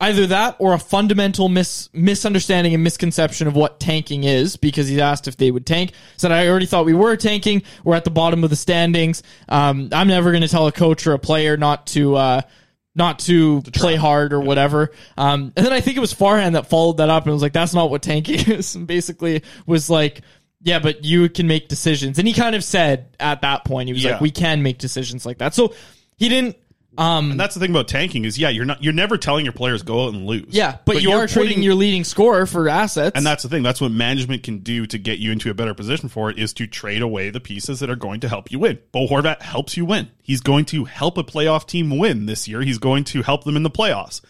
either 0.00 0.26
that 0.26 0.56
or 0.58 0.74
a 0.74 0.78
fundamental 0.78 1.48
mis- 1.48 1.88
misunderstanding 1.92 2.74
and 2.74 2.82
misconception 2.84 3.46
of 3.46 3.54
what 3.54 3.80
tanking 3.80 4.24
is. 4.24 4.56
Because 4.56 4.88
he 4.88 5.00
asked 5.00 5.28
if 5.28 5.36
they 5.36 5.50
would 5.50 5.66
tank. 5.66 5.92
Said 6.16 6.32
I 6.32 6.48
already 6.48 6.66
thought 6.66 6.84
we 6.84 6.94
were 6.94 7.16
tanking. 7.16 7.62
We're 7.84 7.94
at 7.94 8.04
the 8.04 8.10
bottom 8.10 8.44
of 8.44 8.50
the 8.50 8.56
standings. 8.56 9.22
Um, 9.48 9.88
I'm 9.92 10.08
never 10.08 10.30
going 10.30 10.42
to 10.42 10.48
tell 10.48 10.66
a 10.66 10.72
coach 10.72 11.06
or 11.06 11.12
a 11.12 11.18
player 11.18 11.56
not 11.56 11.86
to. 11.88 12.16
Uh, 12.16 12.40
not 12.96 13.18
to, 13.18 13.60
play 13.72 13.96
hard 13.96 14.32
or 14.32 14.38
whatever. 14.38 14.92
Um, 15.18 15.52
and 15.56 15.66
then 15.66 15.72
I 15.72 15.80
think 15.80 15.96
it 15.96 16.00
was 16.00 16.14
Farhan 16.14 16.52
that 16.52 16.68
followed 16.68 16.98
that 16.98 17.10
up 17.10 17.24
and 17.24 17.32
was 17.32 17.42
like, 17.42 17.52
that's 17.52 17.74
not 17.74 17.90
what 17.90 18.02
tanking 18.02 18.36
is. 18.52 18.76
And 18.76 18.86
basically 18.86 19.42
was 19.66 19.90
like, 19.90 20.20
yeah, 20.62 20.78
but 20.78 21.04
you 21.04 21.28
can 21.28 21.48
make 21.48 21.66
decisions. 21.66 22.20
And 22.20 22.28
he 22.28 22.32
kind 22.34 22.54
of 22.54 22.62
said 22.62 23.16
at 23.18 23.40
that 23.40 23.64
point, 23.64 23.88
he 23.88 23.92
was 23.94 24.04
Yeah. 24.04 24.12
like, 24.12 24.20
we 24.20 24.30
can 24.30 24.62
make 24.62 24.78
decisions 24.78 25.26
like 25.26 25.38
that. 25.38 25.54
So 25.54 25.74
he 26.16 26.28
didn't, 26.28 26.56
um, 26.98 27.32
And 27.32 27.40
that's 27.40 27.54
the 27.54 27.60
thing 27.60 27.70
about 27.70 27.88
tanking 27.88 28.24
is 28.24 28.38
yeah, 28.38 28.48
you're 28.48 28.64
not 28.64 28.82
you're 28.82 28.92
never 28.92 29.16
telling 29.18 29.44
your 29.44 29.52
players 29.52 29.82
go 29.82 30.06
out 30.06 30.14
and 30.14 30.26
lose. 30.26 30.46
yeah, 30.48 30.78
but, 30.84 31.02
you 31.02 31.10
you're 31.10 31.24
are 31.24 31.26
trading 31.26 31.50
putting- 31.54 31.62
your 31.62 31.74
leading 31.74 32.04
scorer 32.04 32.46
for 32.46 32.68
assets. 32.68 33.12
And 33.16 33.24
that's 33.26 33.42
the 33.42 33.48
thing. 33.48 33.62
That's 33.62 33.80
what 33.80 33.90
management 33.92 34.42
can 34.42 34.58
do 34.58 34.86
to 34.86 34.98
get 34.98 35.18
you 35.18 35.32
into 35.32 35.50
a 35.50 35.54
better 35.54 35.74
position 35.74 36.08
for 36.08 36.30
it 36.30 36.38
is 36.38 36.52
to 36.54 36.66
trade 36.66 37.02
away 37.02 37.30
the 37.30 37.40
pieces 37.40 37.80
that 37.80 37.90
are 37.90 37.96
going 37.96 38.20
to 38.20 38.28
help 38.28 38.50
you 38.50 38.58
win. 38.58 38.78
Bo 38.92 39.06
Horvat 39.06 39.42
helps 39.42 39.76
you 39.76 39.84
win. 39.84 40.10
He's 40.22 40.40
going 40.40 40.64
to 40.66 40.84
help 40.84 41.18
a 41.18 41.24
playoff 41.24 41.66
team 41.66 41.98
win 41.98 42.26
this 42.26 42.46
year. 42.48 42.62
He's 42.62 42.78
going 42.78 43.04
to 43.04 43.22
help 43.22 43.44
them 43.44 43.56
in 43.56 43.62
the 43.62 43.70
playoffs. 43.70 44.20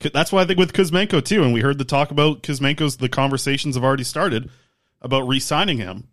That's 0.00 0.30
why 0.30 0.42
I 0.42 0.44
think 0.44 0.58
with 0.58 0.72
Kuzmenko 0.74 1.24
too, 1.24 1.42
and 1.42 1.52
we 1.54 1.60
heard 1.60 1.78
the 1.78 1.84
talk 1.84 2.10
about 2.10 2.42
Kuzmenko's. 2.42 2.98
The 2.98 3.08
conversations 3.08 3.76
have 3.76 3.84
already 3.84 4.04
started 4.04 4.50
about 5.00 5.26
re-signing 5.26 5.78
him. 5.78 6.08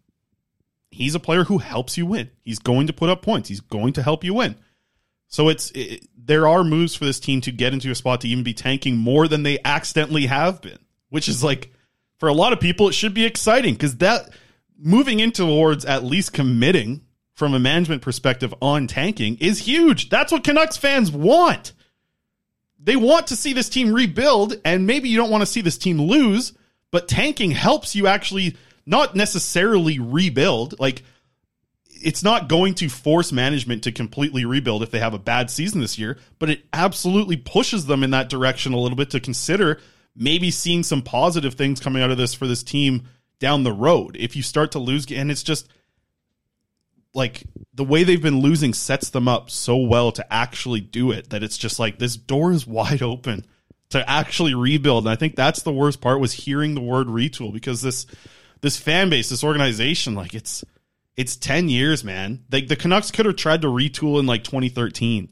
He's 0.89 1.15
a 1.15 1.19
player 1.19 1.43
who 1.45 1.57
helps 1.57 1.97
you 1.97 2.05
win. 2.05 2.29
He's 2.43 2.59
going 2.59 2.87
to 2.87 2.93
put 2.93 3.09
up 3.09 3.21
points. 3.23 3.49
He's 3.49 3.61
going 3.61 3.93
to 3.93 4.03
help 4.03 4.23
you 4.23 4.35
win. 4.35 4.55
So 5.33 5.49
it's 5.49 5.71
it, 5.71 6.07
there 6.15 6.47
are 6.47 6.63
moves 6.63 6.93
for 6.93 7.05
this 7.05 7.19
team 7.19 7.41
to 7.41 7.51
get 7.51 7.73
into 7.73 7.89
a 7.89 7.95
spot 7.95 8.21
to 8.21 8.27
even 8.27 8.43
be 8.43 8.53
tanking 8.53 8.97
more 8.97 9.27
than 9.27 9.41
they 9.41 9.57
accidentally 9.65 10.27
have 10.27 10.61
been, 10.61 10.77
which 11.09 11.27
is 11.27 11.43
like 11.43 11.73
for 12.19 12.29
a 12.29 12.33
lot 12.33 12.53
of 12.53 12.59
people 12.59 12.87
it 12.87 12.93
should 12.93 13.15
be 13.15 13.25
exciting 13.25 13.73
because 13.73 13.97
that 13.97 14.29
moving 14.77 15.19
into 15.19 15.41
towards 15.41 15.85
at 15.85 16.03
least 16.03 16.33
committing 16.33 17.01
from 17.33 17.55
a 17.55 17.59
management 17.59 18.03
perspective 18.03 18.53
on 18.61 18.85
tanking 18.85 19.35
is 19.39 19.57
huge. 19.57 20.09
That's 20.09 20.31
what 20.31 20.43
Canucks 20.43 20.77
fans 20.77 21.11
want. 21.11 21.73
They 22.77 22.95
want 22.95 23.25
to 23.27 23.35
see 23.35 23.53
this 23.53 23.69
team 23.69 23.91
rebuild, 23.91 24.61
and 24.63 24.85
maybe 24.85 25.09
you 25.09 25.17
don't 25.17 25.31
want 25.31 25.41
to 25.41 25.47
see 25.47 25.61
this 25.61 25.79
team 25.79 25.99
lose, 25.99 26.53
but 26.91 27.07
tanking 27.07 27.49
helps 27.49 27.95
you 27.95 28.05
actually 28.05 28.55
not 28.85 29.15
necessarily 29.15 29.97
rebuild. 29.97 30.79
Like 30.79 31.01
it's 32.03 32.23
not 32.23 32.49
going 32.49 32.73
to 32.75 32.89
force 32.89 33.31
management 33.31 33.83
to 33.83 33.91
completely 33.91 34.45
rebuild 34.45 34.83
if 34.83 34.91
they 34.91 34.99
have 34.99 35.13
a 35.13 35.19
bad 35.19 35.49
season 35.49 35.81
this 35.81 35.97
year, 35.97 36.17
but 36.39 36.49
it 36.49 36.65
absolutely 36.73 37.37
pushes 37.37 37.85
them 37.85 38.03
in 38.03 38.11
that 38.11 38.29
direction 38.29 38.73
a 38.73 38.79
little 38.79 38.97
bit 38.97 39.09
to 39.11 39.19
consider 39.19 39.79
maybe 40.15 40.51
seeing 40.51 40.83
some 40.83 41.01
positive 41.01 41.55
things 41.55 41.79
coming 41.79 42.03
out 42.03 42.11
of 42.11 42.17
this 42.17 42.33
for 42.33 42.47
this 42.47 42.63
team 42.63 43.03
down 43.39 43.63
the 43.63 43.71
road. 43.71 44.15
If 44.19 44.35
you 44.35 44.43
start 44.43 44.71
to 44.73 44.79
lose, 44.79 45.11
and 45.11 45.31
it's 45.31 45.43
just 45.43 45.67
like 47.13 47.43
the 47.73 47.83
way 47.83 48.03
they've 48.03 48.21
been 48.21 48.41
losing 48.41 48.73
sets 48.73 49.09
them 49.09 49.27
up 49.27 49.49
so 49.49 49.77
well 49.77 50.11
to 50.11 50.33
actually 50.33 50.81
do 50.81 51.11
it 51.11 51.29
that 51.29 51.43
it's 51.43 51.57
just 51.57 51.79
like 51.79 51.99
this 51.99 52.15
door 52.15 52.51
is 52.51 52.67
wide 52.67 53.01
open 53.01 53.45
to 53.89 54.09
actually 54.09 54.53
rebuild. 54.53 55.05
And 55.05 55.11
I 55.11 55.15
think 55.15 55.35
that's 55.35 55.63
the 55.63 55.73
worst 55.73 56.01
part 56.01 56.19
was 56.19 56.33
hearing 56.33 56.73
the 56.73 56.81
word 56.81 57.07
retool 57.07 57.53
because 57.53 57.81
this 57.81 58.05
this 58.61 58.77
fan 58.77 59.09
base, 59.09 59.29
this 59.29 59.43
organization, 59.43 60.15
like 60.15 60.33
it's 60.33 60.63
it's 61.15 61.35
10 61.35 61.69
years, 61.69 62.03
man. 62.03 62.43
Like 62.51 62.67
the 62.67 62.75
Canucks 62.75 63.11
could 63.11 63.25
have 63.25 63.35
tried 63.35 63.61
to 63.61 63.67
retool 63.67 64.19
in 64.19 64.25
like 64.25 64.43
2013. 64.43 65.29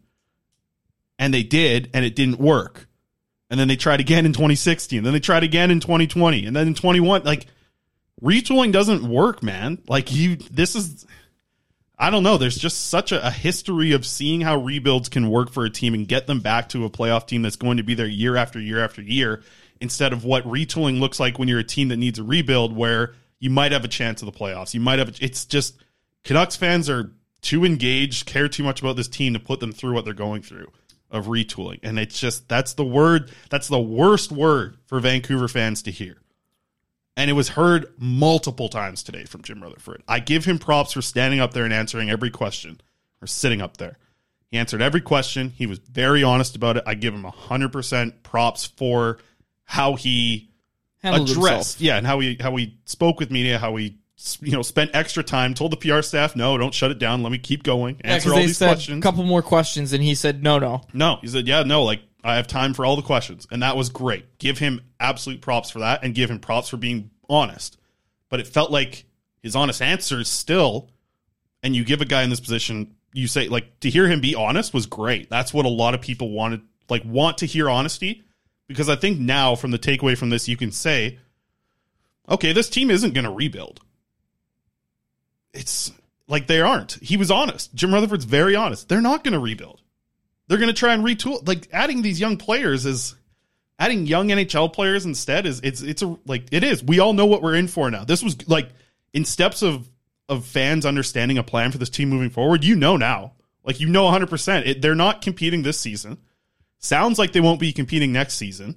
And 1.18 1.34
they 1.34 1.44
did, 1.44 1.90
and 1.94 2.04
it 2.04 2.16
didn't 2.16 2.40
work. 2.40 2.88
And 3.50 3.60
then 3.60 3.68
they 3.68 3.76
tried 3.76 4.00
again 4.00 4.26
in 4.26 4.34
2016. 4.34 5.04
Then 5.04 5.14
they 5.14 5.20
tried 5.20 5.44
again 5.44 5.72
in 5.72 5.80
2020. 5.80 6.46
And 6.46 6.56
then 6.56 6.68
in 6.68 6.74
21, 6.74 7.24
like 7.24 7.48
retooling 8.22 8.72
doesn't 8.72 9.04
work, 9.04 9.44
man. 9.44 9.80
Like 9.88 10.12
you 10.12 10.38
this 10.38 10.76
is 10.76 11.06
I 12.00 12.10
don't 12.10 12.24
know. 12.24 12.38
There's 12.38 12.58
just 12.58 12.90
such 12.90 13.12
a, 13.12 13.28
a 13.28 13.30
history 13.30 13.92
of 13.92 14.08
seeing 14.08 14.42
how 14.42 14.58
rebuilds 14.58 15.10
can 15.10 15.30
work 15.30 15.52
for 15.52 15.66
a 15.66 15.70
team 15.70 15.94
and 15.94 16.08
get 16.08 16.26
them 16.26 16.40
back 16.40 16.70
to 16.70 16.86
a 16.86 16.90
playoff 16.90 17.28
team 17.28 17.44
that's 17.44 17.56
going 17.56 17.78
to 17.78 17.84
be 17.84 17.94
there 17.94 18.08
year 18.08 18.36
after 18.36 18.60
year 18.60 18.84
after 18.84 19.04
year, 19.04 19.44
instead 19.80 20.12
of 20.12 20.26
what 20.26 20.44
retooling 20.46 21.00
looks 21.00 21.20
like 21.20 21.38
when 21.38 21.48
you're 21.48 21.60
a 21.60 21.64
team 21.64 21.90
that 21.90 21.98
needs 21.98 22.18
a 22.18 22.24
rebuild, 22.24 22.76
where 22.76 23.14
you 23.42 23.50
might 23.50 23.74
have 23.74 23.84
a 23.84 23.90
chance 23.90 24.22
of 24.22 24.28
the 24.28 24.32
playoffs. 24.32 24.74
You 24.74 24.80
might 24.80 25.00
have. 25.00 25.10
A, 25.10 25.14
it's 25.20 25.44
just 25.44 25.76
Canucks 26.24 26.56
fans 26.56 26.90
are 26.90 27.12
too 27.42 27.66
engaged, 27.66 28.26
care 28.26 28.48
too 28.48 28.64
much 28.64 28.80
about 28.80 28.96
this 28.96 29.10
team 29.10 29.34
to 29.34 29.40
put 29.40 29.60
them 29.60 29.74
through 29.74 29.94
what 29.94 30.06
they're 30.06 30.14
going 30.14 30.42
through 30.42 30.72
of 31.10 31.26
retooling, 31.26 31.80
and 31.84 32.00
it's 32.00 32.18
just 32.18 32.48
that's 32.48 32.76
the 32.76 32.86
word. 32.86 33.30
That's 33.50 33.68
the 33.68 33.82
worst 33.82 34.32
word 34.32 34.78
for 34.86 35.02
Vancouver 35.02 35.50
fans 35.50 35.84
to 35.84 35.92
hear 35.92 36.22
and 37.18 37.30
it 37.30 37.34
was 37.34 37.50
heard 37.50 37.94
multiple 37.98 38.70
times 38.70 39.04
today 39.04 39.26
from 39.26 39.42
Jim 39.42 39.62
Rutherford. 39.62 40.04
I 40.08 40.20
give 40.20 40.46
him 40.46 40.60
props 40.60 40.94
for 40.94 41.02
standing 41.02 41.40
up 41.40 41.54
there 41.54 41.66
and 41.66 41.74
answering 41.74 42.10
every 42.10 42.30
question, 42.30 42.82
or 43.22 43.28
sitting 43.28 43.62
up 43.62 43.78
there. 43.78 43.98
He 44.50 44.58
answered 44.58 44.82
every 44.82 45.02
question. 45.02 45.52
He 45.52 45.66
was 45.66 45.80
very 45.80 46.24
honest 46.24 46.56
about 46.56 46.78
it. 46.78 46.84
I 46.86 46.96
give 46.96 47.14
him 47.14 47.24
100% 47.24 48.24
props 48.24 48.66
for 48.66 49.20
how 49.64 49.96
he 49.96 50.51
addressed, 51.04 51.36
himself. 51.36 51.82
yeah, 51.82 51.98
and 51.98 52.06
how 52.06 52.20
he 52.20 52.38
how 52.40 52.56
he 52.56 52.78
spoke 52.86 53.20
with 53.20 53.32
media, 53.32 53.58
how 53.58 53.76
he 53.76 53.98
you 54.40 54.52
know 54.52 54.62
spent 54.62 54.92
extra 54.94 55.24
time, 55.24 55.54
told 55.54 55.72
the 55.72 55.78
PR 55.78 56.02
staff, 56.02 56.36
"No, 56.36 56.58
don't 56.58 56.74
shut 56.74 56.92
it 56.92 57.00
down. 57.00 57.24
Let 57.24 57.32
me 57.32 57.38
keep 57.38 57.64
going, 57.64 58.00
Yeah, 58.04 58.20
all 58.26 58.36
these 58.38 58.58
questions." 58.58 59.00
a 59.00 59.02
couple 59.02 59.24
more 59.24 59.42
questions, 59.42 59.94
and 59.94 60.04
he 60.04 60.16
said, 60.16 60.44
no, 60.44 60.60
no. 60.60 60.82
No, 60.94 61.18
he 61.22 61.28
said, 61.28 61.48
yeah, 61.48 61.64
no, 61.64 61.84
like 61.84 62.02
I 62.24 62.36
have 62.36 62.48
time 62.48 62.74
for 62.74 62.86
all 62.86 62.96
the 62.96 63.02
questions. 63.02 63.48
And 63.52 63.64
that 63.64 63.76
was 63.76 63.90
great. 63.90 64.38
Give 64.38 64.58
him 64.58 64.82
absolute 65.00 65.42
props 65.42 65.72
for 65.72 65.80
that 65.80 66.04
and 66.04 66.14
give 66.14 66.30
him 66.30 66.40
props 66.40 66.70
for 66.70 66.78
being 66.78 67.10
honest. 67.30 67.78
But 68.30 68.40
it 68.40 68.48
felt 68.48 68.72
like 68.72 69.06
his 69.42 69.56
honest 69.56 69.82
answers 69.82 70.30
still, 70.30 70.90
and 71.64 71.76
you 71.76 71.84
give 71.84 72.02
a 72.02 72.06
guy 72.06 72.24
in 72.24 72.30
this 72.30 72.40
position, 72.40 72.96
you 73.14 73.28
say, 73.28 73.48
like, 73.48 73.80
to 73.80 73.90
hear 73.90 74.08
him 74.08 74.22
be 74.22 74.36
honest 74.36 74.74
was 74.74 74.86
great. 74.86 75.30
That's 75.30 75.54
what 75.54 75.66
a 75.66 75.70
lot 75.70 75.96
of 75.96 76.02
people 76.02 76.30
wanted, 76.30 76.62
like, 76.90 77.04
want 77.04 77.40
to 77.40 77.46
hear 77.46 77.70
honesty. 77.70 78.24
Because 78.72 78.90
I 78.90 78.96
think 78.96 79.20
now, 79.20 79.56
from 79.56 79.72
the 79.72 79.80
takeaway 79.80 80.18
from 80.18 80.30
this, 80.30 80.48
you 80.48 80.58
can 80.58 80.72
say, 80.72 81.20
okay, 82.28 82.54
this 82.54 82.70
team 82.70 82.92
isn't 82.92 83.14
going 83.14 83.26
to 83.26 83.32
rebuild. 83.32 83.82
It's 85.54 85.92
like 86.28 86.48
they 86.48 86.62
aren't. 86.62 86.94
He 87.02 87.18
was 87.18 87.30
honest. 87.30 87.74
Jim 87.76 87.94
Rutherford's 87.94 88.26
very 88.26 88.56
honest. 88.56 88.88
They're 88.88 89.02
not 89.02 89.24
going 89.24 89.34
to 89.34 89.40
rebuild. 89.40 89.82
They're 90.48 90.58
going 90.58 90.74
to 90.74 90.74
try 90.74 90.94
and 90.94 91.04
retool. 91.04 91.48
Like 91.48 91.68
adding 91.72 92.02
these 92.02 92.20
young 92.20 92.38
players 92.38 92.86
is 92.86 93.16
adding 93.80 94.06
young 94.06 94.30
NHL 94.30 94.74
players 94.74 95.06
instead 95.06 95.46
is 95.46 95.60
it's 95.64 95.82
it's 95.82 96.02
a 96.02 96.18
like 96.26 96.46
it 96.52 96.64
is. 96.64 96.84
We 96.84 97.00
all 97.00 97.14
know 97.14 97.26
what 97.26 97.42
we're 97.42 97.56
in 97.56 97.68
for 97.68 97.90
now. 97.92 98.04
This 98.04 98.24
was 98.24 98.48
like 98.48 98.70
in 99.14 99.26
steps 99.26 99.62
of 99.62 99.90
of 100.30 100.46
fans 100.46 100.86
understanding 100.86 101.38
a 101.38 101.44
plan 101.44 101.72
for 101.72 101.78
this 101.78 101.90
team 101.90 102.10
moving 102.10 102.30
forward. 102.30 102.64
You 102.64 102.76
know 102.76 102.96
now 102.96 103.34
Like 103.64 103.80
you 103.80 103.90
know 103.90 104.06
100%. 104.06 104.66
It, 104.66 104.82
they're 104.82 104.96
not 104.96 105.22
competing 105.22 105.64
this 105.64 105.80
season. 105.80 106.18
Sounds 106.82 107.18
like 107.18 107.32
they 107.32 107.40
won't 107.40 107.60
be 107.60 107.72
competing 107.72 108.12
next 108.12 108.34
season. 108.34 108.76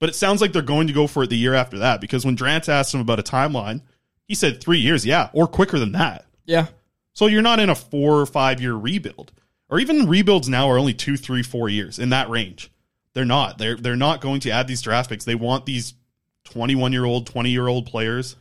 But 0.00 0.08
it 0.08 0.14
sounds 0.16 0.40
like 0.40 0.52
they're 0.52 0.62
going 0.62 0.88
to 0.88 0.92
go 0.92 1.06
for 1.06 1.22
it 1.22 1.30
the 1.30 1.36
year 1.36 1.54
after 1.54 1.78
that 1.78 2.00
because 2.00 2.24
when 2.24 2.36
Drance 2.36 2.68
asked 2.68 2.92
him 2.92 3.00
about 3.00 3.20
a 3.20 3.22
timeline, 3.22 3.82
he 4.26 4.34
said 4.34 4.60
3 4.60 4.78
years, 4.78 5.06
yeah, 5.06 5.30
or 5.32 5.46
quicker 5.46 5.78
than 5.78 5.92
that. 5.92 6.24
Yeah. 6.44 6.66
So 7.12 7.26
you're 7.26 7.42
not 7.42 7.60
in 7.60 7.70
a 7.70 7.74
4 7.76 8.20
or 8.20 8.26
5 8.26 8.60
year 8.60 8.74
rebuild. 8.74 9.30
Or 9.72 9.78
even 9.78 10.06
rebuilds 10.06 10.50
now 10.50 10.68
are 10.68 10.76
only 10.76 10.92
two, 10.92 11.16
three, 11.16 11.42
four 11.42 11.66
years 11.66 11.98
in 11.98 12.10
that 12.10 12.28
range. 12.28 12.70
They're 13.14 13.24
not. 13.24 13.56
They're 13.56 13.76
they're 13.76 13.96
not 13.96 14.20
going 14.20 14.40
to 14.40 14.50
add 14.50 14.66
these 14.66 14.82
draft 14.82 15.08
picks. 15.08 15.24
They 15.24 15.34
want 15.34 15.64
these 15.64 15.94
21 16.44 16.92
year 16.92 17.06
old, 17.06 17.26
20 17.26 17.48
year 17.48 17.66
old 17.66 17.86
players. 17.86 18.36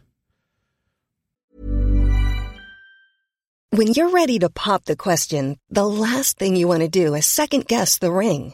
When 3.70 3.94
you're 3.94 4.10
ready 4.10 4.40
to 4.40 4.50
pop 4.50 4.84
the 4.84 4.98
question, 4.98 5.58
the 5.70 5.88
last 5.88 6.38
thing 6.38 6.58
you 6.58 6.68
want 6.68 6.82
to 6.82 6.90
do 6.90 7.16
is 7.16 7.26
second 7.26 7.66
guess 7.66 7.98
the 7.98 8.12
ring. 8.12 8.54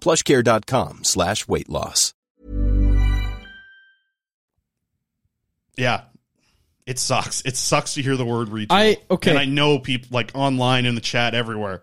plushcare.com 0.00 1.04
slash 1.04 1.46
weight 1.48 1.68
loss. 1.68 2.12
Yeah. 5.76 6.02
It 6.86 6.98
sucks. 6.98 7.42
It 7.44 7.56
sucks 7.56 7.94
to 7.94 8.02
hear 8.02 8.16
the 8.16 8.24
word 8.24 8.48
retool. 8.48 8.66
I- 8.70 8.98
okay. 9.10 9.30
And 9.30 9.38
I 9.38 9.44
know 9.44 9.78
people 9.78 10.08
like 10.12 10.30
online 10.34 10.86
in 10.86 10.94
the 10.94 11.00
chat 11.00 11.34
everywhere. 11.34 11.82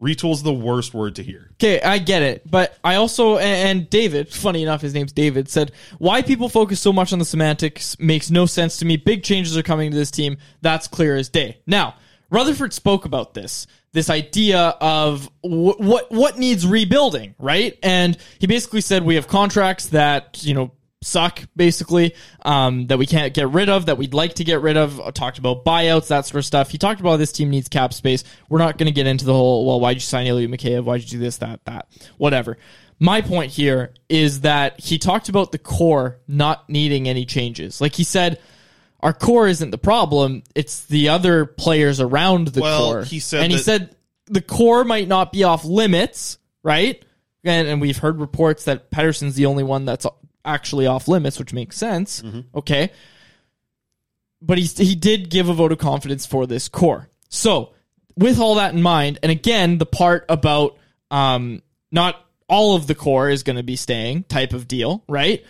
Retool's 0.00 0.44
the 0.44 0.52
worst 0.52 0.94
word 0.94 1.16
to 1.16 1.24
hear. 1.24 1.50
Okay, 1.54 1.80
I 1.80 1.98
get 1.98 2.22
it, 2.22 2.48
but 2.48 2.78
I 2.84 2.94
also 2.94 3.36
and 3.36 3.78
and 3.80 3.90
David, 3.90 4.28
funny 4.32 4.62
enough, 4.62 4.80
his 4.80 4.94
name's 4.94 5.10
David, 5.10 5.48
said 5.48 5.72
why 5.98 6.22
people 6.22 6.48
focus 6.48 6.78
so 6.78 6.92
much 6.92 7.12
on 7.12 7.18
the 7.18 7.24
semantics 7.24 7.98
makes 7.98 8.30
no 8.30 8.46
sense 8.46 8.76
to 8.76 8.84
me. 8.84 8.96
Big 8.96 9.24
changes 9.24 9.56
are 9.56 9.62
coming 9.64 9.90
to 9.90 9.96
this 9.96 10.12
team. 10.12 10.36
That's 10.62 10.86
clear 10.86 11.16
as 11.16 11.28
day. 11.28 11.58
Now, 11.66 11.96
Rutherford 12.30 12.72
spoke 12.74 13.06
about 13.06 13.34
this, 13.34 13.66
this 13.92 14.10
idea 14.10 14.60
of 14.80 15.26
wh- 15.42 15.78
what 15.80 16.10
what 16.10 16.38
needs 16.38 16.66
rebuilding, 16.66 17.34
right? 17.38 17.78
And 17.82 18.16
he 18.38 18.46
basically 18.46 18.80
said 18.80 19.04
we 19.04 19.14
have 19.16 19.28
contracts 19.28 19.86
that 19.86 20.42
you 20.42 20.54
know 20.54 20.72
suck 21.02 21.40
basically 21.54 22.14
um, 22.44 22.88
that 22.88 22.98
we 22.98 23.06
can't 23.06 23.32
get 23.32 23.48
rid 23.50 23.68
of 23.68 23.86
that 23.86 23.98
we'd 23.98 24.14
like 24.14 24.34
to 24.34 24.44
get 24.44 24.60
rid 24.60 24.76
of. 24.76 25.00
Uh, 25.00 25.10
talked 25.10 25.38
about 25.38 25.64
buyouts 25.64 26.08
that 26.08 26.26
sort 26.26 26.40
of 26.40 26.44
stuff. 26.44 26.70
He 26.70 26.78
talked 26.78 27.00
about 27.00 27.16
this 27.16 27.32
team 27.32 27.50
needs 27.50 27.68
cap 27.68 27.92
space. 27.92 28.24
We're 28.48 28.58
not 28.58 28.78
going 28.78 28.86
to 28.86 28.92
get 28.92 29.06
into 29.06 29.24
the 29.24 29.32
whole 29.32 29.66
well 29.66 29.80
why'd 29.80 29.96
you 29.96 30.00
sign 30.00 30.26
Ilya 30.26 30.48
Mikheyev? 30.48 30.84
Why'd 30.84 31.02
you 31.02 31.08
do 31.08 31.18
this 31.18 31.38
that 31.38 31.64
that? 31.64 31.88
Whatever. 32.16 32.58
My 33.00 33.20
point 33.20 33.52
here 33.52 33.94
is 34.08 34.40
that 34.40 34.80
he 34.80 34.98
talked 34.98 35.28
about 35.28 35.52
the 35.52 35.58
core 35.58 36.18
not 36.26 36.68
needing 36.68 37.08
any 37.08 37.24
changes. 37.24 37.80
Like 37.80 37.94
he 37.94 38.02
said 38.02 38.40
our 39.00 39.12
core 39.12 39.48
isn't 39.48 39.70
the 39.70 39.78
problem 39.78 40.42
it's 40.54 40.84
the 40.86 41.08
other 41.08 41.46
players 41.46 42.00
around 42.00 42.48
the 42.48 42.60
Well, 42.60 42.92
core 42.92 43.04
he 43.04 43.20
said 43.20 43.44
and 43.44 43.52
he 43.52 43.58
said 43.58 43.94
the 44.26 44.42
core 44.42 44.84
might 44.84 45.08
not 45.08 45.32
be 45.32 45.44
off 45.44 45.64
limits 45.64 46.38
right 46.62 47.02
and, 47.44 47.68
and 47.68 47.80
we've 47.80 47.98
heard 47.98 48.20
reports 48.20 48.64
that 48.64 48.90
Pettersson's 48.90 49.34
the 49.34 49.46
only 49.46 49.62
one 49.64 49.84
that's 49.84 50.06
actually 50.44 50.86
off 50.86 51.08
limits, 51.08 51.38
which 51.38 51.52
makes 51.52 51.76
sense. 51.76 52.22
Okay. 52.54 52.90
But 54.40 54.58
he, 54.58 54.64
he 54.64 54.94
did 54.94 55.30
give 55.30 55.48
a 55.48 55.54
vote 55.54 55.72
of 55.72 55.78
confidence 55.78 56.26
for 56.26 56.46
this 56.46 56.68
core. 56.68 57.08
So, 57.28 57.74
with 58.16 58.40
all 58.40 58.56
that 58.56 58.74
in 58.74 58.82
mind, 58.82 59.18
and 59.22 59.30
again, 59.30 59.78
the 59.78 59.86
part 59.86 60.24
about 60.28 60.76
um, 61.10 61.62
not 61.92 62.16
all 62.48 62.74
of 62.76 62.86
the 62.86 62.94
core 62.94 63.28
is 63.28 63.42
going 63.42 63.56
to 63.56 63.62
be 63.62 63.76
staying 63.76 64.24
type 64.24 64.52
of 64.52 64.66
deal, 64.66 65.04
right? 65.08 65.44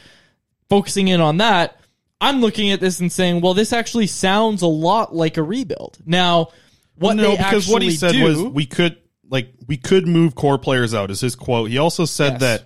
Focusing 0.68 1.08
in 1.08 1.20
on 1.20 1.38
that, 1.38 1.80
I'm 2.20 2.40
looking 2.40 2.70
at 2.72 2.80
this 2.80 3.00
and 3.00 3.12
saying, 3.12 3.40
well, 3.40 3.54
this 3.54 3.72
actually 3.72 4.08
sounds 4.08 4.62
a 4.62 4.66
lot 4.66 5.14
like 5.14 5.36
a 5.36 5.42
rebuild. 5.42 5.98
Now, 6.04 6.48
what 6.96 7.14
no, 7.14 7.36
because 7.36 7.68
what 7.68 7.82
he 7.82 7.90
said 7.90 8.12
do, 8.12 8.24
was 8.24 8.42
we 8.42 8.66
could 8.66 8.98
like 9.30 9.52
we 9.66 9.76
could 9.76 10.08
move 10.08 10.34
core 10.34 10.58
players 10.58 10.94
out 10.94 11.10
is 11.10 11.20
his 11.20 11.36
quote. 11.36 11.70
He 11.70 11.78
also 11.78 12.04
said 12.04 12.32
Yes. 12.34 12.40
that 12.40 12.64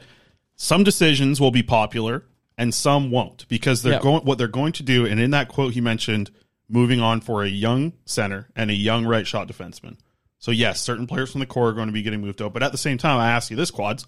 some 0.56 0.84
decisions 0.84 1.40
will 1.40 1.50
be 1.50 1.62
popular 1.62 2.24
and 2.56 2.74
some 2.74 3.10
won't 3.10 3.46
because 3.48 3.82
they're 3.82 3.94
Yep. 3.94 4.02
going 4.02 4.24
what 4.24 4.38
they're 4.38 4.48
going 4.48 4.72
to 4.74 4.82
do 4.82 5.04
and 5.04 5.20
in 5.20 5.32
that 5.32 5.48
quote 5.48 5.74
he 5.74 5.80
mentioned 5.80 6.30
moving 6.68 7.00
on 7.00 7.20
for 7.20 7.42
a 7.42 7.48
young 7.48 7.92
center 8.06 8.48
and 8.56 8.70
a 8.70 8.74
young 8.74 9.04
right 9.04 9.26
shot 9.26 9.48
defenseman. 9.48 9.96
So 10.38 10.50
yes, 10.50 10.80
certain 10.80 11.06
players 11.06 11.30
from 11.30 11.40
the 11.40 11.46
core 11.46 11.68
are 11.68 11.72
going 11.72 11.88
to 11.88 11.92
be 11.92 12.02
getting 12.02 12.20
moved 12.22 12.40
out, 12.40 12.52
but 12.54 12.62
at 12.62 12.72
the 12.72 12.78
same 12.78 12.96
time 12.96 13.18
I 13.18 13.30
ask 13.32 13.50
you 13.50 13.56
this 13.56 13.70
quads, 13.70 14.06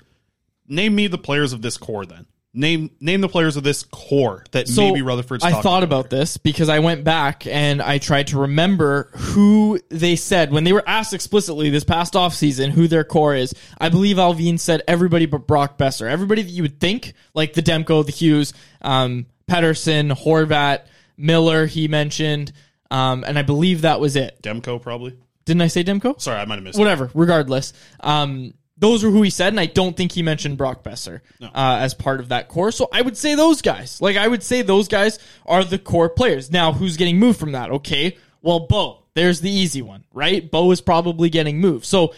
name 0.67 0.95
me 0.95 1.07
the 1.07 1.19
players 1.19 1.53
of 1.53 1.61
this 1.61 1.77
core 1.77 2.07
then. 2.07 2.25
Name 2.57 2.91
name 3.01 3.21
the 3.21 3.29
players 3.29 3.57
of 3.57 3.65
this 3.65 3.83
core 3.83 4.45
that 4.53 4.69
So 4.69 4.83
maybe 4.83 5.03
Rutherford's 5.03 5.43
I 5.43 5.61
thought 5.61 5.83
about 5.83 6.09
this 6.09 6.37
because 6.37 6.69
I 6.69 6.79
went 6.79 7.03
back 7.03 7.49
and 7.49 7.83
I 7.83 7.99
tried 7.99 8.29
to 8.29 8.43
remember 8.43 9.11
who 9.13 9.81
they 9.89 10.15
said 10.15 10.53
when 10.53 10.63
they 10.63 10.73
were 10.73 10.85
asked 10.87 11.13
explicitly 11.13 11.71
this 11.71 11.83
past 11.83 12.15
offseason 12.15 12.71
who 12.71 12.87
their 12.87 13.03
core 13.03 13.35
is. 13.35 13.55
I 13.79 13.89
believe 13.89 14.19
Allvin 14.19 14.61
said 14.61 14.83
everybody 14.87 15.27
but 15.27 15.49
Brock 15.49 15.79
Boeser. 15.79 16.09
Everybody 16.09 16.43
that 16.43 16.51
you 16.51 16.63
would 16.63 16.79
think, 16.79 17.15
like 17.35 17.55
the 17.55 17.63
Demko, 17.63 18.07
the 18.07 18.13
Hughes, 18.13 18.53
um, 18.83 19.27
Pettersson, 19.51 20.13
Horvat, 20.13 20.87
Miller, 21.17 21.67
he 21.67 21.89
mentioned. 21.89 22.53
Um, 22.89 23.25
and 23.27 23.37
I 23.37 23.43
believe 23.43 23.81
that 23.81 23.99
was 23.99 24.15
it. 24.15 24.41
Demko 24.43 24.81
probably. 24.81 25.19
Didn't 25.45 25.63
I 25.63 25.67
say 25.67 25.83
Demko? 25.83 26.21
Sorry, 26.21 26.39
I 26.39 26.45
might 26.45 26.55
have 26.57 26.65
missed 26.65 26.79
it. 26.79 26.81
Whatever, 26.81 27.11
regardless. 27.15 27.73
Um, 27.99 28.55
those 28.85 29.03
were 29.03 29.11
who 29.11 29.23
he 29.23 29.31
said, 29.31 29.51
and 29.51 29.59
I 29.59 29.65
don't 29.65 29.97
think 29.97 30.13
he 30.13 30.23
mentioned 30.23 30.59
Brock 30.59 30.85
Boeser 30.85 31.23
uh, 31.41 31.49
as 31.55 31.95
part 31.95 32.21
of 32.21 32.29
that 32.29 32.49
core. 32.49 32.71
So 32.71 32.87
I 32.93 33.01
would 33.01 33.17
say 33.17 33.35
those 33.35 33.63
guys. 33.63 33.99
Like 34.03 34.19
I 34.19 34.29
would 34.29 34.43
say 34.43 34.61
those 34.61 34.89
guys 34.89 35.19
are 35.47 35.65
the 35.65 35.79
core 35.79 36.11
players. 36.11 36.53
Now, 36.53 36.71
who's 36.75 36.99
getting 36.99 37.19
moved 37.19 37.41
from 37.41 37.53
that? 37.53 37.71
Okay, 37.71 38.19
well, 38.43 38.61
Bo. 38.61 39.05
There's 39.15 39.41
the 39.41 39.51
easy 39.51 39.81
one, 39.81 40.05
right? 40.13 40.51
Bo 40.51 40.71
is 40.71 40.83
probably 40.83 41.31
getting 41.31 41.61
moved. 41.61 41.87
So 41.87 42.13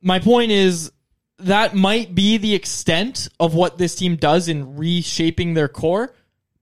my 0.00 0.20
point 0.20 0.52
is 0.52 0.92
that 1.40 1.74
might 1.74 2.14
be 2.14 2.36
the 2.36 2.54
extent 2.54 3.28
of 3.40 3.54
what 3.54 3.76
this 3.76 3.96
team 3.96 4.14
does 4.14 4.46
in 4.46 4.76
reshaping 4.76 5.54
their 5.54 5.68
core. 5.68 6.14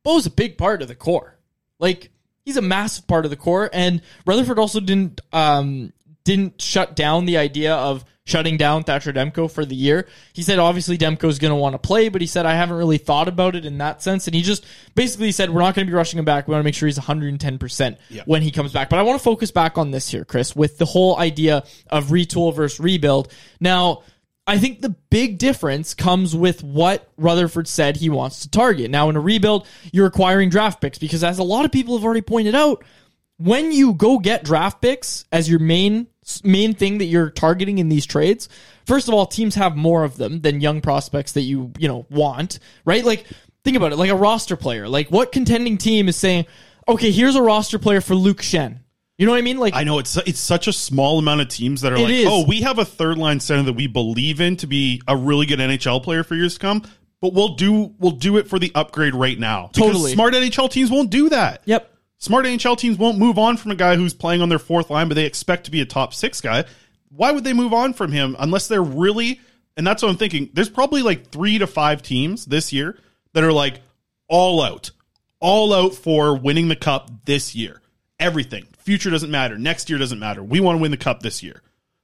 Bo's 0.02 0.24
a 0.24 0.30
big 0.30 0.56
part 0.56 0.80
of 0.80 0.88
the 0.88 0.94
core. 0.94 1.36
Like 1.78 2.10
he's 2.46 2.56
a 2.56 2.62
massive 2.62 3.06
part 3.06 3.26
of 3.26 3.30
the 3.30 3.36
core, 3.36 3.68
and 3.70 4.00
Rutherford 4.24 4.58
also 4.58 4.80
didn't 4.80 5.20
um, 5.30 5.92
didn't 6.24 6.62
shut 6.62 6.96
down 6.96 7.26
the 7.26 7.36
idea 7.36 7.74
of 7.74 8.02
shutting 8.26 8.58
down 8.58 8.82
Thatcher 8.84 9.14
Demko 9.14 9.50
for 9.50 9.64
the 9.64 9.74
year. 9.74 10.06
He 10.34 10.42
said 10.42 10.58
obviously 10.58 10.98
Demko's 10.98 11.38
going 11.38 11.52
to 11.52 11.56
want 11.56 11.72
to 11.72 11.78
play, 11.78 12.10
but 12.10 12.20
he 12.20 12.26
said 12.26 12.44
I 12.44 12.54
haven't 12.54 12.76
really 12.76 12.98
thought 12.98 13.28
about 13.28 13.56
it 13.56 13.64
in 13.64 13.78
that 13.78 14.02
sense, 14.02 14.26
and 14.26 14.34
he 14.34 14.42
just 14.42 14.66
basically 14.94 15.32
said 15.32 15.48
we're 15.48 15.62
not 15.62 15.74
going 15.74 15.86
to 15.86 15.90
be 15.90 15.96
rushing 15.96 16.18
him 16.18 16.26
back. 16.26 16.46
We 16.46 16.52
want 16.52 16.60
to 16.60 16.64
make 16.64 16.74
sure 16.74 16.86
he's 16.88 16.98
110 16.98 17.56
percent 17.58 17.96
Yeah. 18.10 18.24
when 18.26 18.42
he 18.42 18.50
comes 18.50 18.72
back. 18.74 18.90
But 18.90 18.98
I 18.98 19.02
want 19.02 19.18
to 19.18 19.24
focus 19.24 19.50
back 19.50 19.78
on 19.78 19.92
this 19.92 20.08
here, 20.10 20.26
Chris, 20.26 20.54
with 20.54 20.76
the 20.76 20.84
whole 20.84 21.16
idea 21.18 21.64
of 21.88 22.08
retool 22.08 22.54
versus 22.54 22.78
rebuild. 22.78 23.32
Now. 23.60 24.02
I 24.48 24.58
think 24.58 24.80
the 24.80 24.90
big 25.10 25.38
difference 25.38 25.92
comes 25.92 26.32
with 26.32 26.62
what 26.62 27.10
Rutherford 27.16 27.66
said 27.66 27.96
he 27.96 28.08
wants 28.08 28.42
to 28.42 28.48
target. 28.48 28.92
Now, 28.92 29.10
in 29.10 29.16
a 29.16 29.20
rebuild, 29.20 29.66
you're 29.92 30.06
acquiring 30.06 30.50
draft 30.50 30.80
picks 30.80 30.98
because, 30.98 31.24
as 31.24 31.40
a 31.40 31.42
lot 31.42 31.64
of 31.64 31.72
people 31.72 31.96
have 31.98 32.04
already 32.04 32.20
pointed 32.22 32.54
out, 32.54 32.84
when 33.38 33.72
you 33.72 33.92
go 33.94 34.20
get 34.20 34.44
draft 34.44 34.80
picks 34.80 35.24
as 35.32 35.50
your 35.50 35.58
main 35.58 36.06
main 36.44 36.74
thing 36.74 36.98
that 36.98 37.06
you're 37.06 37.30
targeting 37.30 37.78
in 37.78 37.88
these 37.88 38.06
trades, 38.06 38.48
first 38.86 39.08
of 39.08 39.14
all, 39.14 39.26
teams 39.26 39.54
have 39.54 39.76
more 39.76 40.04
of 40.04 40.16
them 40.16 40.40
than 40.40 40.60
young 40.60 40.80
prospects 40.80 41.32
that 41.32 41.42
you 41.42 41.72
you 41.78 41.88
know 41.88 42.06
want, 42.10 42.58
right? 42.84 43.04
Like 43.04 43.26
think 43.64 43.76
about 43.76 43.92
it, 43.92 43.96
like 43.96 44.10
a 44.10 44.16
roster 44.16 44.56
player. 44.56 44.88
Like 44.88 45.08
what 45.08 45.32
contending 45.32 45.78
team 45.78 46.08
is 46.08 46.16
saying, 46.16 46.46
okay, 46.88 47.10
here's 47.10 47.36
a 47.36 47.42
roster 47.42 47.78
player 47.78 48.00
for 48.00 48.14
Luke 48.14 48.42
Schenn. 48.42 48.80
You 49.18 49.24
know 49.24 49.32
what 49.32 49.38
I 49.38 49.42
mean? 49.42 49.58
Like 49.58 49.74
I 49.74 49.84
know 49.84 49.98
it's 49.98 50.16
it's 50.18 50.40
such 50.40 50.68
a 50.68 50.72
small 50.72 51.18
amount 51.18 51.40
of 51.40 51.48
teams 51.48 51.80
that 51.80 51.92
are 51.92 51.98
like, 51.98 52.12
is. 52.12 52.26
oh, 52.28 52.44
we 52.46 52.60
have 52.62 52.78
a 52.78 52.84
third 52.84 53.16
line 53.16 53.40
center 53.40 53.62
that 53.64 53.72
we 53.72 53.86
believe 53.86 54.40
in 54.40 54.56
to 54.58 54.66
be 54.66 55.00
a 55.08 55.16
really 55.16 55.46
good 55.46 55.58
NHL 55.58 56.02
player 56.02 56.22
for 56.22 56.34
years 56.34 56.54
to 56.54 56.60
come, 56.60 56.82
but 57.22 57.32
we'll 57.32 57.54
do 57.54 57.94
we'll 57.98 58.12
do 58.12 58.36
it 58.36 58.46
for 58.46 58.58
the 58.58 58.70
upgrade 58.74 59.14
right 59.14 59.38
now. 59.38 59.70
Totally. 59.72 60.12
smart 60.12 60.34
NHL 60.34 60.70
teams 60.70 60.90
won't 60.90 61.10
do 61.10 61.30
that. 61.30 61.62
Yep. 61.64 61.95
Smart 62.18 62.46
NHL 62.46 62.78
teams 62.78 62.98
won't 62.98 63.18
move 63.18 63.38
on 63.38 63.56
from 63.56 63.70
a 63.70 63.76
guy 63.76 63.96
who's 63.96 64.14
playing 64.14 64.42
on 64.42 64.48
their 64.48 64.58
fourth 64.58 64.90
line, 64.90 65.08
but 65.08 65.14
they 65.14 65.26
expect 65.26 65.64
to 65.64 65.70
be 65.70 65.80
a 65.80 65.86
top 65.86 66.14
six 66.14 66.40
guy. 66.40 66.64
Why 67.10 67.32
would 67.32 67.44
they 67.44 67.52
move 67.52 67.72
on 67.72 67.92
from 67.92 68.12
him 68.12 68.36
unless 68.38 68.68
they're 68.68 68.82
really? 68.82 69.40
And 69.76 69.86
that's 69.86 70.02
what 70.02 70.08
I'm 70.08 70.16
thinking. 70.16 70.50
There's 70.52 70.70
probably 70.70 71.02
like 71.02 71.30
three 71.30 71.58
to 71.58 71.66
five 71.66 72.02
teams 72.02 72.46
this 72.46 72.72
year 72.72 72.98
that 73.34 73.44
are 73.44 73.52
like 73.52 73.80
all 74.28 74.62
out, 74.62 74.90
all 75.40 75.74
out 75.74 75.94
for 75.94 76.36
winning 76.36 76.68
the 76.68 76.76
cup 76.76 77.10
this 77.26 77.54
year. 77.54 77.80
Everything. 78.18 78.66
Future 78.78 79.10
doesn't 79.10 79.30
matter. 79.30 79.58
Next 79.58 79.90
year 79.90 79.98
doesn't 79.98 80.18
matter. 80.18 80.42
We 80.42 80.60
want 80.60 80.78
to 80.78 80.82
win 80.82 80.90
the 80.90 80.96
cup 80.96 81.20
this 81.20 81.42
year. 81.42 81.62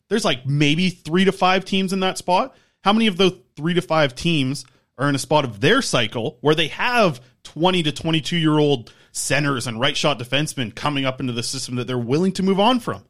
There's 0.08 0.26
like 0.26 0.44
maybe 0.44 0.90
three 0.90 1.24
to 1.24 1.32
five 1.32 1.64
teams 1.64 1.94
in 1.94 2.00
that 2.00 2.18
spot. 2.18 2.54
How 2.84 2.92
many 2.92 3.06
of 3.06 3.16
those 3.16 3.38
three 3.56 3.74
to 3.74 3.82
five 3.82 4.14
teams 4.14 4.66
are 4.98 5.08
in 5.08 5.14
a 5.14 5.18
spot 5.18 5.44
of 5.44 5.60
their 5.60 5.80
cycle 5.80 6.36
where 6.42 6.54
they 6.54 6.68
have 6.68 7.20
20 7.44 7.82
to 7.84 7.92
22 7.92 8.36
year 8.36 8.58
old 8.58 8.92
centers 9.12 9.66
and 9.66 9.78
right 9.78 9.96
shot 9.96 10.18
defensemen 10.18 10.74
coming 10.74 11.04
up 11.04 11.20
into 11.20 11.32
the 11.32 11.42
system 11.42 11.76
that 11.76 11.86
they're 11.86 11.98
willing 11.98 12.32
to 12.32 12.42
move 12.42 12.58
on 12.58 12.80
from? 12.80 13.04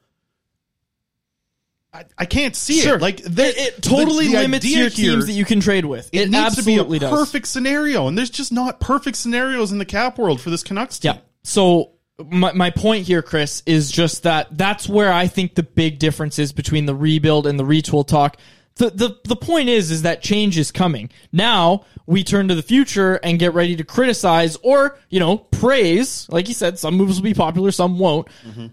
I, 1.95 2.05
I 2.17 2.25
can't 2.25 2.57
see 2.57 2.81
Sure. 2.81 2.97
it. 2.97 3.03
Like 3.03 3.23
the, 3.23 3.45
It- 3.49 3.57
it 3.59 3.83
totally 3.83 4.29
the 4.29 4.39
limits 4.39 4.65
idea 4.65 4.79
your 4.79 4.89
here- 4.89 5.13
teams 5.13 5.27
that 5.27 5.33
you 5.33 5.45
can 5.45 5.61
trade 5.61 5.85
with. 5.85 6.09
It, 6.13 6.23
It 6.23 6.31
needs 6.31 6.57
to 6.57 6.63
be 6.63 6.77
a 6.79 6.85
does. 6.99 7.11
perfect 7.11 7.47
scenario, 7.49 8.09
and 8.09 8.17
there's 8.17 8.31
just 8.31 8.51
not 8.53 8.81
perfect 8.81 9.17
scenarios 9.17 9.73
in 9.73 9.79
the 9.79 9.85
cap 9.85 10.19
world 10.19 10.41
for 10.41 10.49
this 10.51 10.63
Canucks 10.63 10.99
team. 10.99 11.15
Yeah. 11.15 11.21
So 11.45 11.91
my 12.31 12.53
my 12.53 12.71
point 12.71 13.07
here, 13.07 13.21
Chris, 13.21 13.63
is 13.67 13.91
just 13.93 14.23
that 14.23 14.57
that's 14.57 14.89
where 14.89 15.13
I 15.13 15.27
think 15.27 15.55
the 15.55 15.63
big 15.63 15.99
difference 15.99 16.39
is 16.39 16.53
between 16.53 16.87
the 16.87 16.95
rebuild 16.95 17.47
and 17.47 17.59
the 17.59 17.65
retool 17.65 18.07
talk. 18.07 18.39
The, 18.77 18.91
the 18.91 19.17
the 19.25 19.37
point 19.37 19.69
is 19.69 19.91
is 19.91 20.03
that 20.03 20.23
change 20.23 20.57
is 20.59 20.73
coming. 20.73 21.11
Now 21.31 21.85
we 22.07 22.25
turn 22.25 22.49
to 22.49 22.55
the 22.55 22.63
future 22.63 23.17
and 23.17 23.39
get 23.39 23.53
ready 23.55 23.77
to 23.77 23.85
criticize 23.85 24.57
or, 24.63 24.99
you 25.11 25.21
know, 25.21 25.37
praise, 25.37 26.27
like 26.31 26.49
you 26.49 26.55
said, 26.55 26.79
some 26.79 26.95
moves 26.97 27.17
will 27.19 27.25
be 27.25 27.35
popular, 27.35 27.71
some 27.71 27.99
won't. 27.99 28.29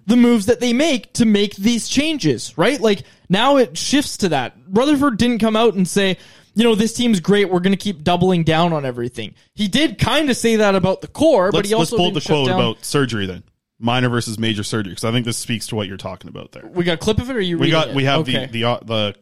The 0.08 0.16
moves 0.16 0.46
that 0.48 0.60
they 0.62 0.74
make 0.74 1.14
to 1.14 1.26
make 1.26 1.56
these 1.56 1.88
changes, 1.90 2.58
right? 2.58 2.80
Like 2.80 3.04
now 3.28 3.58
it 3.58 3.78
shifts 3.78 4.18
to 4.18 4.30
that. 4.30 4.56
Rutherford 4.70 5.18
didn't 5.18 5.40
come 5.40 5.56
out 5.56 5.74
and 5.76 5.88
say, 5.88 6.18
you 6.56 6.64
know, 6.64 6.76
this 6.76 6.94
team's 6.94 7.20
great. 7.20 7.50
We're 7.50 7.60
going 7.60 7.74
to 7.74 7.78
keep 7.78 8.04
doubling 8.04 8.44
down 8.44 8.74
on 8.74 8.86
everything. 8.86 9.36
He 9.54 9.68
did 9.68 10.00
kind 10.00 10.30
of 10.30 10.36
say 10.38 10.58
that 10.58 10.76
about 10.76 11.02
the 11.02 11.08
core, 11.08 11.52
but 11.52 11.58
Let's, 11.58 11.70
he 11.70 11.76
let's 11.76 11.92
also 11.92 11.98
pull 11.98 12.12
the 12.12 12.22
quote 12.22 12.48
down- 12.48 12.60
about 12.60 12.84
surgery 12.86 13.26
then. 13.28 13.44
Minor 13.82 14.10
versus 14.10 14.38
major 14.38 14.64
surgery, 14.64 14.92
because 14.92 15.06
I 15.06 15.12
think 15.14 15.26
this 15.26 15.38
speaks 15.38 15.68
to 15.68 15.76
what 15.78 15.88
you're 15.88 15.96
talking 15.96 16.28
about 16.30 16.52
there. 16.52 16.66
We 16.68 16.84
got 16.84 16.96
a 16.96 16.98
clip 16.98 17.18
of 17.20 17.30
it, 17.30 17.36
or 17.38 17.40
you? 17.40 17.58
We 17.58 17.70
got 17.72 17.90
it? 17.90 17.96
we 17.96 18.04
have 18.04 18.22
Okay. 18.22 18.46
the 18.48 18.52
the 18.52 18.64
uh, 18.66 18.80
the. 18.84 19.16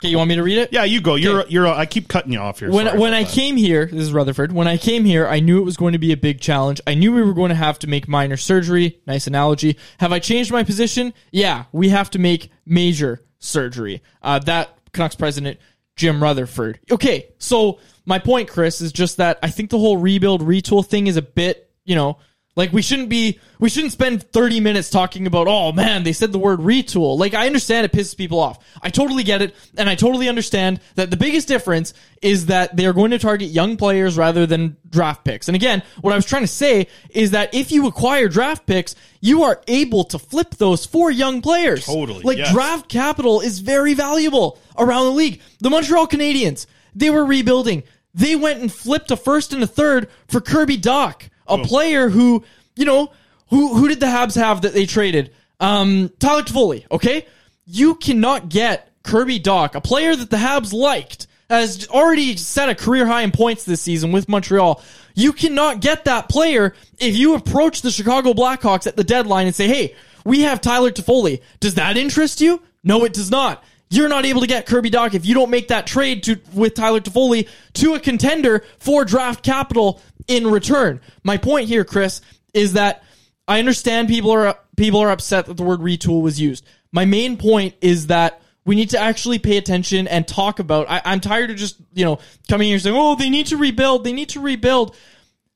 Okay, 0.00 0.08
you 0.08 0.16
want 0.16 0.30
me 0.30 0.36
to 0.36 0.42
read 0.42 0.56
it? 0.56 0.72
Yeah, 0.72 0.84
you 0.84 1.02
go. 1.02 1.14
You're 1.16 1.46
you're. 1.48 1.66
I 1.66 1.84
keep 1.84 2.08
cutting 2.08 2.32
you 2.32 2.38
off 2.38 2.60
here. 2.60 2.70
When 2.70 2.86
Sorry 2.86 2.98
when 2.98 3.12
about 3.12 3.20
I 3.20 3.24
that. 3.24 3.32
came 3.32 3.56
here, 3.56 3.84
this 3.84 4.00
is 4.00 4.14
Rutherford. 4.14 4.50
When 4.50 4.66
I 4.66 4.78
came 4.78 5.04
here, 5.04 5.26
I 5.26 5.40
knew 5.40 5.60
it 5.60 5.64
was 5.64 5.76
going 5.76 5.92
to 5.92 5.98
be 5.98 6.10
a 6.12 6.16
big 6.16 6.40
challenge. 6.40 6.80
I 6.86 6.94
knew 6.94 7.12
we 7.12 7.22
were 7.22 7.34
going 7.34 7.50
to 7.50 7.54
have 7.54 7.78
to 7.80 7.86
make 7.86 8.08
minor 8.08 8.38
surgery. 8.38 8.98
Nice 9.06 9.26
analogy. 9.26 9.76
Have 9.98 10.10
I 10.10 10.18
changed 10.18 10.50
my 10.52 10.64
position? 10.64 11.12
Yeah, 11.32 11.64
we 11.72 11.90
have 11.90 12.08
to 12.10 12.18
make 12.18 12.50
major 12.64 13.20
surgery. 13.40 14.02
Uh, 14.22 14.38
that 14.38 14.78
Canucks 14.92 15.16
president 15.16 15.58
Jim 15.96 16.22
Rutherford. 16.22 16.80
Okay, 16.90 17.28
so 17.36 17.78
my 18.06 18.18
point, 18.18 18.48
Chris, 18.48 18.80
is 18.80 18.92
just 18.92 19.18
that 19.18 19.38
I 19.42 19.50
think 19.50 19.68
the 19.68 19.78
whole 19.78 19.98
rebuild 19.98 20.40
retool 20.40 20.84
thing 20.84 21.08
is 21.08 21.18
a 21.18 21.22
bit, 21.22 21.70
you 21.84 21.94
know, 21.94 22.16
like 22.60 22.72
we 22.74 22.82
shouldn't 22.82 23.08
be 23.08 23.40
we 23.58 23.70
shouldn't 23.70 23.92
spend 23.92 24.22
30 24.22 24.60
minutes 24.60 24.90
talking 24.90 25.26
about 25.26 25.48
oh 25.48 25.72
man 25.72 26.02
they 26.02 26.12
said 26.12 26.30
the 26.30 26.38
word 26.38 26.60
retool. 26.60 27.18
Like 27.18 27.32
i 27.32 27.46
understand 27.46 27.86
it 27.86 27.92
pisses 27.92 28.14
people 28.14 28.38
off. 28.38 28.58
I 28.82 28.90
totally 28.90 29.22
get 29.22 29.40
it 29.40 29.54
and 29.78 29.88
i 29.88 29.94
totally 29.94 30.28
understand 30.28 30.80
that 30.96 31.10
the 31.10 31.16
biggest 31.16 31.48
difference 31.48 31.94
is 32.20 32.46
that 32.46 32.76
they 32.76 32.84
are 32.84 32.92
going 32.92 33.12
to 33.12 33.18
target 33.18 33.48
young 33.48 33.78
players 33.78 34.18
rather 34.18 34.44
than 34.46 34.76
draft 34.88 35.24
picks. 35.24 35.48
And 35.48 35.56
again 35.56 35.82
what 36.02 36.12
i 36.12 36.16
was 36.16 36.26
trying 36.26 36.42
to 36.42 36.48
say 36.48 36.88
is 37.08 37.30
that 37.30 37.54
if 37.54 37.72
you 37.72 37.86
acquire 37.86 38.28
draft 38.28 38.66
picks 38.66 38.94
you 39.22 39.44
are 39.44 39.62
able 39.66 40.04
to 40.04 40.18
flip 40.18 40.50
those 40.56 40.84
for 40.86 41.10
young 41.10 41.40
players. 41.42 41.86
Totally, 41.86 42.22
like 42.22 42.38
yes. 42.38 42.52
draft 42.52 42.88
capital 42.88 43.40
is 43.40 43.60
very 43.60 43.94
valuable 43.94 44.58
around 44.78 45.06
the 45.06 45.12
league. 45.12 45.40
The 45.60 45.70
montreal 45.70 46.06
canadiens 46.06 46.66
they 46.94 47.08
were 47.08 47.24
rebuilding. 47.24 47.84
They 48.12 48.36
went 48.36 48.60
and 48.60 48.72
flipped 48.72 49.10
a 49.10 49.16
first 49.16 49.52
and 49.52 49.62
a 49.62 49.66
third 49.66 50.08
for 50.26 50.40
Kirby 50.40 50.76
Dach 50.76 51.29
a 51.50 51.64
player 51.64 52.08
who, 52.08 52.44
you 52.76 52.84
know, 52.84 53.12
who 53.48 53.74
who 53.74 53.88
did 53.88 54.00
the 54.00 54.06
Habs 54.06 54.36
have 54.36 54.62
that 54.62 54.72
they 54.72 54.86
traded? 54.86 55.32
Um, 55.58 56.10
Tyler 56.18 56.42
Toffoli. 56.42 56.84
Okay, 56.90 57.26
you 57.66 57.96
cannot 57.96 58.48
get 58.48 58.92
Kirby 59.02 59.40
Dach, 59.40 59.74
a 59.74 59.80
player 59.80 60.14
that 60.14 60.30
the 60.30 60.36
Habs 60.36 60.72
liked, 60.72 61.26
has 61.48 61.88
already 61.88 62.36
set 62.36 62.68
a 62.68 62.74
career 62.74 63.06
high 63.06 63.22
in 63.22 63.32
points 63.32 63.64
this 63.64 63.82
season 63.82 64.12
with 64.12 64.28
Montreal. 64.28 64.82
You 65.14 65.32
cannot 65.32 65.80
get 65.80 66.04
that 66.04 66.28
player 66.28 66.74
if 66.98 67.16
you 67.16 67.34
approach 67.34 67.82
the 67.82 67.90
Chicago 67.90 68.32
Blackhawks 68.32 68.86
at 68.86 68.96
the 68.96 69.04
deadline 69.04 69.46
and 69.46 69.54
say, 69.54 69.66
"Hey, 69.66 69.94
we 70.24 70.42
have 70.42 70.60
Tyler 70.60 70.90
Toffoli. 70.90 71.40
Does 71.58 71.74
that 71.74 71.96
interest 71.96 72.40
you?" 72.40 72.62
No, 72.84 73.04
it 73.04 73.12
does 73.12 73.30
not. 73.30 73.62
You're 73.92 74.08
not 74.08 74.24
able 74.24 74.40
to 74.40 74.46
get 74.46 74.66
Kirby 74.66 74.90
Dach 74.90 75.14
if 75.14 75.26
you 75.26 75.34
don't 75.34 75.50
make 75.50 75.68
that 75.68 75.86
trade 75.86 76.22
to 76.24 76.38
with 76.54 76.74
Tyler 76.74 77.00
Toffoli 77.00 77.48
to 77.74 77.94
a 77.94 78.00
contender 78.00 78.64
for 78.78 79.04
draft 79.04 79.42
capital 79.42 80.00
in 80.30 80.46
return. 80.46 81.00
My 81.24 81.36
point 81.36 81.68
here, 81.68 81.84
Chris, 81.84 82.22
is 82.54 82.74
that 82.74 83.02
I 83.46 83.58
understand 83.58 84.08
people 84.08 84.30
are 84.30 84.56
people 84.76 85.00
are 85.00 85.10
upset 85.10 85.46
that 85.46 85.56
the 85.56 85.64
word 85.64 85.80
retool 85.80 86.22
was 86.22 86.40
used. 86.40 86.64
My 86.92 87.04
main 87.04 87.36
point 87.36 87.74
is 87.82 88.06
that 88.06 88.40
we 88.64 88.76
need 88.76 88.90
to 88.90 88.98
actually 88.98 89.38
pay 89.38 89.56
attention 89.56 90.06
and 90.06 90.26
talk 90.26 90.60
about. 90.60 90.88
I, 90.88 91.02
I'm 91.04 91.20
tired 91.20 91.50
of 91.50 91.56
just 91.56 91.76
you 91.92 92.04
know 92.04 92.20
coming 92.48 92.68
here 92.68 92.78
saying, 92.78 92.96
"Oh, 92.96 93.16
they 93.16 93.28
need 93.28 93.48
to 93.48 93.56
rebuild. 93.56 94.04
They 94.04 94.12
need 94.12 94.30
to 94.30 94.40
rebuild." 94.40 94.96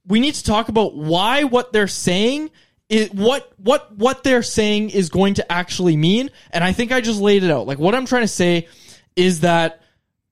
We 0.06 0.20
need 0.20 0.34
to 0.34 0.44
talk 0.44 0.68
about 0.68 0.94
why 0.94 1.44
what 1.44 1.72
they're 1.72 1.88
saying 1.88 2.50
is 2.88 3.10
what 3.12 3.50
what 3.56 3.96
what 3.96 4.24
they're 4.24 4.42
saying 4.42 4.90
is 4.90 5.08
going 5.08 5.34
to 5.34 5.52
actually 5.52 5.96
mean. 5.96 6.30
And 6.50 6.64
I 6.64 6.72
think 6.72 6.92
I 6.92 7.00
just 7.00 7.20
laid 7.20 7.44
it 7.44 7.50
out. 7.50 7.66
Like 7.66 7.78
what 7.78 7.94
I'm 7.94 8.06
trying 8.06 8.22
to 8.22 8.28
say 8.28 8.68
is 9.16 9.40
that 9.40 9.82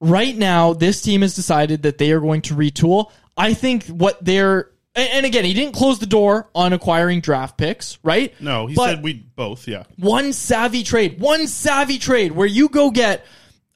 right 0.01 0.37
now 0.37 0.75
this 0.75 1.01
team 1.01 1.23
has 1.23 1.35
decided 1.35 1.83
that 1.83 1.99
they 1.99 2.11
are 2.13 2.21
going 2.21 2.43
to 2.43 2.55
retool. 2.55 3.11
I 3.37 3.55
think 3.55 3.87
what 3.87 4.23
they're 4.25 4.69
and, 4.95 5.25
again, 5.25 5.47
he 5.47 5.55
didn't 5.55 5.75
close 5.75 6.01
the 6.01 6.07
door 6.07 6.51
on 6.55 6.75
acquiring 6.75 7.23
draft 7.23 7.57
picks, 7.57 7.99
right? 8.03 8.35
No, 8.43 8.67
he 8.67 8.75
But- 8.75 8.91
said 8.97 9.03
we 9.03 9.15
both. 9.15 9.67
Yeah. 9.67 9.85
one 9.97 10.35
savvy 10.35 10.83
trade, 10.83 11.19
one 11.19 11.47
savvy 11.47 11.99
trade 11.99 12.33
where 12.33 12.47
you 12.47 12.69
go 12.69 12.91
get 12.91 13.25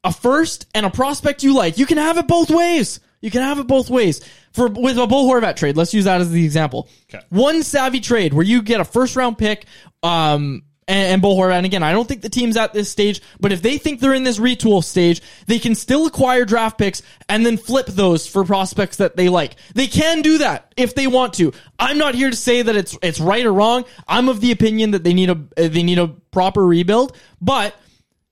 a 0.05 0.12
first 0.12 0.66
and 0.75 0.85
a 0.85 0.90
prospect 0.90 1.42
you 1.42 1.55
like. 1.55 1.79
You 1.79 1.87
can 1.87 1.97
have 1.97 2.19
it 2.19 2.27
both 2.27 2.51
ways. 2.51 3.01
You 3.23 3.31
can 3.31 3.40
have 3.40 3.59
it 3.59 3.66
both 3.66 3.88
ways. 3.88 4.21
For 4.53 4.69
with 4.69 4.99
a 4.99 5.07
Bo 5.07 5.27
Horvat 5.27 5.57
trade, 5.57 5.77
let's 5.77 5.95
use 5.95 6.05
that 6.05 6.21
as 6.21 6.31
the 6.31 6.45
example. 6.45 6.87
One 7.31 7.62
savvy 7.62 8.01
trade 8.01 8.35
where 8.35 8.45
you 8.45 8.61
get 8.61 8.81
a 8.81 8.85
first 8.85 9.16
round 9.16 9.38
pick, 9.38 9.64
um, 10.03 10.64
and, 10.88 11.14
and 11.14 11.22
Horvat. 11.22 11.53
And 11.53 11.66
again, 11.66 11.83
I 11.83 11.92
don't 11.92 12.07
think 12.07 12.22
the 12.22 12.29
team's 12.29 12.57
at 12.57 12.72
this 12.72 12.90
stage, 12.90 13.20
but 13.40 13.53
if 13.53 13.62
they 13.62 13.79
think 13.79 14.01
they're 14.01 14.14
in 14.14 14.25
this 14.25 14.38
retool 14.38 14.83
stage, 14.83 15.22
they 15.46 15.59
can 15.59 15.75
still 15.75 16.07
acquire 16.07 16.44
draft 16.44 16.79
picks 16.79 17.03
and 17.29 17.44
then 17.44 17.57
flip 17.57 17.87
those 17.87 18.27
for 18.27 18.44
prospects 18.44 18.96
that 18.99 19.16
they 19.16 19.29
like. 19.29 19.57
They 19.75 19.87
can 19.87 20.22
do 20.22 20.39
that 20.39 20.72
if 20.76 20.95
they 20.95 21.07
want 21.07 21.34
to. 21.34 21.53
I'm 21.78 21.99
not 21.99 22.14
here 22.14 22.30
to 22.30 22.37
say 22.37 22.62
that 22.62 22.76
it's 22.76 22.97
it's 23.03 23.20
right 23.20 23.45
or 23.45 23.53
wrong. 23.53 23.84
I'm 24.07 24.28
of 24.28 24.41
the 24.41 24.53
opinion 24.53 24.93
that 24.93 25.05
they 25.05 25.14
need 25.14 25.30
a 25.30 25.68
they 25.68 25.82
need 25.82 25.99
a 25.99 26.09
proper 26.09 26.64
rebuild, 26.64 27.16
but 27.41 27.74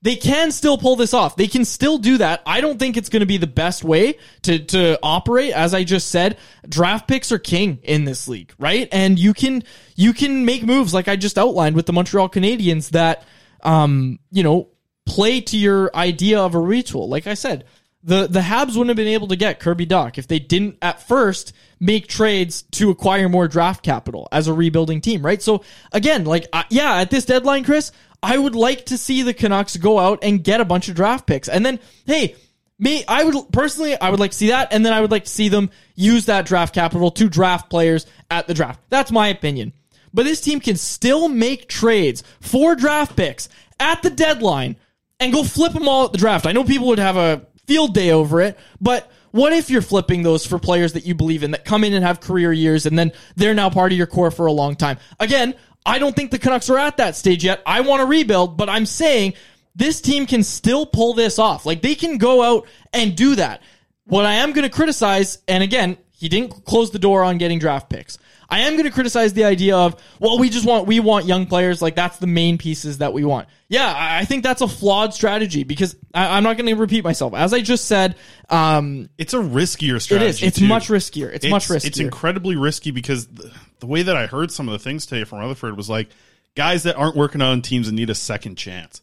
they 0.05 0.15
can 0.15 0.51
still 0.51 0.77
pull 0.77 0.95
this 0.95 1.15
off. 1.15 1.35
They 1.35 1.47
can 1.47 1.65
still 1.65 1.97
do 1.97 2.19
that. 2.19 2.43
I 2.45 2.61
don't 2.61 2.77
think 2.77 2.95
it's 2.95 3.09
going 3.09 3.21
to 3.21 3.25
be 3.25 3.37
the 3.37 3.47
best 3.47 3.83
way 3.83 4.19
to 4.43 4.59
to 4.59 4.99
operate. 5.01 5.51
As 5.51 5.73
I 5.73 5.83
just 5.83 6.11
said, 6.11 6.37
draft 6.69 7.07
picks 7.07 7.31
are 7.31 7.39
king 7.39 7.79
in 7.81 8.05
this 8.05 8.27
league, 8.27 8.53
right? 8.59 8.87
And 8.91 9.17
you 9.17 9.33
can 9.33 9.63
you 9.95 10.13
can 10.13 10.45
make 10.45 10.61
moves 10.61 10.93
like 10.93 11.07
I 11.07 11.15
just 11.15 11.39
outlined 11.39 11.75
with 11.75 11.87
the 11.87 11.93
Montreal 11.93 12.29
Canadiens 12.29 12.91
that 12.91 13.23
um 13.63 14.19
you 14.29 14.43
know 14.43 14.69
play 15.07 15.41
to 15.41 15.57
your 15.57 15.89
idea 15.95 16.39
of 16.39 16.53
a 16.53 16.59
retool. 16.59 17.07
Like 17.07 17.25
I 17.25 17.33
said, 17.33 17.65
the 18.05 18.27
the 18.27 18.39
Habs 18.39 18.77
wouldn't 18.77 18.89
have 18.89 18.97
been 18.97 19.07
able 19.07 19.27
to 19.29 19.35
get 19.35 19.59
Kirby 19.59 19.87
Dach 19.87 20.17
if 20.17 20.27
they 20.27 20.39
didn't 20.39 20.77
at 20.81 21.01
first 21.01 21.53
make 21.79 22.07
trades 22.07 22.61
to 22.73 22.91
acquire 22.91 23.27
more 23.27 23.47
draft 23.47 23.83
capital 23.83 24.29
as 24.31 24.47
a 24.47 24.53
rebuilding 24.53 25.01
team, 25.01 25.25
right? 25.25 25.41
So 25.41 25.63
again, 25.91 26.23
like 26.23 26.47
uh, 26.53 26.63
yeah, 26.69 26.97
at 26.97 27.09
this 27.09 27.25
deadline, 27.25 27.65
Chris, 27.65 27.91
I 28.21 28.37
would 28.37 28.55
like 28.55 28.85
to 28.85 28.97
see 28.97 29.23
the 29.23 29.33
Canucks 29.33 29.75
go 29.75 29.97
out 29.99 30.19
and 30.21 30.43
get 30.43 30.61
a 30.61 30.65
bunch 30.65 30.87
of 30.87 30.95
draft 30.95 31.27
picks, 31.27 31.49
and 31.49 31.65
then 31.65 31.79
hey. 32.05 32.35
Me, 32.77 33.05
I 33.07 33.23
would 33.23 33.53
personally, 33.53 33.97
I 33.97 34.09
would 34.09 34.19
like 34.19 34.31
to 34.31 34.37
see 34.37 34.49
that, 34.49 34.73
and 34.73 34.85
then 34.85 34.91
I 34.91 34.99
would 34.99 35.09
like 35.09 35.23
to 35.23 35.29
see 35.29 35.47
them 35.47 35.69
use 35.95 36.25
that 36.25 36.45
draft 36.45 36.75
capital 36.75 37.09
to 37.11 37.29
draft 37.29 37.69
players 37.69 38.05
at 38.29 38.47
the 38.47 38.53
draft. 38.53 38.81
That's 38.89 39.13
my 39.13 39.29
opinion. 39.29 39.71
But 40.13 40.25
this 40.25 40.41
team 40.41 40.59
can 40.59 40.75
still 40.75 41.29
make 41.29 41.69
trades 41.69 42.21
for 42.41 42.75
draft 42.75 43.15
picks 43.15 43.47
at 43.79 44.01
the 44.01 44.09
deadline 44.09 44.75
and 45.21 45.31
go 45.31 45.45
flip 45.45 45.71
them 45.71 45.87
all 45.87 46.03
at 46.03 46.11
the 46.11 46.17
draft. 46.17 46.45
I 46.45 46.51
know 46.51 46.65
people 46.65 46.87
would 46.87 46.99
have 46.99 47.15
a 47.15 47.47
field 47.67 47.93
day 47.93 48.11
over 48.11 48.41
it, 48.41 48.57
but 48.79 49.11
what 49.31 49.51
if 49.51 49.69
you're 49.69 49.81
flipping 49.81 50.23
those 50.23 50.45
for 50.45 50.57
players 50.57 50.93
that 50.93 51.05
you 51.05 51.13
believe 51.13 51.43
in 51.43 51.51
that 51.51 51.65
come 51.65 51.83
in 51.83 51.93
and 51.93 52.05
have 52.05 52.21
career 52.21 52.53
years 52.53 52.85
and 52.85 52.97
then 52.97 53.11
they're 53.35 53.53
now 53.53 53.69
part 53.69 53.91
of 53.91 53.97
your 53.97 54.07
core 54.07 54.31
for 54.31 54.45
a 54.45 54.51
long 54.51 54.75
time? 54.75 54.97
Again, 55.19 55.55
I 55.85 55.99
don't 55.99 56.15
think 56.15 56.31
the 56.31 56.39
Canucks 56.39 56.69
are 56.69 56.77
at 56.77 56.97
that 56.97 57.15
stage 57.15 57.43
yet. 57.43 57.61
I 57.65 57.81
want 57.81 57.99
to 57.99 58.05
rebuild, 58.05 58.55
but 58.55 58.69
I'm 58.69 58.85
saying 58.85 59.33
this 59.75 59.99
team 59.99 60.25
can 60.25 60.41
still 60.43 60.85
pull 60.85 61.13
this 61.13 61.37
off. 61.37 61.65
Like 61.65 61.81
they 61.81 61.95
can 61.95 62.17
go 62.17 62.41
out 62.43 62.67
and 62.93 63.15
do 63.15 63.35
that. 63.35 63.61
What 64.05 64.25
I 64.25 64.35
am 64.35 64.53
going 64.53 64.63
to 64.63 64.73
criticize, 64.73 65.39
and 65.47 65.61
again, 65.61 65.97
he 66.11 66.29
didn't 66.29 66.63
close 66.63 66.91
the 66.91 66.99
door 66.99 67.23
on 67.23 67.37
getting 67.37 67.59
draft 67.59 67.89
picks. 67.89 68.17
I 68.49 68.61
am 68.61 68.73
going 68.73 68.85
to 68.85 68.91
criticize 68.91 69.33
the 69.33 69.45
idea 69.45 69.75
of, 69.75 70.01
well, 70.19 70.37
we 70.39 70.49
just 70.49 70.65
want, 70.65 70.87
we 70.87 70.99
want 70.99 71.25
young 71.25 71.45
players. 71.47 71.81
Like 71.81 71.95
that's 71.95 72.17
the 72.17 72.27
main 72.27 72.57
pieces 72.57 72.99
that 72.99 73.13
we 73.13 73.25
want. 73.25 73.47
Yeah, 73.67 73.93
I 73.95 74.25
think 74.25 74.43
that's 74.43 74.61
a 74.61 74.67
flawed 74.67 75.13
strategy 75.13 75.63
because 75.63 75.95
I, 76.13 76.37
I'm 76.37 76.43
not 76.43 76.57
going 76.57 76.67
to 76.67 76.75
repeat 76.75 77.03
myself. 77.03 77.33
As 77.33 77.53
I 77.53 77.61
just 77.61 77.85
said, 77.85 78.15
um, 78.49 79.09
it's 79.17 79.33
a 79.33 79.39
riskier 79.39 80.01
strategy. 80.01 80.25
It 80.25 80.29
is. 80.29 80.43
It's 80.43 80.59
too. 80.59 80.67
much 80.67 80.87
riskier. 80.87 81.33
It's, 81.33 81.47
much 81.47 81.67
riskier. 81.67 81.85
It's 81.85 81.99
incredibly 81.99 82.55
risky 82.55 82.91
because 82.91 83.27
the, 83.27 83.51
the 83.79 83.87
way 83.87 84.03
that 84.03 84.15
I 84.15 84.27
heard 84.27 84.51
some 84.51 84.67
of 84.67 84.73
the 84.73 84.79
things 84.79 85.05
today 85.05 85.23
from 85.23 85.39
Rutherford 85.39 85.75
was 85.75 85.89
like 85.89 86.09
guys 86.55 86.83
that 86.83 86.95
aren't 86.95 87.15
working 87.15 87.41
on 87.41 87.61
teams 87.61 87.87
and 87.87 87.95
need 87.95 88.09
a 88.09 88.15
second 88.15 88.55
chance. 88.55 89.01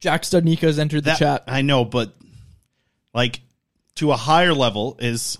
Jack 0.00 0.22
Studnicka 0.22 0.60
has 0.60 0.78
entered 0.78 1.04
the 1.04 1.10
That- 1.10 1.18
chat. 1.18 1.44
I 1.46 1.62
know, 1.62 1.84
but 1.84 2.14
like 3.14 3.40
to 3.96 4.12
a 4.12 4.16
higher 4.16 4.54
level 4.54 4.96
is 5.00 5.38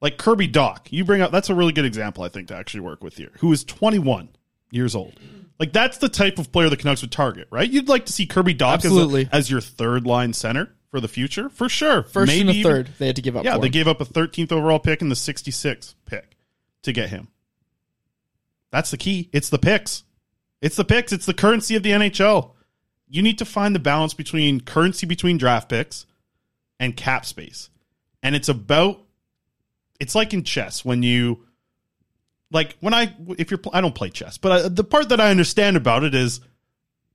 like 0.00 0.16
Kirby 0.18 0.48
Dach. 0.48 0.78
You 0.90 1.04
bring 1.04 1.20
up 1.20 1.30
that's 1.32 1.50
a 1.50 1.54
really 1.54 1.72
good 1.72 1.84
example, 1.84 2.24
I 2.24 2.28
think, 2.28 2.48
to 2.48 2.56
actually 2.56 2.80
work 2.80 3.02
with 3.04 3.16
here. 3.16 3.30
Who 3.40 3.52
is 3.52 3.64
21 3.64 4.28
years 4.70 4.94
old. 4.94 5.14
Like 5.58 5.72
that's 5.72 5.98
the 5.98 6.08
type 6.08 6.38
of 6.38 6.52
player 6.52 6.68
the 6.70 6.76
Canucks 6.76 7.02
would 7.02 7.12
target, 7.12 7.48
right? 7.50 7.68
You'd 7.68 7.88
like 7.88 8.06
to 8.06 8.12
see 8.12 8.26
Kirby 8.26 8.54
Dach 8.54 8.78
as, 8.78 8.84
a- 8.84 8.88
Absolutely. 8.88 9.28
as 9.30 9.50
your 9.50 9.60
third 9.60 10.06
line 10.06 10.32
center 10.32 10.72
for 10.90 11.00
the 11.00 11.08
future, 11.08 11.48
for 11.50 11.68
sure. 11.68 12.02
First 12.02 12.32
and 12.32 12.48
a 12.48 12.52
even- 12.52 12.62
third 12.72 12.88
they 12.98 13.06
had 13.08 13.16
to 13.16 13.22
give 13.22 13.36
up 13.36 13.44
Yeah, 13.44 13.58
they 13.58 13.66
him. 13.66 13.72
gave 13.72 13.88
up 13.88 14.00
a 14.00 14.04
13th 14.06 14.52
overall 14.52 14.78
pick 14.78 15.02
and 15.02 15.10
the 15.10 15.14
66th 15.16 15.94
pick 16.06 16.36
to 16.82 16.92
get 16.92 17.10
him. 17.10 17.28
That's 18.70 18.90
the 18.90 18.96
key. 18.96 19.28
It's 19.32 19.50
the 19.50 19.58
picks. 19.58 20.04
It's 20.62 20.76
the 20.76 20.84
picks. 20.84 21.12
It's 21.12 21.26
the 21.26 21.34
currency 21.34 21.74
of 21.76 21.82
the 21.82 21.90
NHL. 21.90 22.52
You 23.08 23.22
need 23.22 23.38
to 23.38 23.44
find 23.44 23.74
the 23.74 23.80
balance 23.80 24.14
between 24.14 24.60
currency 24.60 25.06
between 25.06 25.36
draft 25.36 25.68
picks 25.68 26.06
and 26.78 26.96
cap 26.96 27.26
space. 27.26 27.68
And 28.22 28.36
it's 28.36 28.48
about 28.48 29.02
it's 30.00 30.14
like 30.14 30.34
in 30.34 30.42
chess 30.42 30.84
when 30.84 31.02
you 31.02 31.44
like 32.50 32.76
when 32.80 32.94
I 32.94 33.14
if 33.38 33.50
you're 33.50 33.60
I 33.72 33.80
don't 33.80 33.94
play 33.94 34.10
chess, 34.10 34.38
but 34.38 34.52
I, 34.52 34.68
the 34.68 34.82
part 34.82 35.10
that 35.10 35.20
I 35.20 35.30
understand 35.30 35.76
about 35.76 36.02
it 36.02 36.14
is 36.14 36.40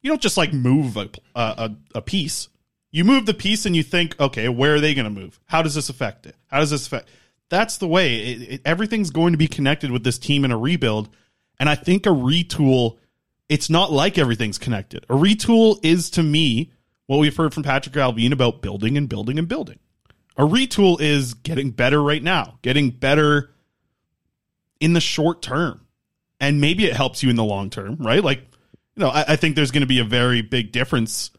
you 0.01 0.09
don't 0.09 0.21
just 0.21 0.37
like 0.37 0.53
move 0.53 0.95
a 0.95 1.09
a, 1.35 1.71
a 1.95 2.01
piece. 2.01 2.47
You 2.91 3.03
move 3.03 3.25
the 3.25 3.33
piece 3.33 3.65
and 3.65 3.75
you 3.75 3.83
think, 3.83 4.17
okay, 4.21 4.47
where 4.47 4.75
are 4.75 4.79
they 4.79 4.93
going 4.93 5.03
to 5.03 5.21
move? 5.21 5.37
How 5.47 5.61
does 5.61 5.75
this 5.75 5.89
affect 5.89 6.25
it? 6.25 6.35
How 6.47 6.59
does 6.59 6.69
this 6.69 6.87
affect? 6.87 7.09
That's 7.49 7.75
the 7.75 7.89
way. 7.89 8.15
It, 8.15 8.41
it, 8.41 8.61
everything's 8.63 9.09
going 9.09 9.33
to 9.33 9.37
be 9.37 9.47
connected 9.47 9.91
with 9.91 10.05
this 10.05 10.17
team 10.17 10.45
in 10.45 10.51
a 10.51 10.57
rebuild, 10.57 11.09
and 11.59 11.67
I 11.67 11.75
think 11.75 12.05
a 12.05 12.09
retool. 12.09 12.97
It's 13.49 13.69
not 13.69 13.91
like 13.91 14.17
everything's 14.17 14.57
connected. 14.57 15.05
A 15.09 15.13
retool 15.13 15.79
is 15.83 16.09
to 16.11 16.23
me 16.23 16.71
what 17.05 17.17
we've 17.17 17.35
heard 17.35 17.53
from 17.53 17.63
Patrik 17.63 17.93
Allvin 17.93 18.31
about 18.31 18.61
building 18.61 18.97
and 18.97 19.07
building 19.07 19.37
and 19.37 19.47
building. 19.47 19.79
A 20.37 20.43
retool 20.43 20.99
is 20.99 21.33
getting 21.33 21.71
better 21.71 22.01
right 22.01 22.21
now, 22.21 22.59
getting 22.61 22.89
better 22.89 23.51
in 24.79 24.93
the 24.93 25.01
short 25.01 25.41
term. 25.41 25.81
And 26.39 26.59
maybe 26.59 26.85
it 26.85 26.93
helps 26.93 27.23
you 27.23 27.29
in 27.29 27.37
the 27.37 27.43
long 27.43 27.69
term, 27.69 27.95
right? 27.97 28.23
Like, 28.23 28.39
you 28.95 29.01
know, 29.01 29.09
I, 29.09 29.23
I 29.29 29.35
think 29.37 29.55
there's 29.55 29.71
going 29.71 29.81
to 29.81 29.87
be 29.87 29.99
a 29.99 30.03
very 30.05 30.41
big 30.41 30.71
difference. 30.71 31.31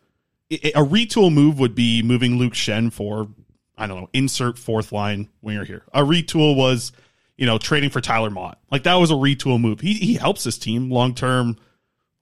A 0.51 0.83
retool 0.83 1.33
move 1.33 1.59
would 1.59 1.75
be 1.75 2.03
moving 2.03 2.39
Luke 2.39 2.55
Schenn 2.55 2.91
for, 2.93 3.29
I 3.77 3.87
don't 3.87 4.01
know, 4.01 4.11
insert 4.13 4.59
fourth 4.59 4.93
line 4.93 5.29
winger 5.43 5.65
here. 5.65 5.85
A 5.93 6.03
retool 6.03 6.57
was, 6.57 6.93
you 7.37 7.45
know, 7.45 7.59
trading 7.59 7.91
for 7.91 8.01
Tyler 8.01 8.31
Motte. 8.31 8.59
Like 8.71 8.85
that 8.85 8.95
was 8.95 9.11
a 9.11 9.15
retool 9.15 9.61
move. 9.61 9.81
He, 9.81 9.95
he 9.95 10.15
helps 10.15 10.45
this 10.45 10.57
team 10.57 10.91
long 10.91 11.15
term, 11.15 11.59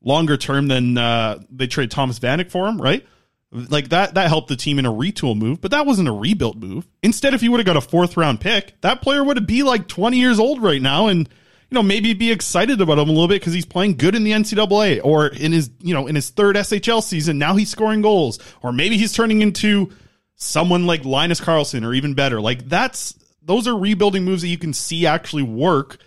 longer 0.03 0.37
term 0.37 0.67
than 0.67 0.99
uh, 0.99 1.39
they 1.51 1.69
trade 1.69 1.93
Thomas 1.93 2.19
Vanek 2.19 2.51
for 2.51 2.67
him, 2.67 2.81
right? 2.81 3.07
Like 3.55 3.91
that 3.91 4.15
that 4.15 4.29
helped 4.29 4.49
the 4.49 4.57
team 4.57 4.81
in 4.81 4.87
a 4.87 4.93
retool 4.93 5.37
move, 5.37 5.61
but 5.61 5.71
that 5.71 5.87
wasn't 5.87 6.09
a 6.09 6.13
rebuild 6.13 6.61
move. 6.61 6.89
Instead, 7.03 7.35
if 7.35 7.43
you 7.43 7.53
would 7.53 7.61
have 7.61 7.67
got 7.67 7.77
a 7.77 7.81
fourth 7.81 8.17
round 8.17 8.41
pick, 8.41 8.81
that 8.81 9.01
player 9.01 9.23
would 9.23 9.37
have 9.37 9.47
be 9.47 9.63
like 9.63 9.87
20 9.87 10.19
years 10.19 10.41
old 10.41 10.61
right 10.61 10.83
now 10.83 11.07
and 11.07 11.29
you 11.71 11.75
know, 11.75 11.83
maybe 11.83 12.15
be 12.15 12.31
excited 12.31 12.81
about 12.81 12.99
him 12.99 13.09
a 13.09 13.13
little 13.13 13.27
bit 13.27 13.41
because 13.41 13.53
he's 13.53 13.65
playing 13.65 13.97
good 13.97 14.15
in 14.15 14.23
the 14.23 14.33
NCAA 14.33 15.01
or 15.03 15.27
in 15.27 15.53
his, 15.53 15.71
you 15.81 15.95
know, 15.95 16.07
in 16.07 16.15
his 16.15 16.31
third 16.31 16.57
SHL 16.57 17.03
season. 17.03 17.39
Now 17.39 17.57
he's 17.57 17.71
scoring 17.71 18.03
goals, 18.03 18.39
or 18.63 18.73
maybe 18.73 18.97
he's 18.97 19.13
turning 19.13 19.41
into 19.41 19.91
someone 20.37 20.87
like 20.87 21.05
Linus 21.05 21.41
Karlsson 21.41 21.85
or 21.85 21.95
even 21.95 22.15
better. 22.15 22.41
Like 22.41 22.69
that's 22.69 23.15
those 23.43 23.67
are 23.67 23.77
rebuilding 23.77 24.25
moves 24.25 24.43
that 24.43 24.49
you 24.49 24.59
can 24.59 24.73
see 24.73 25.07
actually 25.07 25.43
work 25.43 25.99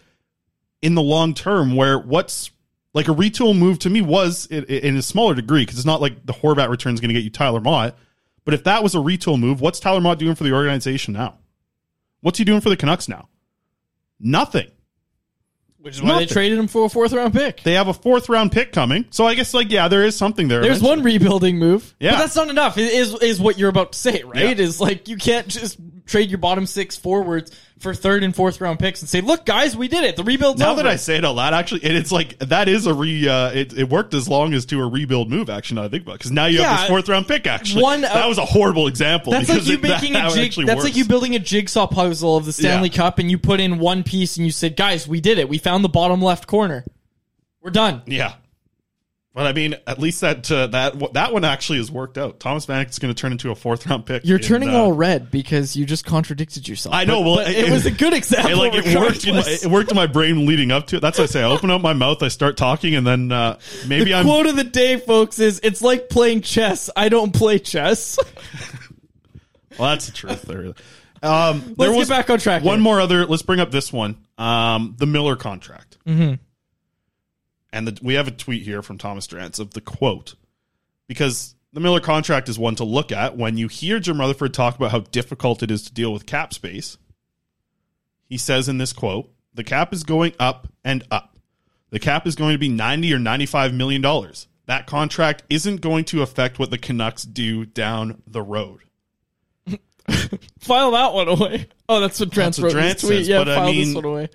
in 0.81 0.95
the 0.95 1.01
long 1.01 1.33
term. 1.33 1.75
Where 1.75 1.99
what's 1.99 2.51
like 2.97 3.07
a 3.07 3.13
retool 3.13 3.55
move 3.55 3.77
to 3.77 3.91
me 3.91 4.01
was 4.01 4.47
in, 4.47 4.63
in 4.63 4.97
a 4.97 5.03
smaller 5.03 5.35
degree 5.35 5.61
because 5.61 5.77
it's 5.77 5.85
not 5.85 6.01
like 6.01 6.25
the 6.25 6.33
Horvat 6.33 6.69
return 6.69 6.95
is 6.95 6.99
going 6.99 7.09
to 7.09 7.13
get 7.13 7.23
you 7.23 7.29
Tyler 7.29 7.61
Motte. 7.61 7.95
But 8.43 8.55
if 8.55 8.63
that 8.63 8.81
was 8.81 8.95
a 8.95 8.97
retool 8.97 9.39
move, 9.39 9.61
what's 9.61 9.79
Tyler 9.79 10.01
Motte 10.01 10.17
doing 10.17 10.33
for 10.33 10.43
the 10.43 10.51
organization 10.51 11.13
now? 11.13 11.37
What's 12.21 12.39
he 12.39 12.43
doing 12.43 12.59
for 12.59 12.69
the 12.69 12.75
Canucks 12.75 13.07
now? 13.07 13.29
Nothing. 14.19 14.71
Which 15.77 15.97
is 15.97 16.01
why 16.01 16.17
they 16.17 16.25
traded 16.25 16.57
him 16.57 16.67
for 16.67 16.85
a 16.85 16.89
fourth 16.89 17.13
round 17.13 17.33
pick. 17.33 17.61
They 17.61 17.73
have 17.73 17.87
a 17.87 17.93
fourth 17.93 18.29
round 18.29 18.51
pick 18.51 18.73
coming. 18.73 19.05
So 19.11 19.27
I 19.27 19.35
guess 19.35 19.53
like 19.53 19.71
yeah, 19.71 19.87
there 19.89 20.03
is 20.03 20.17
something 20.17 20.47
there. 20.47 20.61
There's 20.61 20.81
one 20.81 21.03
rebuilding 21.03 21.59
move. 21.59 21.95
Yeah. 21.99 22.13
But 22.13 22.17
that's 22.17 22.35
not 22.35 22.49
enough. 22.49 22.79
Is 22.79 23.13
is 23.21 23.39
what 23.39 23.59
you're 23.59 23.69
about 23.69 23.91
to 23.91 23.99
say, 23.99 24.23
right? 24.23 24.57
Yeah. 24.57 24.63
Is 24.65 24.81
like 24.81 25.07
you 25.07 25.17
can't 25.17 25.47
just 25.47 25.77
trade 26.07 26.29
your 26.31 26.39
bottom 26.39 26.65
six 26.65 26.97
forwards 26.97 27.51
for 27.79 27.93
third 27.93 28.23
and 28.23 28.35
fourth 28.35 28.59
round 28.59 28.79
picks 28.79 29.01
and 29.01 29.09
say, 29.09 29.21
"Look, 29.21 29.45
guys, 29.45 29.77
we 29.77 29.87
did 29.87 30.03
it. 30.03 30.15
The 30.15 30.23
rebuild's 30.23 30.59
Now 30.59 30.71
over." 30.71 30.81
that 30.81 30.87
I 30.91 30.95
say 30.95 31.17
it 31.17 31.23
out 31.25 31.35
loud, 31.35 31.53
actually, 31.53 31.85
it, 31.85 31.95
it's 31.95 32.11
like 32.11 32.39
that 32.39 32.67
is 32.67 32.87
a 32.87 32.93
re. 32.93 33.27
Uh, 33.29 33.51
it, 33.51 33.77
it 33.77 33.89
worked 33.89 34.13
as 34.15 34.27
long 34.27 34.53
as 34.55 34.65
to 34.67 34.81
a 34.81 34.87
rebuild 34.89 35.29
move. 35.29 35.49
Actually, 35.49 35.75
now 35.81 35.83
I 35.83 35.89
think 35.89 36.03
about 36.03 36.13
because 36.17 36.31
now 36.31 36.45
you 36.47 36.57
have 36.59 36.65
Yeah. 36.71 36.77
this 36.77 36.87
fourth 36.89 37.07
round 37.09 37.27
pick. 37.27 37.45
Actually, 37.45 37.83
One, 37.83 38.03
uh, 38.03 38.13
that 38.13 38.27
was 38.27 38.39
a 38.39 38.45
horrible 38.45 38.87
example. 38.87 39.31
That's 39.33 39.47
like 39.49 39.67
you 39.67 39.75
it- 39.75 39.81
making 39.83 40.13
that 40.13 40.31
a 40.31 40.35
jig. 40.35 40.53
That's 40.55 40.67
works. 40.77 40.83
like 40.85 40.95
you 40.95 41.05
building 41.05 41.35
a 41.35 41.39
jigsaw 41.39 41.85
puzzle 41.85 42.35
of 42.37 42.45
the 42.45 42.53
Stanley 42.53 42.89
Yeah. 42.89 42.95
Cup, 42.97 43.19
and 43.19 43.29
you 43.29 43.37
put 43.37 43.59
in 43.59 43.77
one 43.77 44.03
piece, 44.03 44.37
and 44.37 44.45
you 44.45 44.51
said, 44.51 44.75
"Guys, 44.75 45.07
we 45.07 45.21
did 45.21 45.37
it. 45.37 45.47
We 45.47 45.59
found 45.59 45.83
the 45.83 45.89
bottom 45.89 46.21
left 46.21 46.47
corner. 46.47 46.83
We're 47.61 47.69
done." 47.71 48.01
Yeah. 48.07 48.33
But 49.37 49.45
I 49.45 49.53
mean, 49.53 49.75
at 49.85 49.99
least 49.99 50.21
that 50.21 50.51
uh, 50.51 50.65
that 50.65 51.13
that 51.13 51.31
one 51.31 51.45
actually 51.45 51.77
has 51.77 51.91
worked 51.91 52.17
out. 52.17 52.39
Thomas 52.39 52.65
Vanek 52.65 52.89
is 52.89 52.97
going 52.97 53.13
to 53.13 53.21
turn 53.21 53.31
into 53.31 53.51
a 53.51 53.55
fourth 53.55 53.85
round 53.85 54.07
pick. 54.07 54.25
You're 54.25 54.39
in, 54.39 54.43
turning 54.43 54.69
uh, 54.71 54.79
all 54.79 54.93
red 54.93 55.29
because 55.29 55.75
you 55.75 55.85
just 55.85 56.05
contradicted 56.07 56.67
yourself. 56.67 56.95
I 56.95 57.03
know. 57.03 57.19
But- 57.21 57.25
well, 57.27 57.35
but 57.45 57.49
it, 57.49 57.69
was 57.71 57.85
a 57.85 57.91
good 57.91 58.13
example. 58.15 58.53
It, 58.53 58.55
like 58.55 58.73
it 58.73 58.99
worked. 58.99 59.27
In 59.27 59.35
my, 59.35 59.43
it 59.45 59.67
worked 59.67 59.91
in 59.91 59.95
my 59.95 60.07
brain 60.07 60.47
leading 60.47 60.71
up 60.71 60.87
to 60.87 60.95
it. 60.95 61.01
That's 61.01 61.19
what 61.19 61.25
I 61.25 61.27
say. 61.27 61.43
I 61.43 61.51
open 61.51 61.69
up 61.69 61.81
my 61.81 61.93
mouth, 61.93 62.23
I 62.23 62.29
start 62.29 62.57
talking, 62.57 62.95
and 62.95 63.05
then 63.05 63.31
uh, 63.31 63.59
maybe 63.87 64.05
the 64.05 64.15
I'm. 64.15 64.25
quote 64.25 64.47
of 64.47 64.55
the 64.55 64.63
day, 64.63 64.97
folks, 64.97 65.37
is 65.37 65.59
it's 65.61 65.83
like 65.83 66.09
playing 66.09 66.41
chess. 66.41 66.89
I 66.95 67.09
don't 67.09 67.31
play 67.31 67.59
chess. 67.59 68.17
Well, 69.77 69.89
that's 69.89 70.07
the 70.07 70.11
truth. 70.11 70.41
There. 70.41 70.73
Um, 71.21 71.75
there 71.77 71.91
get 71.91 71.97
was 71.99 72.09
back 72.09 72.31
on 72.31 72.39
track 72.39 72.63
One 72.63 72.77
here. 72.79 72.83
more 72.83 72.99
other. 72.99 73.27
Let's 73.27 73.43
bring 73.43 73.59
up 73.59 73.69
this 73.69 73.93
one. 73.93 74.17
Um, 74.39 74.95
the 74.97 75.05
Miller 75.05 75.35
contract. 75.35 75.99
mm-hmm. 76.03 76.35
And 77.77 77.87
the, 77.87 77.99
we 78.03 78.15
have 78.15 78.27
a 78.27 78.31
tweet 78.31 78.63
here 78.63 78.81
from 78.81 78.97
Thomas 78.97 79.27
Drance 79.27 79.59
of 79.59 79.75
the 79.75 79.81
quote 79.81 80.33
because 81.07 81.53
the 81.73 81.79
Miller 81.79 81.99
contract 81.99 82.49
is 82.49 82.57
one 82.57 82.73
to 82.77 82.83
look 82.83 83.11
at 83.11 83.37
when 83.37 83.55
you 83.55 83.67
hear 83.67 83.99
Jim 83.99 84.19
Rutherford 84.19 84.55
talk 84.55 84.75
about 84.75 84.89
how 84.89 85.01
difficult 85.01 85.61
it 85.61 85.69
is 85.69 85.83
to 85.83 85.93
deal 85.93 86.11
with 86.11 86.25
cap 86.25 86.55
space. 86.55 86.97
He 88.25 88.39
says 88.39 88.67
in 88.67 88.79
this 88.79 88.93
quote, 88.93 89.31
"The 89.53 89.63
cap 89.63 89.93
is 89.93 90.03
going 90.03 90.33
up 90.39 90.67
and 90.83 91.03
up. 91.11 91.37
The 91.91 91.99
cap 91.99 92.25
is 92.25 92.35
going 92.35 92.53
to 92.53 92.57
be 92.57 92.67
90 92.67 93.13
or 93.13 93.19
95 93.19 93.75
million 93.75 94.01
dollars. 94.01 94.47
That 94.65 94.87
contract 94.87 95.43
isn't 95.47 95.79
going 95.81 96.05
to 96.05 96.23
affect 96.23 96.57
what 96.57 96.71
the 96.71 96.79
Canucks 96.79 97.25
do 97.25 97.63
down 97.63 98.23
the 98.25 98.41
road." 98.41 98.79
File 100.59 100.91
that 100.91 101.13
one 101.13 101.27
away. 101.27 101.67
Oh, 101.87 101.99
that's 101.99 102.19
what 102.19 102.31
That's 102.31 102.57
what 102.57 102.73
wrote 102.73 102.81
Drance 102.81 103.01
tweet. 103.01 103.19
says, 103.19 103.27
yeah, 103.27 103.37
but 103.37 103.49
I 103.49 103.55
file 103.55 103.73
this 103.73 103.93
one 103.93 104.05
away. 104.05 104.29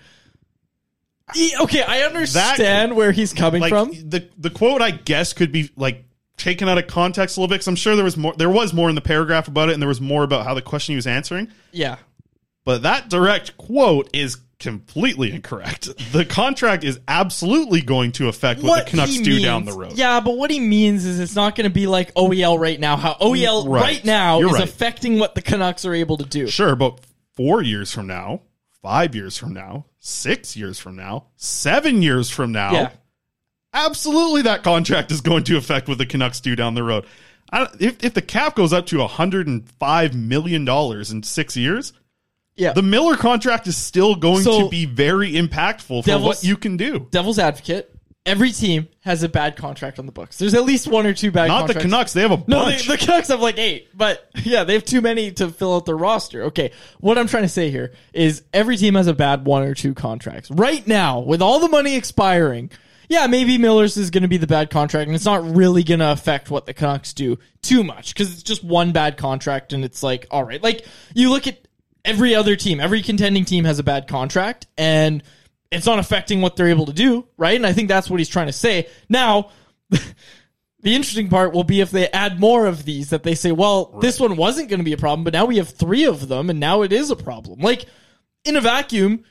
Okay, 1.60 1.82
I 1.82 2.00
understand 2.02 2.96
where 2.96 3.12
he's 3.12 3.32
coming 3.32 3.60
like, 3.60 3.70
from. 3.70 3.90
The 3.92 4.28
the 4.38 4.50
quote 4.50 4.82
I 4.82 4.90
guess 4.90 5.32
could 5.32 5.52
be 5.52 5.70
like 5.76 6.04
taken 6.36 6.68
out 6.68 6.78
of 6.78 6.86
context 6.86 7.36
a 7.36 7.40
little 7.40 7.52
bit. 7.52 7.58
Cause 7.60 7.68
I'm 7.68 7.76
sure 7.76 7.94
there 7.96 8.04
was 8.04 8.16
more. 8.16 8.34
There 8.36 8.50
was 8.50 8.72
more 8.72 8.88
in 8.88 8.94
the 8.94 9.00
paragraph 9.00 9.48
about 9.48 9.68
it, 9.68 9.72
and 9.72 9.82
there 9.82 9.88
was 9.88 10.00
more 10.00 10.24
about 10.24 10.44
how 10.44 10.54
the 10.54 10.62
question 10.62 10.92
he 10.92 10.96
was 10.96 11.06
answering. 11.06 11.48
Yeah. 11.70 11.96
But 12.64 12.82
that 12.82 13.08
direct 13.08 13.56
quote 13.56 14.08
is 14.14 14.36
completely 14.60 15.32
incorrect. 15.32 15.88
The 16.12 16.24
contract 16.24 16.84
is 16.84 17.00
absolutely 17.08 17.80
going 17.80 18.12
to 18.12 18.28
affect 18.28 18.62
what, 18.62 18.84
the 18.84 18.90
Canucks 18.92 19.18
do 19.18 19.30
means- 19.30 19.42
down 19.42 19.64
the 19.64 19.72
road. 19.72 19.94
Yeah, 19.94 20.20
but 20.20 20.36
what 20.38 20.52
he 20.52 20.60
means 20.60 21.04
is 21.04 21.18
it's 21.18 21.34
not 21.34 21.56
going 21.56 21.64
to 21.64 21.74
be 21.74 21.88
like 21.88 22.14
OEL 22.14 22.60
right 22.60 22.78
now. 22.78 22.96
How 22.96 23.14
OEL 23.14 23.66
Right. 23.68 23.82
right, 23.82 24.04
now 24.04 24.38
You're 24.38 24.50
is 24.50 24.54
right. 24.54 24.62
affecting 24.62 25.18
what 25.18 25.34
the 25.34 25.42
Canucks 25.42 25.84
are 25.84 25.92
able 25.94 26.16
to 26.18 26.24
do. 26.24 26.46
Sure, 26.46 26.76
but 26.76 27.00
four 27.34 27.62
years 27.62 27.90
from 27.90 28.06
now, 28.06 28.42
five 28.82 29.14
years 29.14 29.36
from 29.36 29.52
now, 29.54 29.86
six 30.00 30.56
years 30.56 30.78
from 30.78 30.96
now, 30.96 31.26
seven 31.36 32.02
years 32.02 32.28
from 32.30 32.52
now, 32.52 32.72
Yeah. 32.72 32.90
absolutely 33.72 34.42
that 34.42 34.62
contract 34.62 35.10
is 35.12 35.20
going 35.20 35.44
to 35.44 35.56
affect 35.56 35.88
what 35.88 35.98
the 35.98 36.06
Canucks 36.06 36.40
do 36.40 36.56
down 36.56 36.74
the 36.74 36.82
road. 36.82 37.06
I, 37.52 37.68
if, 37.78 38.02
if 38.02 38.14
the 38.14 38.22
cap 38.22 38.56
goes 38.56 38.72
up 38.72 38.86
to 38.86 38.96
$105 38.96 40.14
million 40.14 40.68
in 40.68 41.22
six 41.22 41.56
years, 41.56 41.92
yeah. 42.56 42.72
the 42.72 42.82
Miller 42.82 43.16
contract 43.16 43.66
is 43.66 43.76
still 43.76 44.14
going 44.14 44.42
So- 44.42 44.62
to 44.64 44.68
be 44.68 44.86
very 44.86 45.32
impactful 45.32 46.04
for 46.04 46.18
what 46.18 46.42
you 46.42 46.56
can 46.56 46.76
do. 46.76 47.06
Devil's 47.10 47.38
advocate. 47.38 47.91
Every 48.24 48.52
team 48.52 48.88
has 49.00 49.24
a 49.24 49.28
bad 49.28 49.56
contract 49.56 49.98
on 49.98 50.06
the 50.06 50.12
books. 50.12 50.38
There's 50.38 50.54
at 50.54 50.64
least 50.64 50.86
one 50.86 51.06
or 51.06 51.12
two 51.12 51.32
bad. 51.32 51.48
Not 51.48 51.66
the 51.66 51.74
contracts. 51.74 51.82
Canucks. 51.82 52.12
They 52.12 52.22
have 52.22 52.30
a 52.30 52.36
bunch. 52.36 52.48
No, 52.48 52.64
they, 52.66 52.76
the 52.76 52.96
Canucks 52.96 53.28
have 53.28 53.40
like 53.40 53.58
eight, 53.58 53.88
but 53.96 54.30
yeah, 54.44 54.62
they 54.62 54.74
have 54.74 54.84
too 54.84 55.00
many 55.00 55.32
to 55.32 55.48
fill 55.48 55.74
out 55.74 55.86
their 55.86 55.96
roster. 55.96 56.44
Okay, 56.44 56.70
what 57.00 57.18
I'm 57.18 57.26
trying 57.26 57.42
to 57.42 57.48
say 57.48 57.70
here 57.70 57.92
is 58.12 58.42
every 58.52 58.76
team 58.76 58.94
has 58.94 59.08
a 59.08 59.14
bad 59.14 59.44
one 59.44 59.64
or 59.64 59.74
two 59.74 59.92
contracts 59.92 60.50
right 60.52 60.86
now 60.86 61.18
with 61.18 61.42
all 61.42 61.58
the 61.58 61.68
money 61.68 61.96
expiring. 61.96 62.70
Yeah, 63.08 63.26
maybe 63.26 63.58
Miller's 63.58 63.96
is 63.96 64.10
going 64.10 64.22
to 64.22 64.28
be 64.28 64.38
the 64.38 64.46
bad 64.46 64.70
contract, 64.70 65.08
and 65.08 65.14
it's 65.14 65.24
not 65.24 65.56
really 65.56 65.82
going 65.82 66.00
to 66.00 66.12
affect 66.12 66.48
what 66.48 66.64
the 66.64 66.72
Canucks 66.72 67.12
do 67.12 67.38
too 67.60 67.82
much 67.82 68.14
because 68.14 68.32
it's 68.32 68.42
just 68.44 68.62
one 68.62 68.92
bad 68.92 69.16
contract, 69.16 69.72
and 69.72 69.84
it's 69.84 70.02
like 70.02 70.28
all 70.30 70.44
right. 70.44 70.62
Like 70.62 70.86
you 71.12 71.30
look 71.30 71.48
at 71.48 71.58
every 72.04 72.34
other 72.34 72.54
team, 72.56 72.78
every 72.78 73.02
contending 73.02 73.44
team 73.44 73.64
has 73.64 73.80
a 73.80 73.82
bad 73.82 74.06
contract, 74.06 74.66
and 74.78 75.22
it's 75.72 75.86
not 75.86 75.98
affecting 75.98 76.40
what 76.40 76.56
they're 76.56 76.68
able 76.68 76.86
to 76.86 76.92
do, 76.92 77.26
right? 77.36 77.56
And 77.56 77.66
I 77.66 77.72
think 77.72 77.88
that's 77.88 78.10
what 78.10 78.20
he's 78.20 78.28
trying 78.28 78.46
to 78.46 78.52
say. 78.52 78.88
Now, 79.08 79.50
the 79.90 80.94
interesting 80.94 81.28
part 81.28 81.52
will 81.52 81.64
be 81.64 81.80
if 81.80 81.90
they 81.90 82.08
add 82.08 82.38
more 82.38 82.66
of 82.66 82.84
these 82.84 83.10
that 83.10 83.22
they 83.22 83.34
say, 83.34 83.52
well, 83.52 83.98
this 84.00 84.20
one 84.20 84.36
wasn't 84.36 84.68
going 84.68 84.80
to 84.80 84.84
be 84.84 84.92
a 84.92 84.98
problem, 84.98 85.24
but 85.24 85.32
now 85.32 85.46
we 85.46 85.56
have 85.56 85.70
three 85.70 86.04
of 86.04 86.28
them 86.28 86.50
and 86.50 86.60
now 86.60 86.82
it 86.82 86.92
is 86.92 87.10
a 87.10 87.16
problem. 87.16 87.60
Like 87.60 87.86
in 88.44 88.56
a 88.56 88.60
vacuum, 88.60 89.24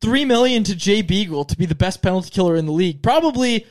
3 0.00 0.24
million 0.24 0.64
to 0.64 0.74
Jay 0.74 1.02
Beagle 1.02 1.44
to 1.44 1.56
be 1.56 1.66
the 1.66 1.74
best 1.74 2.02
penalty 2.02 2.30
killer 2.30 2.56
in 2.56 2.66
the 2.66 2.72
league 2.72 3.02
probably 3.02 3.66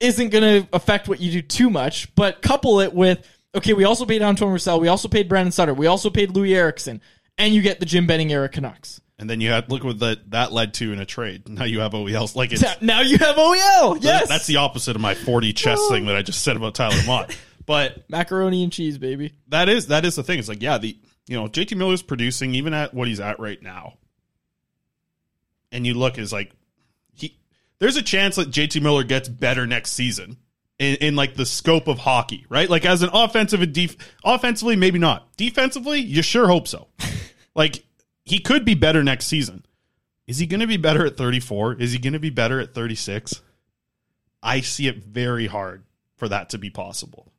isn't 0.00 0.28
going 0.28 0.62
to 0.62 0.68
affect 0.72 1.08
what 1.08 1.20
you 1.20 1.32
do 1.32 1.42
too 1.42 1.68
much, 1.68 2.14
but 2.14 2.42
couple 2.42 2.80
it 2.80 2.94
with 2.94 3.26
okay, 3.54 3.72
we 3.72 3.84
also 3.84 4.04
paid 4.04 4.22
Antoine 4.22 4.52
Roussel, 4.52 4.80
we 4.80 4.88
also 4.88 5.08
paid 5.08 5.28
Brandon 5.28 5.50
Sutter, 5.50 5.72
we 5.72 5.86
also 5.86 6.10
paid 6.10 6.30
Loui 6.30 6.54
Eriksson, 6.54 7.00
and 7.38 7.54
you 7.54 7.62
get 7.62 7.80
the 7.80 7.86
Jim 7.86 8.06
Benning 8.06 8.30
era 8.30 8.50
Canucks. 8.50 9.00
And 9.18 9.30
then 9.30 9.40
you 9.40 9.50
had 9.50 9.70
look 9.70 9.82
what 9.82 9.98
that 10.00 10.30
that 10.30 10.52
led 10.52 10.74
to 10.74 10.92
in 10.92 10.98
a 10.98 11.06
trade. 11.06 11.48
Now 11.48 11.64
you 11.64 11.80
have 11.80 11.92
OELs 11.92 12.34
like 12.36 12.52
it's 12.52 12.62
Now 12.82 13.00
you 13.00 13.16
have 13.18 13.36
OEL. 13.36 14.02
Yes. 14.02 14.28
that's 14.28 14.46
the 14.46 14.56
opposite 14.56 14.94
of 14.94 15.02
my 15.02 15.14
40 15.14 15.52
chest 15.54 15.82
thing 15.88 16.06
that 16.06 16.16
I 16.16 16.22
just 16.22 16.42
said 16.42 16.56
about 16.56 16.74
Tyler 16.74 17.02
Motte. 17.06 17.36
But 17.66 18.08
macaroni 18.08 18.62
and 18.62 18.72
cheese, 18.72 18.96
baby. 18.96 19.34
that 19.48 19.68
is 19.68 19.88
that 19.88 20.04
is 20.04 20.14
the 20.14 20.22
thing. 20.22 20.38
It's 20.38 20.48
like 20.48 20.62
yeah, 20.62 20.78
the 20.78 20.96
you 21.26 21.36
know 21.36 21.48
JT 21.48 21.76
Miller's 21.76 22.00
producing 22.00 22.54
even 22.54 22.72
at 22.72 22.94
what 22.94 23.08
he's 23.08 23.18
at 23.18 23.40
right 23.40 23.60
now, 23.60 23.94
and 25.72 25.84
you 25.84 25.94
look 25.94 26.16
is 26.16 26.32
like 26.32 26.52
he 27.12 27.36
there's 27.80 27.96
a 27.96 28.02
chance 28.02 28.36
that 28.36 28.50
JT 28.50 28.80
Miller 28.82 29.02
gets 29.02 29.28
better 29.28 29.66
next 29.66 29.94
season 29.94 30.36
in, 30.78 30.94
in 30.96 31.16
like 31.16 31.34
the 31.34 31.46
scope 31.46 31.88
of 31.88 31.98
hockey, 31.98 32.46
right? 32.48 32.70
Like 32.70 32.84
as 32.84 33.02
an 33.02 33.10
offensive 33.12 33.62
and 33.62 33.72
def- 33.72 33.96
offensively, 34.24 34.76
maybe 34.76 35.00
not. 35.00 35.36
Defensively, 35.36 36.00
you 36.00 36.22
sure 36.22 36.46
hope 36.46 36.68
so. 36.68 36.86
like 37.56 37.84
he 38.26 38.38
could 38.40 38.64
be 38.66 38.74
better 38.74 39.02
next 39.02 39.26
season. 39.26 39.64
Is 40.26 40.36
he 40.38 40.46
going 40.46 40.60
to 40.60 40.66
be 40.66 40.76
better 40.76 41.06
at 41.06 41.16
34? 41.16 41.74
Is 41.74 41.92
he 41.92 41.98
going 41.98 42.12
to 42.12 42.18
be 42.18 42.30
better 42.30 42.60
at 42.60 42.74
36? 42.74 43.40
I 44.42 44.60
see 44.60 44.88
it 44.88 44.96
very 45.04 45.46
hard 45.46 45.84
for 46.16 46.28
that 46.28 46.50
to 46.50 46.58
be 46.58 46.68
possible. 46.68 47.32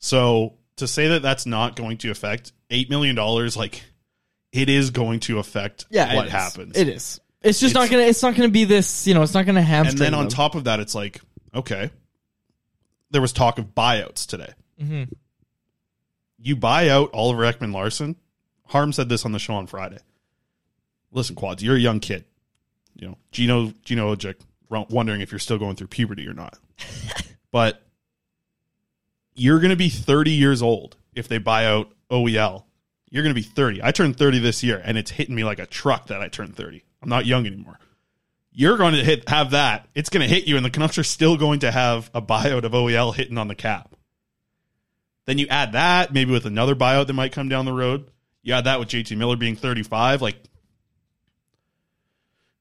So 0.00 0.54
to 0.76 0.86
say 0.86 1.08
that 1.08 1.22
that's 1.22 1.46
not 1.46 1.76
going 1.76 1.98
to 1.98 2.10
affect 2.10 2.52
eight 2.70 2.90
million 2.90 3.14
dollars, 3.16 3.56
like 3.56 3.82
it 4.52 4.68
is 4.68 4.90
going 4.90 5.20
to 5.20 5.38
affect 5.38 5.86
Yeah, 5.90 6.20
it 6.22 6.28
happens. 6.28 6.76
It 6.76 6.88
is. 6.88 7.20
It's 7.42 7.60
just 7.60 7.74
not 7.74 7.88
gonna. 7.90 8.02
It's 8.02 8.22
not 8.22 8.34
gonna 8.34 8.48
be 8.48 8.64
this. 8.64 9.06
You 9.06 9.14
know, 9.14 9.22
it's 9.22 9.34
not 9.34 9.46
gonna 9.46 9.60
And 9.60 9.96
then 9.98 10.14
on 10.14 10.24
them. 10.24 10.28
top 10.30 10.54
of 10.56 10.64
that, 10.64 10.80
it's 10.80 10.94
like 10.94 11.20
okay, 11.54 11.90
there 13.10 13.22
was 13.22 13.32
talk 13.32 13.58
of 13.58 13.66
buyouts 13.74 14.26
today. 14.26 14.52
Mhm. 14.82 15.12
You 16.38 16.56
buy 16.56 16.88
out 16.88 17.10
Oliver 17.14 17.42
Ekman-Larsson. 17.42 18.16
Harm 18.66 18.92
said 18.92 19.08
this 19.08 19.24
on 19.24 19.32
the 19.32 19.38
show 19.38 19.54
on 19.54 19.66
Friday. 19.66 19.98
Listen, 21.12 21.34
Quads, 21.36 21.62
you're 21.62 21.76
a 21.76 21.80
young 21.80 22.00
kid. 22.00 22.24
You 22.94 23.08
know, 23.08 23.18
Gino 23.30 23.72
Gino 23.84 24.14
Odjick 24.14 24.36
wondering 24.68 25.20
if 25.20 25.30
you're 25.30 25.38
still 25.38 25.58
going 25.58 25.76
through 25.76 25.88
puberty 25.88 26.26
or 26.26 26.34
not. 26.34 26.58
but 27.50 27.82
you're 29.34 29.58
going 29.58 29.70
to 29.70 29.76
be 29.76 29.88
30 29.88 30.30
years 30.30 30.62
old 30.62 30.96
if 31.14 31.28
they 31.28 31.38
buy 31.38 31.66
out 31.66 31.90
OEL. 32.10 32.64
You're 33.10 33.22
going 33.22 33.34
to 33.34 33.40
be 33.40 33.46
30. 33.46 33.82
I 33.82 33.92
turned 33.92 34.16
30 34.16 34.40
this 34.40 34.62
year, 34.62 34.80
and 34.84 34.98
it's 34.98 35.10
hitting 35.10 35.34
me 35.34 35.44
like 35.44 35.58
a 35.58 35.66
truck 35.66 36.08
that 36.08 36.20
I 36.20 36.28
turned 36.28 36.56
30. 36.56 36.82
I'm 37.02 37.08
not 37.08 37.26
young 37.26 37.46
anymore. 37.46 37.78
You're 38.52 38.78
going 38.78 38.94
to 38.94 39.04
hit 39.04 39.28
have 39.28 39.50
that. 39.50 39.86
It's 39.94 40.08
going 40.08 40.26
to 40.26 40.34
hit 40.34 40.46
you, 40.46 40.56
and 40.56 40.64
the 40.64 40.70
Canucks 40.70 40.98
are 40.98 41.04
still 41.04 41.36
going 41.36 41.60
to 41.60 41.70
have 41.70 42.10
a 42.14 42.22
buyout 42.22 42.64
of 42.64 42.72
OEL 42.72 43.14
hitting 43.14 43.38
on 43.38 43.48
the 43.48 43.54
cap. 43.54 43.94
Then 45.26 45.38
you 45.38 45.46
add 45.48 45.72
that, 45.72 46.12
maybe 46.12 46.32
with 46.32 46.46
another 46.46 46.74
buyout 46.74 47.06
that 47.08 47.12
might 47.12 47.32
come 47.32 47.48
down 47.48 47.64
the 47.64 47.72
road. 47.72 48.10
You 48.42 48.54
add 48.54 48.64
that 48.64 48.78
with 48.78 48.88
JT 48.88 49.16
Miller 49.16 49.36
being 49.36 49.56
35. 49.56 50.22
Like, 50.22 50.36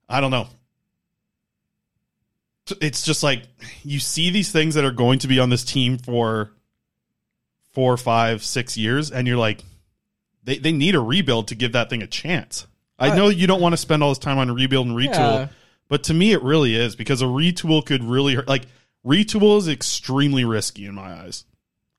I 0.08 0.22
don't 0.22 0.32
know. 0.32 0.48
It's 2.82 3.04
just 3.04 3.22
like 3.22 3.44
you 3.84 4.00
see 4.00 4.32
these 4.32 4.52
things 4.52 4.74
that 4.76 4.84
are 4.86 4.92
going 4.92 5.20
to 5.20 5.28
be 5.28 5.40
on 5.40 5.50
this 5.50 5.64
team 5.64 5.98
for 6.00 6.52
four, 7.74 7.96
five, 7.98 8.44
six 8.44 8.76
years, 8.76 9.12
and 9.12 9.28
you're 9.28 9.38
like, 9.38 9.64
they, 10.44 10.58
they 10.58 10.72
need 10.72 10.96
a 10.96 11.00
rebuild 11.00 11.48
to 11.50 11.56
give 11.56 11.74
that 11.74 11.90
thing 11.90 12.02
a 12.02 12.08
chance. 12.08 12.66
I 12.98 13.16
know 13.16 13.28
you 13.28 13.46
don't 13.46 13.62
want 13.62 13.74
to 13.74 13.78
spend 13.78 14.02
all 14.02 14.10
this 14.10 14.18
time 14.18 14.38
on 14.38 14.50
a 14.50 14.54
rebuild 14.54 14.88
and 14.88 14.96
retool, 14.96 15.10
Yeah. 15.14 15.48
but 15.90 16.04
to 16.06 16.14
me, 16.14 16.32
it 16.32 16.42
really 16.42 16.76
is 16.76 16.96
because 16.96 17.22
a 17.22 17.26
retool 17.26 17.86
could 17.86 18.04
really 18.04 18.36
hurt. 18.36 18.48
Like, 18.48 18.64
retool 19.06 19.58
is 19.58 19.68
extremely 19.68 20.46
risky 20.46 20.86
in 20.86 20.96
my 20.96 21.14
eyes. 21.22 21.44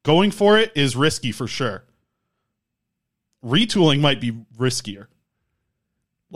Going 0.04 0.30
for 0.30 0.58
it 0.58 0.72
is 0.74 0.96
risky 0.96 1.32
for 1.32 1.46
sure. 1.46 1.84
Retooling 3.44 4.00
might 4.00 4.20
be 4.20 4.32
riskier. 4.56 5.06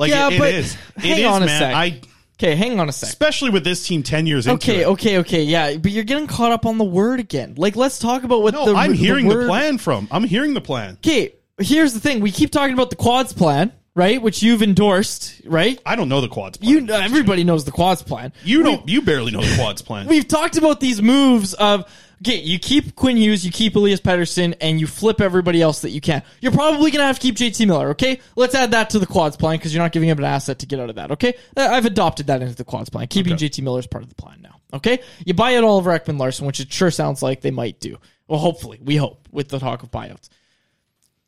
Like, 0.01 0.11
yeah, 0.11 0.29
it, 0.29 0.33
it 0.33 0.39
but 0.39 0.55
is. 0.55 0.75
It 0.97 1.01
hang 1.03 1.21
is, 1.21 1.27
on 1.27 1.43
a 1.43 1.47
man. 1.47 1.59
sec. 1.61 1.75
I, 1.75 2.01
okay, 2.39 2.55
hang 2.57 2.81
on 2.81 2.89
a 2.89 2.93
sec. 2.93 3.09
especially 3.11 3.51
with 3.51 3.65
this 3.65 3.87
team 3.87 4.03
10 4.03 4.27
years 4.27 4.47
into 4.47 4.57
Okay, 4.73 4.81
it. 4.81 4.87
okay, 4.89 5.19
okay, 5.19 5.43
yeah, 5.45 5.77
but 5.77 5.93
you're 5.93 6.05
getting 6.05 6.27
caught 6.27 6.51
up 6.53 6.65
on 6.67 6.79
the 6.79 6.85
word 6.85 7.21
again. 7.21 7.55
Like, 7.57 7.77
let's 7.77 7.99
talk 7.99 8.25
about 8.25 8.43
what 8.43 8.55
No, 8.55 8.65
the 8.65 8.75
I'm 8.75 8.95
hearing 8.95 9.29
the 9.29 9.35
word- 9.35 9.47
plan 9.49 9.77
from. 9.79 10.09
I'm 10.11 10.25
hearing 10.25 10.55
the 10.55 10.61
plan. 10.63 10.95
Okay, 10.95 11.35
here's 11.61 11.93
the 11.93 12.01
thing: 12.01 12.21
we 12.21 12.31
keep 12.33 12.51
talking 12.51 12.73
about 12.73 12.89
the 12.91 12.97
quads 12.97 13.35
plan, 13.35 13.73
right? 13.95 14.21
Which 14.23 14.43
you've 14.43 14.63
endorsed, 14.63 15.43
right? 15.45 15.79
I 15.85 15.97
don't 15.97 16.09
know 16.09 16.23
the 16.23 16.29
quads 16.29 16.57
plan. 16.57 16.87
You, 16.89 16.93
everybody 16.95 17.45
knows 17.45 17.65
the 17.67 17.71
quads 17.73 18.03
plan. 18.03 18.33
You 18.43 18.63
don't. 18.63 18.89
You 18.89 19.03
barely 19.03 19.31
know 19.33 19.43
the 19.43 19.55
quads 19.57 19.83
plan. 19.83 20.07
We've 20.09 20.27
talked 20.27 20.57
about 20.57 20.81
these 20.81 21.03
moves 21.03 21.53
of 21.53 21.85
okay, 22.23 22.37
you 22.41 22.59
keep 22.59 22.95
Quinn 22.97 23.17
Hughes, 23.17 23.45
you 23.45 23.51
keep 23.53 23.77
Elias 23.77 24.01
Pettersson, 24.01 24.55
and 24.61 24.79
you 24.81 24.87
flip 24.87 25.21
everybody 25.21 25.63
else 25.63 25.81
that 25.83 25.91
you 25.91 26.01
can. 26.01 26.23
You're 26.41 26.53
probably 26.53 26.91
gonna 26.91 27.05
have 27.07 27.19
to 27.19 27.23
keep 27.23 27.37
JT 27.37 27.67
Miller. 27.67 27.91
Okay, 27.91 28.21
let's 28.37 28.55
add 28.55 28.73
that 28.73 28.91
to 28.91 28.99
the 28.99 29.07
quads 29.07 29.37
plan 29.37 29.57
because 29.59 29.75
you're 29.75 29.83
not 29.83 29.93
giving 29.93 30.11
up 30.11 30.19
an 30.19 30.25
asset 30.25 30.59
to 30.61 30.67
get 30.67 30.81
out 30.81 30.91
of 30.91 30.97
that. 30.97 31.11
Okay, 31.13 31.35
Uh, 31.57 31.69
I've 31.71 31.87
adopted 31.87 32.27
that 32.29 32.43
into 32.43 32.55
the 32.55 32.65
quads 32.65 32.91
plan. 32.91 33.07
Keeping 33.09 33.35
Okay. 33.35 33.49
JT 33.49 33.63
Miller 33.63 33.81
is 33.81 33.87
part 33.87 34.03
of 34.05 34.09
the 34.09 34.15
plan 34.17 34.39
now. 34.43 34.57
Okay, 34.73 35.01
you 35.25 35.35
buy 35.35 35.57
out 35.57 35.65
Oliver 35.65 35.99
Ekman-Larsson, 35.99 36.47
which 36.47 36.61
it 36.61 36.73
sure 36.73 36.91
sounds 36.91 37.23
like 37.23 37.41
they 37.41 37.51
might 37.51 37.81
do. 37.81 37.97
Well, 38.29 38.39
hopefully, 38.39 38.79
we 38.83 38.97
hope 38.97 39.29
with 39.33 39.49
the 39.49 39.59
talk 39.59 39.83
of 39.83 39.91
buyouts. 39.91 40.29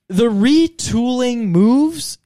The 0.09 0.31
retooling 0.31 1.49
moves, 1.49 2.19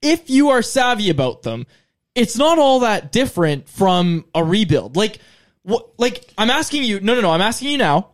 if 0.00 0.30
you 0.30 0.50
are 0.50 0.62
savvy 0.62 1.10
about 1.10 1.42
them, 1.42 1.66
it's 2.14 2.36
not 2.36 2.58
all 2.58 2.80
that 2.80 3.12
different 3.12 3.68
from 3.68 4.24
a 4.34 4.42
rebuild. 4.44 4.96
Like, 4.96 5.18
what? 5.62 5.90
Like, 5.98 6.32
I'm 6.38 6.50
asking 6.50 6.84
you. 6.84 7.00
No, 7.00 7.14
no, 7.14 7.20
no. 7.20 7.30
I'm 7.30 7.40
asking 7.40 7.70
you 7.70 7.78
now. 7.78 8.11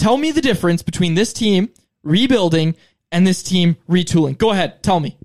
Tell 0.00 0.16
me 0.16 0.30
the 0.32 0.40
difference 0.40 0.80
between 0.82 1.14
this 1.14 1.34
team 1.34 1.68
rebuilding 2.02 2.74
and 3.12 3.26
this 3.26 3.42
team 3.42 3.76
retooling. 3.86 4.38
Go 4.38 4.50
ahead. 4.50 4.82
Tell 4.82 4.98
me. 4.98 5.18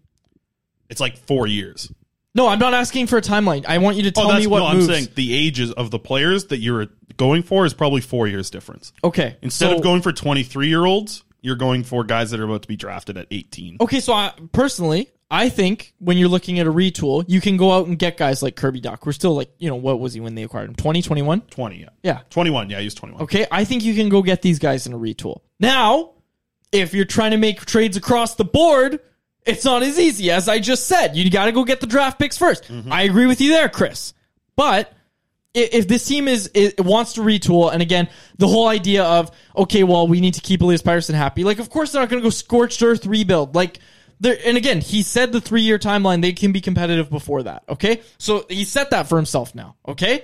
It's 0.89 0.99
like 0.99 1.15
four 1.15 1.47
years. 1.47 1.93
No, 2.35 2.49
I'm 2.49 2.59
not 2.59 2.73
asking 2.73 3.07
for 3.07 3.15
a 3.15 3.21
timeline. 3.21 3.65
I 3.65 3.77
want 3.77 3.95
you 3.95 4.03
to 4.03 4.09
oh, 4.09 4.23
tell 4.23 4.31
oh, 4.33 4.37
me 4.37 4.47
what 4.47 4.59
no, 4.59 4.73
moves. 4.73 4.89
I'm 4.89 4.95
saying 4.95 5.07
the 5.15 5.33
ages 5.33 5.71
of 5.71 5.91
the 5.91 5.97
players 5.99 6.47
that 6.47 6.57
you're 6.57 6.87
going 7.15 7.43
for 7.43 7.65
is 7.65 7.73
probably 7.73 8.01
four 8.01 8.27
years 8.27 8.49
difference. 8.49 8.91
Okay. 9.01 9.37
Instead 9.41 9.69
so- 9.69 9.77
of 9.77 9.81
going 9.81 10.01
for 10.01 10.11
23 10.11 10.67
year 10.67 10.83
olds, 10.83 11.23
you're 11.39 11.55
going 11.55 11.85
for 11.85 12.03
guys 12.03 12.31
that 12.31 12.41
are 12.41 12.43
about 12.43 12.63
to 12.63 12.67
be 12.67 12.75
drafted 12.75 13.15
at 13.17 13.27
18. 13.31 13.77
Okay, 13.79 14.01
so 14.01 14.11
I, 14.11 14.33
personally, 14.51 15.09
I 15.31 15.49
think 15.49 15.93
when 15.99 16.17
you're 16.17 16.29
looking 16.29 16.59
at 16.59 16.67
a 16.67 16.71
retool, 16.71 17.25
you 17.27 17.41
can 17.41 17.57
go 17.57 17.71
out 17.71 17.87
and 17.87 17.97
get 17.97 18.17
guys 18.17 18.43
like 18.43 18.55
Kirby 18.55 18.81
Dach. 18.81 19.05
We're 19.05 19.11
still 19.11 19.35
like, 19.35 19.51
you 19.57 19.69
know, 19.69 19.75
what 19.75 19.99
was 19.99 20.13
he 20.13 20.19
when 20.19 20.35
they 20.35 20.43
acquired 20.43 20.69
him? 20.69 20.75
20, 20.75 21.01
21? 21.01 21.41
20, 21.41 21.77
yeah. 21.77 21.89
Yeah. 22.03 22.19
21, 22.29 22.69
yeah, 22.69 22.79
he's 22.79 22.93
21. 22.93 23.23
Okay, 23.23 23.45
I 23.51 23.63
think 23.65 23.83
you 23.83 23.95
can 23.95 24.09
go 24.09 24.21
get 24.21 24.41
these 24.41 24.59
guys 24.59 24.85
in 24.85 24.93
a 24.93 24.99
retool. 24.99 25.41
Now, 25.59 26.11
if 26.71 26.93
you're 26.93 27.05
trying 27.05 27.31
to 27.31 27.37
make 27.37 27.65
trades 27.65 27.97
across 27.97 28.35
the 28.35 28.45
board 28.45 28.99
It's 29.45 29.63
not 29.63 29.83
as 29.83 29.99
easy 29.99 30.31
as 30.31 30.49
I 30.49 30.59
just 30.59 30.87
said. 30.87 31.15
You 31.15 31.29
got 31.29 31.45
to 31.45 31.51
go 31.51 31.63
get 31.63 31.79
the 31.79 31.87
draft 31.87 32.17
picks 32.17 32.37
1st 32.37 32.63
mm-hmm. 32.67 32.91
I 32.91 33.03
agree 33.03 33.27
with 33.27 33.39
you 33.41 33.51
there, 33.51 33.69
Chris. 33.69 34.13
But 34.55 34.91
if 35.53 35.87
this 35.87 36.05
team 36.05 36.27
is, 36.27 36.47
is 36.47 36.73
wants 36.79 37.13
to 37.13 37.21
retool, 37.21 37.71
and 37.71 37.81
again, 37.81 38.09
the 38.37 38.47
whole 38.47 38.67
idea 38.67 39.03
of 39.03 39.31
okay, 39.55 39.83
well, 39.83 40.07
we 40.07 40.19
need 40.19 40.33
to 40.33 40.41
keep 40.41 40.61
Elias 40.61 40.81
Pettersson 40.81 41.13
happy. 41.13 41.43
Like, 41.43 41.59
of 41.59 41.69
course, 41.69 41.91
they're 41.91 42.01
not 42.01 42.09
going 42.09 42.21
to 42.21 42.25
go 42.25 42.31
scorched 42.31 42.81
earth 42.81 43.05
rebuild. 43.05 43.55
Like, 43.55 43.79
there, 44.19 44.37
and 44.45 44.57
again, 44.57 44.81
he 44.81 45.03
said 45.03 45.31
the 45.31 45.41
three 45.41 45.61
year 45.61 45.77
timeline 45.77 46.21
they 46.21 46.33
can 46.33 46.51
be 46.51 46.61
competitive 46.61 47.09
before 47.09 47.43
that. 47.43 47.63
Okay, 47.69 48.01
so 48.17 48.45
he 48.49 48.65
set 48.65 48.91
that 48.91 49.07
for 49.07 49.17
himself 49.17 49.53
now. 49.55 49.75
Okay, 49.87 50.23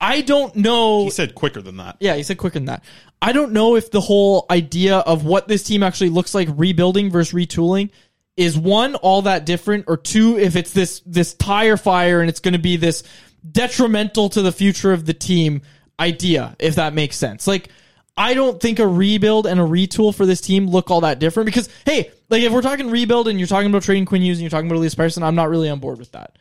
I 0.00 0.20
don't 0.20 0.54
know. 0.54 1.04
He 1.04 1.10
said 1.10 1.34
quicker 1.34 1.60
than 1.60 1.78
that. 1.78 1.96
Yeah, 2.00 2.14
he 2.14 2.22
said 2.22 2.38
quicker 2.38 2.54
than 2.54 2.66
that. 2.66 2.84
I 3.20 3.32
don't 3.32 3.52
know 3.52 3.76
if 3.76 3.90
the 3.90 4.00
whole 4.00 4.46
idea 4.48 4.98
of 4.98 5.24
what 5.24 5.48
this 5.48 5.64
team 5.64 5.82
actually 5.82 6.10
looks 6.10 6.34
like 6.34 6.48
rebuilding 6.52 7.10
versus 7.10 7.34
retooling 7.34 7.90
is 8.36 8.56
one 8.56 8.94
all 8.94 9.22
that 9.22 9.44
different 9.44 9.86
or 9.88 9.96
two 9.96 10.38
if 10.38 10.54
it's 10.54 10.72
this 10.72 11.02
this 11.04 11.34
tire 11.34 11.76
fire 11.76 12.20
and 12.20 12.30
it's 12.30 12.38
going 12.38 12.52
to 12.52 12.60
be 12.60 12.76
this 12.76 13.02
detrimental 13.50 14.28
to 14.28 14.42
the 14.42 14.52
future 14.52 14.92
of 14.92 15.04
the 15.04 15.14
team 15.14 15.62
idea 15.98 16.54
if 16.60 16.76
that 16.76 16.94
makes 16.94 17.16
sense. 17.16 17.48
Like 17.48 17.70
I 18.18 18.34
don't 18.34 18.60
think 18.60 18.80
a 18.80 18.86
rebuild 18.86 19.46
and 19.46 19.60
a 19.60 19.62
retool 19.62 20.12
for 20.12 20.26
this 20.26 20.40
team 20.40 20.66
look 20.66 20.90
all 20.90 21.02
that 21.02 21.20
different 21.20 21.46
because 21.46 21.68
hey, 21.86 22.10
like 22.28 22.42
if 22.42 22.52
we're 22.52 22.62
talking 22.62 22.90
rebuild 22.90 23.28
and 23.28 23.38
you're 23.38 23.46
talking 23.46 23.70
about 23.70 23.84
trading 23.84 24.06
Quinn 24.06 24.22
Hughes 24.22 24.38
and 24.38 24.42
you're 24.42 24.50
talking 24.50 24.68
about 24.68 24.78
Elias 24.78 24.96
Pettersson, 24.96 25.22
I'm 25.22 25.36
not 25.36 25.48
really 25.48 25.70
on 25.70 25.78
board 25.78 25.98
with 25.98 26.10
that. 26.12 26.36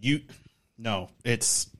You 0.00 0.22
no, 0.76 1.10
it's 1.24 1.70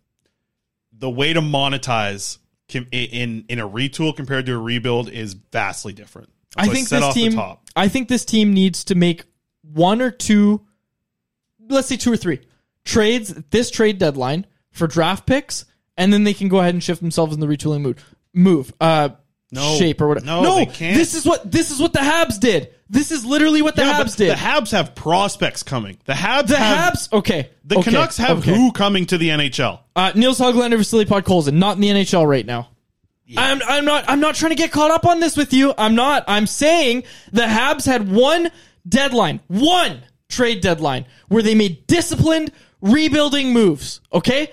the 0.93 1.11
way 1.11 1.33
to 1.33 1.41
monetize 1.41 2.39
in 2.73 3.45
in 3.49 3.59
a 3.59 3.69
retool 3.69 4.15
compared 4.15 4.47
to 4.47 4.53
a 4.55 4.59
rebuild 4.59 5.11
is 5.11 5.35
vastly 5.35 5.93
different. 5.93 6.31
I 6.57 6.69
think 6.69 6.89
this 6.89 7.15
team. 7.15 7.33
top. 7.33 7.69
I 7.75 7.89
think 7.89 8.09
this 8.09 8.25
team 8.25 8.55
needs 8.55 8.85
to 8.85 8.95
make 8.95 9.25
one 9.63 10.01
or 10.01 10.13
two, 10.13 10.65
let's 11.69 11.89
say 11.89 11.97
two 11.97 12.13
or 12.13 12.17
three 12.17 12.41
trades 12.85 13.35
this 13.51 13.71
trade 13.71 13.99
deadline 13.99 14.47
for 14.71 14.87
draft 14.87 15.27
picks, 15.27 15.65
and 15.97 16.13
then 16.13 16.25
they 16.25 16.35
can 16.35 16.49
go 16.49 16.61
ahead 16.61 16.75
and 16.75 16.83
shift 16.83 17.01
themselves 17.01 17.35
in 17.35 17.41
the 17.41 17.47
retooling 17.47 17.81
mood 17.83 17.99
move 18.33 18.73
uh 18.81 19.11
No. 19.53 19.77
shape 19.79 20.01
or 20.01 20.09
whatever. 20.09 20.27
No, 20.27 20.57
they 20.57 20.67
can't. 20.67 20.97
This 20.97 21.15
is 21.15 21.25
what 21.25 21.51
this 21.51 21.71
is 21.71 21.81
what 21.81 21.93
the 21.93 22.01
Habs 22.01 22.41
did. 22.41 22.71
This 22.91 23.11
is 23.11 23.25
literally 23.25 23.63
what 23.63 23.77
the 23.77 23.83
Yeah, 23.83 24.03
Habs 24.03 24.17
did. 24.17 24.31
The 24.31 24.35
Habs 24.35 24.73
have 24.73 24.95
prospects 24.95 25.63
coming. 25.63 25.99
The 26.05 26.13
Habs. 26.13 26.49
The 26.49 26.57
have, 26.57 26.95
Habs. 26.95 27.13
Okay. 27.13 27.51
The 27.65 27.77
okay, 27.79 27.91
Canucks 27.91 28.19
have 28.19 28.39
okay. 28.39 28.55
who 28.55 28.73
coming 28.73 29.07
to 29.07 29.19
the 29.19 29.31
NHL? 29.31 29.81
Uh, 29.97 30.13
Nils 30.15 30.39
Hoglander, 30.39 30.77
Vasily 30.77 31.07
Podkolzin, 31.07 31.55
not 31.55 31.77
in 31.77 31.81
the 31.81 31.89
NHL 31.89 32.27
right 32.29 32.45
now. 32.45 32.69
I'm, 33.37 33.61
I'm 33.67 33.85
not. 33.85 34.05
I'm 34.07 34.21
not 34.21 34.35
trying 34.35 34.51
to 34.51 34.57
get 34.57 34.71
caught 34.71 34.91
up 34.91 35.07
on 35.07 35.19
this 35.21 35.37
with 35.37 35.53
you. 35.53 35.73
I'm 35.79 35.95
not. 35.95 36.25
I'm 36.29 36.47
saying 36.47 37.05
the 37.33 37.43
Habs 37.43 37.87
had 37.87 38.11
one 38.11 38.51
deadline, 38.87 39.41
one 39.49 40.03
trade 40.29 40.61
deadline, 40.61 41.07
where 41.29 41.43
they 41.43 41.55
made 41.55 41.87
disciplined 41.87 42.53
rebuilding 42.83 43.53
moves. 43.53 44.01
Okay, 44.13 44.53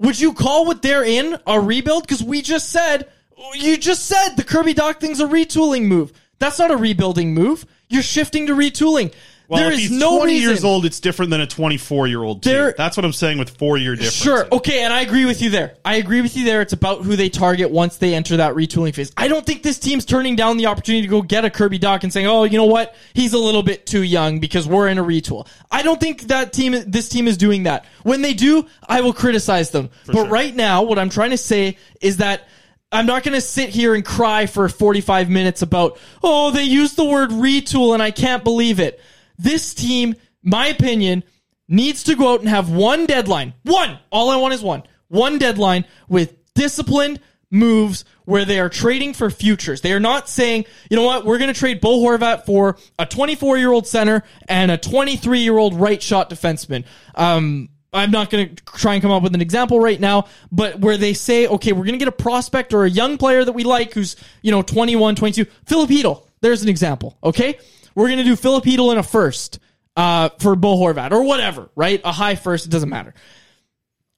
would 0.00 0.18
you 0.18 0.32
call 0.32 0.64
what 0.64 0.82
they're 0.82 1.04
in 1.04 1.38
a 1.46 1.60
rebuild? 1.60 2.02
Because 2.02 2.22
we 2.22 2.42
just 2.42 2.70
said, 2.70 3.08
you 3.54 3.76
just 3.76 4.06
said 4.06 4.30
the 4.34 4.42
Kirby 4.42 4.74
Dach 4.74 4.98
thing's 4.98 5.20
a 5.20 5.26
retooling 5.26 5.84
move. 5.84 6.12
That's 6.38 6.58
not 6.58 6.70
a 6.70 6.76
rebuilding 6.76 7.34
move. 7.34 7.66
You're 7.88 8.02
shifting 8.02 8.46
to 8.46 8.54
retooling. 8.54 9.12
Well, 9.50 9.58
there 9.60 9.72
if 9.72 9.78
is 9.80 9.88
he's 9.88 9.98
no 9.98 10.16
20 10.18 10.32
reason. 10.32 10.48
years 10.48 10.64
old, 10.64 10.84
it's 10.86 11.00
different 11.00 11.32
than 11.32 11.40
a 11.40 11.46
24 11.46 12.06
year 12.06 12.22
old. 12.22 12.42
There- 12.44 12.72
That's 12.78 12.96
what 12.96 13.04
I'm 13.04 13.12
saying 13.12 13.38
with 13.38 13.50
four 13.50 13.76
year 13.78 13.96
difference. 13.96 14.14
Sure. 14.14 14.46
Okay, 14.52 14.84
and 14.84 14.92
I 14.92 15.00
agree 15.00 15.24
with 15.24 15.42
you 15.42 15.50
there. 15.50 15.74
I 15.84 15.96
agree 15.96 16.20
with 16.20 16.36
you 16.36 16.44
there. 16.44 16.62
It's 16.62 16.72
about 16.72 17.02
who 17.02 17.16
they 17.16 17.28
target 17.28 17.72
once 17.72 17.96
they 17.96 18.14
enter 18.14 18.36
that 18.36 18.54
retooling 18.54 18.94
phase. 18.94 19.10
I 19.16 19.26
don't 19.26 19.44
think 19.44 19.64
this 19.64 19.80
team's 19.80 20.04
turning 20.04 20.36
down 20.36 20.56
the 20.56 20.66
opportunity 20.66 21.02
to 21.02 21.08
go 21.08 21.20
get 21.20 21.44
a 21.44 21.50
Kirby 21.50 21.80
Dach 21.80 22.04
and 22.04 22.12
saying, 22.12 22.28
"Oh, 22.28 22.44
you 22.44 22.58
know 22.58 22.66
what? 22.66 22.94
He's 23.12 23.32
a 23.32 23.38
little 23.38 23.64
bit 23.64 23.86
too 23.86 24.04
young 24.04 24.38
because 24.38 24.68
we're 24.68 24.86
in 24.86 24.98
a 24.98 25.04
retool." 25.04 25.48
I 25.68 25.82
don't 25.82 25.98
think 26.00 26.22
that 26.28 26.52
team 26.52 26.72
this 26.86 27.08
team 27.08 27.26
is 27.26 27.36
doing 27.36 27.64
that. 27.64 27.86
When 28.04 28.22
they 28.22 28.34
do, 28.34 28.66
I 28.88 29.00
will 29.00 29.12
criticize 29.12 29.70
them. 29.70 29.90
but 30.06 30.30
right 30.30 30.54
now, 30.54 30.84
what 30.84 30.98
I'm 31.00 31.10
trying 31.10 31.30
to 31.30 31.36
say 31.36 31.76
is 32.00 32.18
that 32.18 32.46
I'm 32.92 33.06
not 33.06 33.24
going 33.24 33.34
to 33.34 33.40
sit 33.40 33.68
here 33.70 33.94
and 33.94 34.04
cry 34.04 34.46
for 34.46 34.68
45 34.68 35.28
minutes 35.28 35.62
about, 35.62 35.98
"Oh, 36.22 36.52
they 36.52 36.64
used 36.64 36.96
the 36.96 37.04
word 37.04 37.30
retool 37.30 37.94
and 37.94 38.02
I 38.02 38.12
can't 38.12 38.44
believe 38.44 38.78
it." 38.78 39.00
This 39.42 39.72
team, 39.72 40.16
my 40.42 40.66
opinion, 40.66 41.24
needs 41.66 42.04
to 42.04 42.14
go 42.14 42.34
out 42.34 42.40
and 42.40 42.48
have 42.48 42.70
one 42.70 43.06
deadline. 43.06 43.54
One. 43.62 43.98
All 44.10 44.28
I 44.28 44.36
want 44.36 44.52
is 44.52 44.62
one. 44.62 44.82
One 45.08 45.38
deadline 45.38 45.86
with 46.08 46.36
disciplined 46.54 47.20
moves 47.50 48.04
where 48.26 48.44
they 48.44 48.60
are 48.60 48.68
trading 48.68 49.14
for 49.14 49.30
futures. 49.30 49.80
They 49.80 49.92
are 49.92 50.00
not 50.00 50.28
saying, 50.28 50.66
you 50.90 50.96
know 50.96 51.04
what, 51.04 51.24
we're 51.24 51.38
going 51.38 51.52
to 51.52 51.58
trade 51.58 51.80
Bo 51.80 51.98
Horvat 52.00 52.44
for 52.44 52.76
a 52.98 53.06
24 53.06 53.56
year 53.56 53.72
old 53.72 53.86
center 53.86 54.22
and 54.46 54.70
a 54.70 54.76
23 54.76 55.40
year 55.40 55.56
old 55.56 55.74
right 55.74 56.02
shot 56.02 56.28
defenseman. 56.30 56.84
Um, 57.14 57.70
I'm 57.92 58.10
not 58.10 58.30
going 58.30 58.54
to 58.54 58.64
try 58.64 58.92
and 58.94 59.02
come 59.02 59.10
up 59.10 59.22
with 59.22 59.34
an 59.34 59.40
example 59.40 59.80
right 59.80 59.98
now, 59.98 60.26
but 60.52 60.78
where 60.78 60.96
they 60.96 61.14
say, 61.14 61.48
okay, 61.48 61.72
we're 61.72 61.84
going 61.84 61.98
to 61.98 62.04
get 62.04 62.08
a 62.08 62.12
prospect 62.12 62.72
or 62.72 62.84
a 62.84 62.90
young 62.90 63.18
player 63.18 63.44
that 63.44 63.52
we 63.52 63.64
like 63.64 63.94
who's, 63.94 64.16
you 64.42 64.52
know, 64.52 64.62
21, 64.62 65.16
22. 65.16 65.46
Philip 65.66 65.90
Hedl. 65.90 66.26
There's 66.40 66.62
an 66.62 66.68
example. 66.68 67.18
Okay. 67.24 67.58
We're 67.94 68.06
going 68.08 68.18
to 68.18 68.24
do 68.24 68.36
Philip 68.36 68.66
in 68.66 68.98
a 68.98 69.02
first 69.02 69.58
uh, 69.96 70.30
for 70.38 70.56
Bo 70.56 70.76
Horvat 70.76 71.12
or 71.12 71.22
whatever, 71.22 71.70
right? 71.74 72.00
A 72.04 72.12
high 72.12 72.34
first, 72.34 72.66
it 72.66 72.70
doesn't 72.70 72.88
matter. 72.88 73.14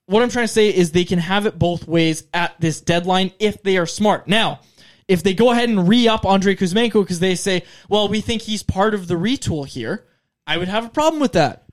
What 0.06 0.22
I'm 0.22 0.28
trying 0.28 0.46
to 0.46 0.52
say 0.52 0.68
is 0.68 0.92
they 0.92 1.04
can 1.04 1.18
have 1.18 1.46
it 1.46 1.58
both 1.58 1.86
ways 1.86 2.24
at 2.34 2.60
this 2.60 2.80
deadline 2.80 3.32
if 3.38 3.62
they 3.62 3.78
are 3.78 3.86
smart. 3.86 4.28
Now, 4.28 4.60
if 5.08 5.22
they 5.22 5.34
go 5.34 5.50
ahead 5.50 5.68
and 5.68 5.88
re 5.88 6.08
up 6.08 6.24
Andrei 6.24 6.56
Kuzmenko 6.56 7.02
because 7.02 7.20
they 7.20 7.34
say, 7.34 7.64
well, 7.88 8.08
we 8.08 8.20
think 8.20 8.42
he's 8.42 8.62
part 8.62 8.94
of 8.94 9.08
the 9.08 9.14
retool 9.14 9.66
here, 9.66 10.06
I 10.46 10.58
would 10.58 10.68
have 10.68 10.86
a 10.86 10.88
problem 10.88 11.20
with 11.20 11.32
that. 11.32 11.64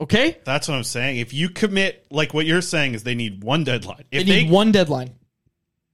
Okay? 0.00 0.38
That's 0.44 0.68
what 0.68 0.76
I'm 0.76 0.84
saying. 0.84 1.18
If 1.18 1.34
you 1.34 1.50
commit, 1.50 2.06
like 2.10 2.32
what 2.32 2.46
you're 2.46 2.62
saying, 2.62 2.94
is 2.94 3.02
they 3.02 3.14
need 3.14 3.44
one 3.44 3.64
deadline. 3.64 4.04
If 4.10 4.26
they 4.26 4.42
need 4.42 4.50
one 4.50 4.72
deadline. 4.72 5.10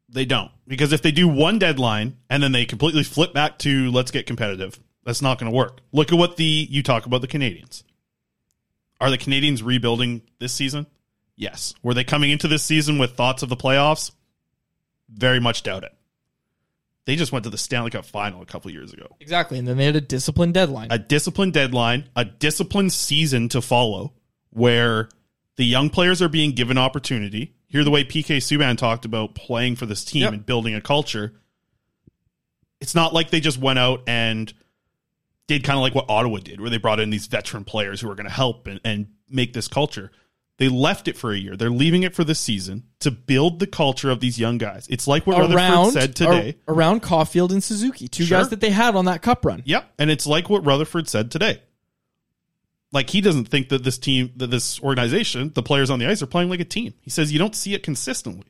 They 0.09 0.25
don't. 0.25 0.51
Because 0.69 0.93
if 0.93 1.03
they 1.03 1.11
do 1.11 1.27
one 1.27 1.59
deadline 1.59 2.17
and 2.31 2.43
then 2.43 2.53
they 2.53 2.65
completely 2.65 3.03
flip 3.03 3.33
back 3.33 3.59
to 3.61 3.91
let's 3.91 4.11
get 4.11 4.27
competitive, 4.27 4.79
that's 5.07 5.23
not 5.23 5.39
going 5.39 5.51
to 5.51 5.57
work. 5.57 5.81
Look 5.93 6.13
at 6.13 6.19
what 6.19 6.37
the 6.37 6.45
you 6.69 6.83
talk 6.83 7.07
about 7.07 7.23
the 7.23 7.29
Canadiens. 7.29 7.83
Are 9.01 9.11
the 9.11 9.17
Canadiens 9.19 9.65
rebuilding 9.65 10.21
this 10.39 10.53
season? 10.53 10.87
Yes. 11.37 11.75
Were 11.83 11.95
they 11.95 12.05
coming 12.05 12.31
into 12.31 12.49
this 12.49 12.63
season 12.63 12.99
with 12.99 13.13
thoughts 13.13 13.43
of 13.43 13.49
the 13.49 13.57
playoffs? 13.57 14.11
Very 15.09 15.39
much 15.41 15.63
doubt 15.63 15.85
it. 15.85 15.93
They 17.05 17.15
just 17.15 17.31
went 17.31 17.45
to 17.45 17.51
the 17.51 17.59
Stanley 17.59 17.91
Cup 17.91 18.05
final 18.05 18.43
a 18.43 18.47
couple 18.47 18.71
years 18.71 18.93
ago. 18.93 19.07
Exactly. 19.21 19.59
And 19.59 19.69
then 19.69 19.77
they 19.77 19.85
had 19.85 19.95
a 19.97 20.01
disciplined 20.01 20.55
deadline. 20.55 20.89
A 20.91 20.99
disciplined 20.99 21.53
deadline, 21.53 22.09
a 22.17 22.25
disciplined 22.25 22.93
season 22.93 23.49
to 23.51 23.61
follow 23.63 24.15
where 24.51 25.09
the 25.57 25.65
young 25.65 25.89
players 25.91 26.21
are 26.21 26.29
being 26.29 26.53
given 26.53 26.79
opportunity. 26.79 27.55
Hear 27.69 27.85
the 27.85 27.91
way 27.91 28.03
PK 28.05 28.39
Subban 28.39 28.77
talked 28.77 29.05
about 29.05 29.35
playing 29.35 29.77
for 29.77 29.87
this 29.87 30.05
team 30.05 30.23
Yep. 30.23 30.33
and 30.33 30.47
building 30.47 30.75
a 30.75 30.81
culture. 30.81 31.35
It's 32.81 32.95
not 32.95 33.13
like 33.15 33.31
they 33.31 33.41
just 33.41 33.59
went 33.59 33.79
out 33.79 34.03
and 34.09 34.53
did 35.47 35.63
kind 35.65 35.77
of 35.77 35.83
like 35.83 35.95
what 35.95 36.07
Ottawa 36.09 36.39
did, 36.39 36.61
where 36.61 36.71
they 36.71 36.79
brought 36.79 37.01
in 37.01 37.11
these 37.11 37.27
veteran 37.27 37.65
players 37.65 38.01
who 38.01 38.11
are 38.11 38.15
going 38.15 38.27
to 38.29 38.33
help 38.33 38.67
and, 38.67 38.81
and 38.85 39.07
make 39.29 39.53
this 39.53 39.69
culture. 39.69 40.11
They 40.59 40.69
left 40.69 41.07
it 41.07 41.19
for 41.19 41.33
a 41.33 41.37
year. 41.37 41.55
They're 41.55 41.69
leaving 41.71 42.03
it 42.03 42.15
for 42.15 42.25
this 42.25 42.41
season 42.41 42.85
to 43.01 43.11
build 43.11 43.59
the 43.59 43.67
culture 43.67 44.11
of 44.11 44.21
these 44.21 44.39
young 44.39 44.57
guys. 44.57 44.87
It's 44.89 45.07
like 45.07 45.27
what 45.27 45.37
Rutherford 45.39 45.93
said 45.93 46.17
today. 46.17 46.57
ar- 46.67 46.75
around 46.75 47.01
Caulfield 47.03 47.53
and 47.53 47.63
Suzuki, 47.63 48.09
two 48.09 48.25
Sure. 48.25 48.39
guys 48.39 48.49
that 48.49 48.61
they 48.61 48.71
had 48.71 48.97
on 48.97 49.05
that 49.05 49.21
cup 49.21 49.45
run. 49.45 49.63
Yep. 49.67 49.93
And 49.99 50.11
it's 50.11 50.27
like 50.27 50.49
what 50.49 50.65
Rutherford 50.65 51.09
said 51.09 51.31
today. 51.31 51.61
Like 52.93 53.11
he 53.11 53.21
doesn't 53.21 53.47
think 53.49 53.69
that 53.69 53.83
this 53.85 53.99
team, 53.99 54.33
that 54.37 54.47
this 54.47 54.81
organization, 54.81 55.53
the 55.55 55.63
players 55.63 55.91
on 55.91 55.99
the 55.99 56.07
ice 56.07 56.23
are 56.23 56.27
playing 56.27 56.49
like 56.49 56.61
a 56.61 56.65
team. 56.65 56.95
He 57.03 57.11
says 57.11 57.33
you 57.33 57.39
don't 57.39 57.55
see 57.55 57.75
it 57.75 57.83
consistently. 57.83 58.47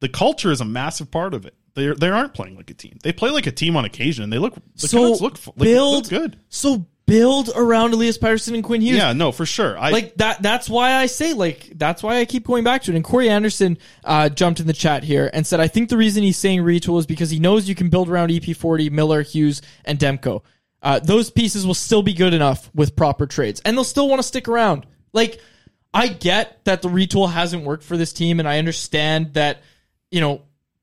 The 0.00 0.08
culture 0.08 0.50
is 0.50 0.60
a 0.60 0.64
massive 0.64 1.10
part 1.12 1.34
of 1.34 1.46
it. 1.46 1.54
They 1.74 1.92
they 1.92 2.08
aren't 2.08 2.34
playing 2.34 2.56
like 2.56 2.70
a 2.70 2.74
team. 2.74 2.98
They 3.02 3.12
play 3.12 3.30
like 3.30 3.46
a 3.46 3.52
team 3.52 3.76
on 3.76 3.84
occasion. 3.84 4.30
They 4.30 4.38
look 4.38 4.54
the 4.76 4.88
so 4.88 4.98
Canucks 4.98 5.20
look, 5.20 5.46
like, 5.46 5.58
build 5.58 6.04
look 6.04 6.08
good. 6.08 6.38
So 6.48 6.86
build 7.06 7.50
around 7.54 7.92
Elias 7.92 8.18
Pettersson 8.18 8.54
and 8.54 8.64
Quinn 8.64 8.80
Hughes. 8.80 8.96
Yeah, 8.96 9.12
no, 9.12 9.32
for 9.32 9.46
sure. 9.46 9.78
I 9.78 9.90
like 9.90 10.14
that. 10.16 10.42
That's 10.42 10.68
why 10.68 10.94
I 10.94 11.06
say 11.06 11.34
like 11.34 11.72
that's 11.74 12.02
why 12.02 12.18
I 12.18 12.24
keep 12.24 12.46
going 12.46 12.64
back 12.64 12.82
to 12.84 12.92
it. 12.92 12.96
And 12.96 13.04
Corey 13.04 13.28
Anderson 13.28 13.78
uh, 14.04 14.28
jumped 14.28 14.60
in 14.60 14.66
the 14.66 14.72
chat 14.72 15.04
here 15.04 15.30
and 15.32 15.46
said, 15.46 15.60
I 15.60 15.68
think 15.68 15.88
the 15.88 15.96
reason 15.96 16.22
he's 16.22 16.38
saying 16.38 16.60
retool 16.60 16.98
is 16.98 17.06
because 17.06 17.30
he 17.30 17.38
knows 17.38 17.68
you 17.68 17.74
can 17.74 17.88
build 17.88 18.08
around 18.08 18.30
EP40, 18.30 18.90
Miller, 18.90 19.22
Hughes, 19.22 19.62
and 19.84 19.98
Demko. 19.98 20.42
Uh, 20.82 20.98
those 20.98 21.30
pieces 21.30 21.66
will 21.66 21.74
still 21.74 22.02
be 22.02 22.12
good 22.12 22.34
enough 22.34 22.70
with 22.74 22.96
proper 22.96 23.26
trades, 23.26 23.60
and 23.64 23.76
they'll 23.76 23.84
still 23.84 24.08
want 24.08 24.18
to 24.18 24.26
stick 24.26 24.48
around. 24.48 24.86
Like 25.12 25.40
I 25.94 26.08
get 26.08 26.64
that 26.64 26.82
the 26.82 26.88
retool 26.88 27.30
hasn't 27.30 27.64
worked 27.64 27.84
for 27.84 27.96
this 27.96 28.12
team, 28.12 28.40
and 28.40 28.48
I 28.48 28.58
understand 28.58 29.34
that 29.34 29.62
you 30.10 30.20
know 30.20 30.42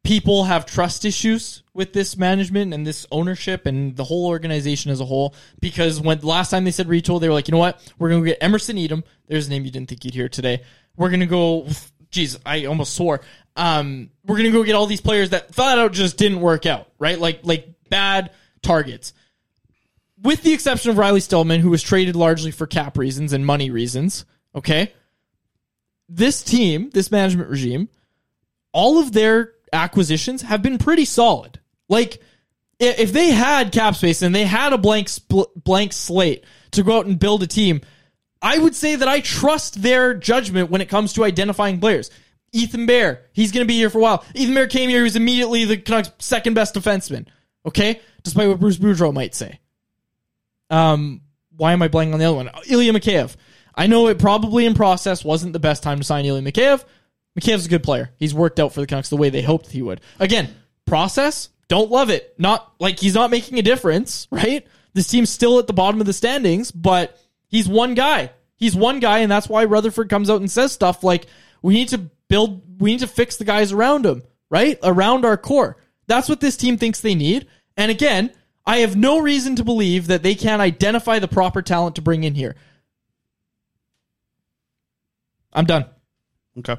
people 0.09 0.45
have 0.45 0.65
trust 0.65 1.05
issues 1.05 1.61
with 1.75 1.93
this 1.93 2.17
management 2.17 2.73
and 2.73 2.85
this 2.85 3.05
ownership 3.11 3.67
and 3.67 3.95
the 3.95 4.03
whole 4.03 4.25
organization 4.25 4.89
as 4.89 4.99
a 4.99 5.05
whole. 5.05 5.35
Because 5.59 6.01
when 6.01 6.19
last 6.21 6.49
time 6.49 6.63
they 6.63 6.71
said 6.71 6.87
retool, 6.87 7.21
they 7.21 7.27
were 7.27 7.33
like, 7.35 7.47
you 7.47 7.51
know 7.51 7.59
what, 7.59 7.79
we're 7.99 8.09
gonna 8.09 8.25
get 8.25 8.39
Emerson 8.41 8.75
Etem. 8.75 9.03
There's 9.27 9.45
a 9.45 9.51
name 9.51 9.65
you 9.65 9.71
didn't 9.71 9.87
think 9.87 10.03
you'd 10.03 10.15
hear 10.15 10.27
today. 10.27 10.63
We're 10.97 11.11
gonna 11.11 11.27
go. 11.27 11.67
Geez, 12.09 12.39
I 12.43 12.65
almost 12.65 12.95
swore. 12.95 13.21
Um, 13.55 14.09
we're 14.25 14.37
gonna 14.37 14.49
go 14.49 14.63
get 14.63 14.73
all 14.73 14.87
these 14.87 14.99
players 14.99 15.29
that 15.29 15.53
flat 15.53 15.77
out 15.77 15.93
just 15.93 16.17
didn't 16.17 16.41
work 16.41 16.65
out, 16.65 16.89
right? 16.97 17.19
Like 17.19 17.41
like 17.43 17.67
bad 17.91 18.31
targets 18.63 19.13
with 20.23 20.41
the 20.41 20.53
exception 20.53 20.89
of 20.89 20.97
Riley 20.97 21.19
Stillman, 21.19 21.61
who 21.61 21.69
was 21.69 21.83
traded 21.83 22.15
largely 22.15 22.49
for 22.49 22.65
cap 22.65 22.97
reasons 22.97 23.31
and 23.31 23.45
money 23.45 23.69
reasons, 23.69 24.25
okay, 24.55 24.91
this 26.09 26.41
team, 26.41 26.89
this 26.89 27.11
management 27.11 27.49
regime, 27.49 27.89
all 28.73 28.97
of 28.97 29.11
their 29.11 29.53
acquisitions 29.73 30.41
have 30.41 30.61
been 30.61 30.77
pretty 30.77 31.05
solid. 31.05 31.59
Like, 31.87 32.21
if 32.79 33.11
they 33.11 33.31
had 33.31 33.71
cap 33.71 33.95
space 33.95 34.21
and 34.21 34.33
they 34.33 34.45
had 34.45 34.73
a 34.73 34.77
blank 34.77 35.07
spl- 35.07 35.49
blank 35.55 35.93
slate 35.93 36.45
to 36.71 36.83
go 36.83 36.97
out 36.97 37.05
and 37.05 37.19
build 37.19 37.43
a 37.43 37.47
team, 37.47 37.81
I 38.41 38.57
would 38.57 38.75
say 38.75 38.95
that 38.95 39.07
I 39.07 39.19
trust 39.19 39.81
their 39.81 40.13
judgment 40.13 40.69
when 40.69 40.81
it 40.81 40.89
comes 40.89 41.13
to 41.13 41.25
identifying 41.25 41.79
players. 41.79 42.09
Ethan 42.51 42.85
Bear, 42.85 43.25
he's 43.33 43.51
going 43.51 43.65
to 43.65 43.67
be 43.67 43.75
here 43.75 43.89
for 43.89 43.99
a 43.99 44.01
while. 44.01 44.25
Ethan 44.33 44.55
Bear 44.55 44.67
came 44.67 44.89
here; 44.89 44.99
he 44.99 45.03
was 45.03 45.15
immediately 45.15 45.65
the 45.65 45.77
Canucks' 45.77 46.11
second 46.19 46.53
best 46.53 46.73
defenseman. 46.73 47.27
Okay, 47.65 47.99
despite 48.23 48.47
what 48.47 48.59
Bruce 48.59 48.77
Boudreau 48.77 49.13
might 49.13 49.35
say. 49.35 49.59
Um, 50.69 51.21
why 51.55 51.73
am 51.73 51.81
I 51.81 51.89
blanking 51.89 52.13
on 52.13 52.19
the 52.19 52.25
other 52.25 52.37
one? 52.37 52.49
Ilya 52.67 52.93
Mikheyev. 52.93 53.35
I 53.75 53.87
know 53.87 54.07
it 54.07 54.19
probably 54.19 54.65
in 54.65 54.73
process 54.73 55.23
wasn't 55.23 55.53
the 55.53 55.59
best 55.59 55.83
time 55.83 55.99
to 55.99 56.03
sign 56.03 56.25
Ilya 56.25 56.41
Mikheyev. 56.41 56.83
Mikheyev's 57.37 57.65
a 57.65 57.69
good 57.69 57.83
player. 57.83 58.11
He's 58.17 58.33
worked 58.33 58.59
out 58.59 58.73
for 58.73 58.81
the 58.81 58.87
Canucks 58.87 59.09
the 59.09 59.17
way 59.17 59.29
they 59.29 59.41
hoped 59.41 59.71
he 59.71 59.81
would. 59.81 60.01
Again, 60.19 60.53
process, 60.85 61.49
don't 61.67 61.91
love 61.91 62.09
it. 62.09 62.33
Not 62.37 62.73
like 62.79 62.99
he's 62.99 63.13
not 63.13 63.31
making 63.31 63.59
a 63.59 63.63
difference, 63.63 64.27
right? 64.31 64.65
This 64.93 65.07
team's 65.07 65.29
still 65.29 65.59
at 65.59 65.67
the 65.67 65.73
bottom 65.73 65.99
of 65.99 66.07
the 66.07 66.13
standings, 66.13 66.71
but 66.71 67.19
he's 67.47 67.67
one 67.67 67.93
guy. 67.93 68.31
He's 68.55 68.75
one 68.75 68.99
guy, 68.99 69.19
and 69.19 69.31
that's 69.31 69.47
why 69.47 69.65
Rutherford 69.65 70.09
comes 70.09 70.29
out 70.29 70.41
and 70.41 70.51
says 70.51 70.71
stuff 70.71 71.03
like, 71.03 71.27
we 71.61 71.75
need 71.75 71.89
to 71.89 72.09
build, 72.27 72.81
we 72.81 72.91
need 72.91 72.99
to 72.99 73.07
fix 73.07 73.37
the 73.37 73.45
guys 73.45 73.71
around 73.71 74.05
him, 74.05 74.23
right? 74.49 74.77
Around 74.83 75.25
our 75.25 75.37
core. 75.37 75.77
That's 76.07 76.27
what 76.27 76.41
this 76.41 76.57
team 76.57 76.77
thinks 76.77 76.99
they 76.99 77.15
need. 77.15 77.47
And 77.77 77.91
again, 77.91 78.31
I 78.65 78.77
have 78.79 78.95
no 78.95 79.19
reason 79.19 79.55
to 79.55 79.63
believe 79.63 80.07
that 80.07 80.23
they 80.23 80.35
can't 80.35 80.61
identify 80.61 81.19
the 81.19 81.27
proper 81.27 81.61
talent 81.61 81.95
to 81.95 82.01
bring 82.01 82.23
in 82.23 82.35
here. 82.35 82.55
I'm 85.53 85.65
done. 85.65 85.85
Okay. 86.57 86.77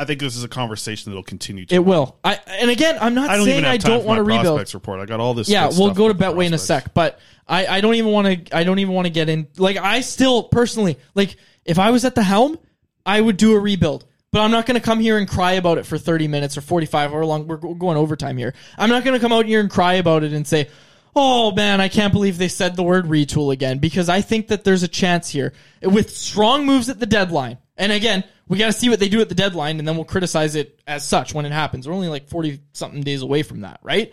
I 0.00 0.06
think 0.06 0.18
this 0.18 0.34
is 0.34 0.42
a 0.42 0.48
conversation 0.48 1.12
that'll 1.12 1.22
continue. 1.22 1.66
To 1.66 1.74
It 1.74 1.84
will. 1.84 2.16
I 2.24 2.40
and 2.46 2.70
again, 2.70 2.96
I'm 3.02 3.14
not 3.14 3.28
I 3.28 3.36
don't 3.36 3.44
saying 3.44 3.66
I 3.66 3.76
don't 3.76 4.02
want 4.06 4.16
to 4.16 4.22
rebuild. 4.22 4.56
prospects 4.56 4.72
report. 4.72 4.98
I 4.98 5.04
got 5.04 5.20
all 5.20 5.34
this. 5.34 5.46
Yeah, 5.46 5.68
we'll 5.68 5.92
go 5.92 6.08
to 6.08 6.14
Betway 6.14 6.46
in 6.46 6.54
a 6.54 6.58
sec, 6.58 6.94
but 6.94 7.20
I, 7.46 7.66
I 7.66 7.80
don't 7.82 7.94
even 7.94 8.10
want 8.10 8.46
to. 8.48 8.56
I 8.56 8.64
don't 8.64 8.78
even 8.78 8.94
want 8.94 9.04
to 9.04 9.10
get 9.10 9.28
in. 9.28 9.46
Like 9.58 9.76
I 9.76 10.00
still 10.00 10.44
personally 10.44 10.98
like 11.14 11.36
if 11.66 11.78
I 11.78 11.90
was 11.90 12.06
at 12.06 12.14
the 12.14 12.22
helm, 12.22 12.58
I 13.04 13.20
would 13.20 13.36
do 13.36 13.54
a 13.54 13.60
rebuild. 13.60 14.06
But 14.32 14.40
I'm 14.40 14.50
not 14.50 14.64
going 14.64 14.80
to 14.80 14.84
come 14.84 15.00
here 15.00 15.18
and 15.18 15.28
cry 15.28 15.52
about 15.52 15.76
it 15.76 15.84
for 15.84 15.98
30 15.98 16.28
minutes 16.28 16.56
or 16.56 16.62
45 16.62 17.12
or 17.12 17.26
long. 17.26 17.46
We're 17.46 17.56
going 17.56 17.98
overtime 17.98 18.38
here. 18.38 18.54
I'm 18.78 18.88
not 18.88 19.04
going 19.04 19.18
to 19.18 19.20
come 19.20 19.32
out 19.32 19.44
here 19.44 19.60
and 19.60 19.68
cry 19.68 19.94
about 19.94 20.22
it 20.22 20.32
and 20.32 20.46
say, 20.46 20.70
"Oh 21.14 21.52
man, 21.52 21.80
I 21.80 21.88
can't 21.88 22.12
believe 22.12 22.38
they 22.38 22.48
said 22.48 22.76
the 22.76 22.82
word 22.82 23.06
retool 23.06 23.52
again." 23.52 23.78
Because 23.78 24.08
I 24.08 24.20
think 24.20 24.48
that 24.48 24.64
there's 24.64 24.82
a 24.82 24.88
chance 24.88 25.28
here 25.28 25.52
with 25.82 26.10
strong 26.10 26.66
moves 26.66 26.88
at 26.88 27.00
the 27.00 27.06
deadline. 27.06 27.58
And 27.76 27.92
again, 27.92 28.24
we 28.48 28.58
got 28.58 28.66
to 28.66 28.72
see 28.72 28.88
what 28.88 29.00
they 29.00 29.08
do 29.08 29.20
at 29.20 29.28
the 29.28 29.34
deadline, 29.34 29.78
and 29.78 29.88
then 29.88 29.96
we'll 29.96 30.04
criticize 30.04 30.54
it 30.54 30.80
as 30.86 31.06
such 31.06 31.32
when 31.34 31.46
it 31.46 31.52
happens. 31.52 31.88
We're 31.88 31.94
only 31.94 32.08
like 32.08 32.28
40 32.28 32.60
something 32.72 33.02
days 33.02 33.22
away 33.22 33.42
from 33.42 33.60
that, 33.62 33.80
right? 33.82 34.12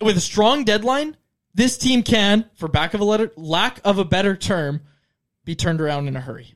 with 0.00 0.16
a 0.16 0.20
strong 0.20 0.64
deadline, 0.64 1.16
this 1.54 1.76
team 1.76 2.02
can, 2.02 2.48
for 2.54 2.68
back 2.68 2.94
of 2.94 3.00
a 3.00 3.04
letter, 3.04 3.32
lack 3.36 3.80
of 3.84 3.98
a 3.98 4.04
better 4.04 4.36
term, 4.36 4.80
be 5.44 5.54
turned 5.54 5.80
around 5.80 6.08
in 6.08 6.16
a 6.16 6.20
hurry. 6.20 6.54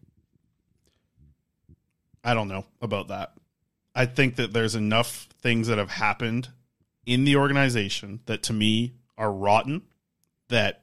I 2.23 2.35
don't 2.35 2.49
know 2.49 2.65
about 2.81 3.09
that. 3.09 3.35
I 3.95 4.07
think 4.07 4.37
that 4.37 4.53
there's 4.53 4.75
enough 4.75 5.29
things 5.41 5.69
that 5.69 5.79
have 5.79 5.91
happened 5.91 6.49
in 7.07 7.25
the 7.25 7.37
organization 7.37 8.21
that 8.27 8.43
to 8.45 8.53
me 8.53 8.95
are 9.17 9.33
rotten 9.33 9.83
that 10.49 10.83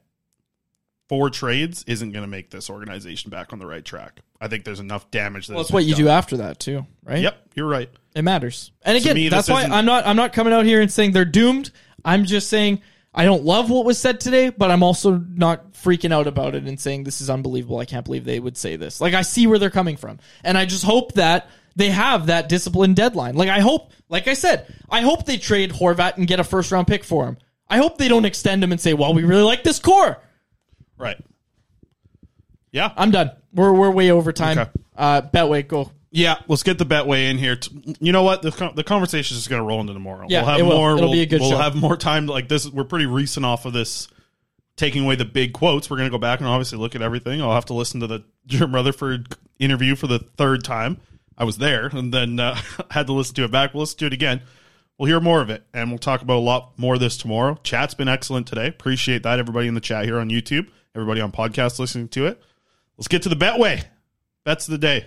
four 1.08 1.30
trades 1.30 1.84
isn't 1.86 2.12
going 2.12 2.22
to 2.22 2.28
make 2.28 2.50
this 2.50 2.70
organization 2.70 3.30
back 3.30 3.52
on 3.52 3.58
the 3.58 3.66
right 3.66 3.84
track. 3.84 4.20
I 4.40 4.48
think 4.48 4.64
there's 4.64 4.80
enough 4.80 5.10
damage 5.10 5.46
that 5.46 5.54
Well, 5.54 5.62
that's 5.62 5.72
what 5.72 5.84
you 5.84 5.94
done. 5.94 6.04
do 6.04 6.08
after 6.08 6.36
that 6.38 6.58
too, 6.58 6.86
right? 7.04 7.20
Yep, 7.20 7.48
you're 7.54 7.68
right. 7.68 7.90
It 8.14 8.22
matters. 8.22 8.72
And 8.82 8.96
again, 8.96 9.14
me, 9.14 9.28
that's 9.28 9.48
why 9.48 9.64
I'm 9.64 9.84
not 9.84 10.06
I'm 10.06 10.16
not 10.16 10.32
coming 10.32 10.52
out 10.52 10.64
here 10.64 10.80
and 10.80 10.90
saying 10.92 11.12
they're 11.12 11.24
doomed. 11.24 11.70
I'm 12.04 12.24
just 12.24 12.48
saying 12.48 12.82
I 13.14 13.24
don't 13.24 13.44
love 13.44 13.68
what 13.70 13.84
was 13.84 13.98
said 13.98 14.20
today, 14.20 14.48
but 14.50 14.70
I'm 14.70 14.82
also 14.82 15.16
not 15.16 15.72
freaking 15.74 16.12
out 16.12 16.26
about 16.26 16.54
it 16.54 16.64
and 16.64 16.80
saying 16.80 17.04
this 17.04 17.20
is 17.20 17.28
unbelievable. 17.28 17.78
I 17.78 17.84
can't 17.84 18.04
believe 18.04 18.24
they 18.24 18.40
would 18.40 18.56
say 18.56 18.76
this. 18.76 19.00
Like 19.00 19.14
I 19.14 19.22
see 19.22 19.46
where 19.46 19.58
they're 19.58 19.70
coming 19.70 19.96
from. 19.96 20.18
And 20.42 20.56
I 20.56 20.64
just 20.64 20.84
hope 20.84 21.12
that 21.14 21.50
they 21.76 21.90
have 21.90 22.26
that 22.26 22.48
disciplined 22.48 22.96
deadline. 22.96 23.34
Like 23.34 23.48
I 23.50 23.60
hope, 23.60 23.92
like 24.08 24.28
I 24.28 24.34
said, 24.34 24.72
I 24.90 25.02
hope 25.02 25.26
they 25.26 25.36
trade 25.36 25.72
Horvat 25.72 26.16
and 26.16 26.26
get 26.26 26.40
a 26.40 26.44
first 26.44 26.72
round 26.72 26.86
pick 26.86 27.04
for 27.04 27.26
him. 27.26 27.36
I 27.72 27.78
hope 27.78 27.96
they 27.96 28.08
don't 28.08 28.26
extend 28.26 28.62
him 28.62 28.70
and 28.70 28.78
say, 28.78 28.92
"Well, 28.92 29.14
we 29.14 29.24
really 29.24 29.44
like 29.44 29.64
this 29.64 29.78
core." 29.78 30.18
Right. 30.98 31.16
Yeah. 32.70 32.92
I'm 32.96 33.10
done. 33.10 33.30
We're 33.54 33.72
we're 33.72 33.90
way 33.90 34.10
over 34.10 34.30
time. 34.30 34.58
Okay. 34.58 34.70
Uh 34.94 35.22
Betway, 35.22 35.66
go. 35.66 35.90
Yeah, 36.10 36.36
let's 36.48 36.62
get 36.62 36.76
the 36.76 36.84
Betway 36.84 37.30
in 37.30 37.38
here. 37.38 37.58
You 37.98 38.12
know 38.12 38.22
what? 38.22 38.42
The, 38.42 38.50
con- 38.50 38.74
the 38.74 38.84
conversation 38.84 39.34
is 39.34 39.40
just 39.40 39.48
going 39.48 39.62
to 39.62 39.66
roll 39.66 39.80
into 39.80 39.94
tomorrow. 39.94 40.26
Yeah, 40.28 40.42
we'll 40.42 40.50
have 40.50 40.60
it 40.60 40.64
will. 40.64 40.76
more. 40.76 40.90
It'll 40.92 41.04
we'll, 41.04 41.12
be 41.12 41.22
a 41.22 41.26
good 41.26 41.40
We'll 41.40 41.52
show. 41.52 41.56
have 41.56 41.74
more 41.74 41.96
time. 41.96 42.26
Like 42.26 42.48
this, 42.48 42.68
we're 42.68 42.84
pretty 42.84 43.06
recent 43.06 43.46
off 43.46 43.64
of 43.64 43.72
this. 43.72 44.08
Taking 44.76 45.04
away 45.04 45.16
the 45.16 45.24
big 45.24 45.54
quotes, 45.54 45.88
we're 45.88 45.96
going 45.96 46.08
to 46.08 46.14
go 46.14 46.18
back 46.18 46.40
and 46.40 46.48
obviously 46.48 46.76
look 46.78 46.94
at 46.94 47.00
everything. 47.00 47.40
I'll 47.40 47.54
have 47.54 47.64
to 47.66 47.74
listen 47.74 48.00
to 48.00 48.06
the 48.06 48.24
Jim 48.46 48.74
Rutherford 48.74 49.34
interview 49.58 49.96
for 49.96 50.06
the 50.06 50.18
third 50.18 50.64
time. 50.64 50.98
I 51.38 51.44
was 51.44 51.56
there, 51.56 51.86
and 51.86 52.12
then 52.12 52.38
uh, 52.38 52.58
had 52.90 53.06
to 53.06 53.14
listen 53.14 53.34
to 53.36 53.44
it 53.44 53.50
back. 53.50 53.72
We'll 53.72 53.80
listen 53.80 53.98
to 54.00 54.06
it 54.06 54.12
again. 54.12 54.42
We'll 55.02 55.08
hear 55.08 55.18
more 55.18 55.40
of 55.40 55.50
it, 55.50 55.64
and 55.74 55.90
we'll 55.90 55.98
talk 55.98 56.22
about 56.22 56.36
a 56.36 56.46
lot 56.46 56.78
more 56.78 56.94
of 56.94 57.00
this 57.00 57.16
tomorrow. 57.16 57.58
Chat's 57.64 57.92
been 57.92 58.06
excellent 58.06 58.46
today. 58.46 58.68
Appreciate 58.68 59.24
that, 59.24 59.40
everybody 59.40 59.66
in 59.66 59.74
the 59.74 59.80
chat 59.80 60.04
here 60.04 60.20
on 60.20 60.30
YouTube, 60.30 60.68
everybody 60.94 61.20
on 61.20 61.32
podcast 61.32 61.80
listening 61.80 62.06
to 62.10 62.26
it. 62.26 62.40
Let's 62.96 63.08
get 63.08 63.22
to 63.22 63.28
the 63.28 63.34
Betway. 63.34 63.82
Bets 64.44 64.68
of 64.68 64.70
the 64.70 64.78
day. 64.78 65.06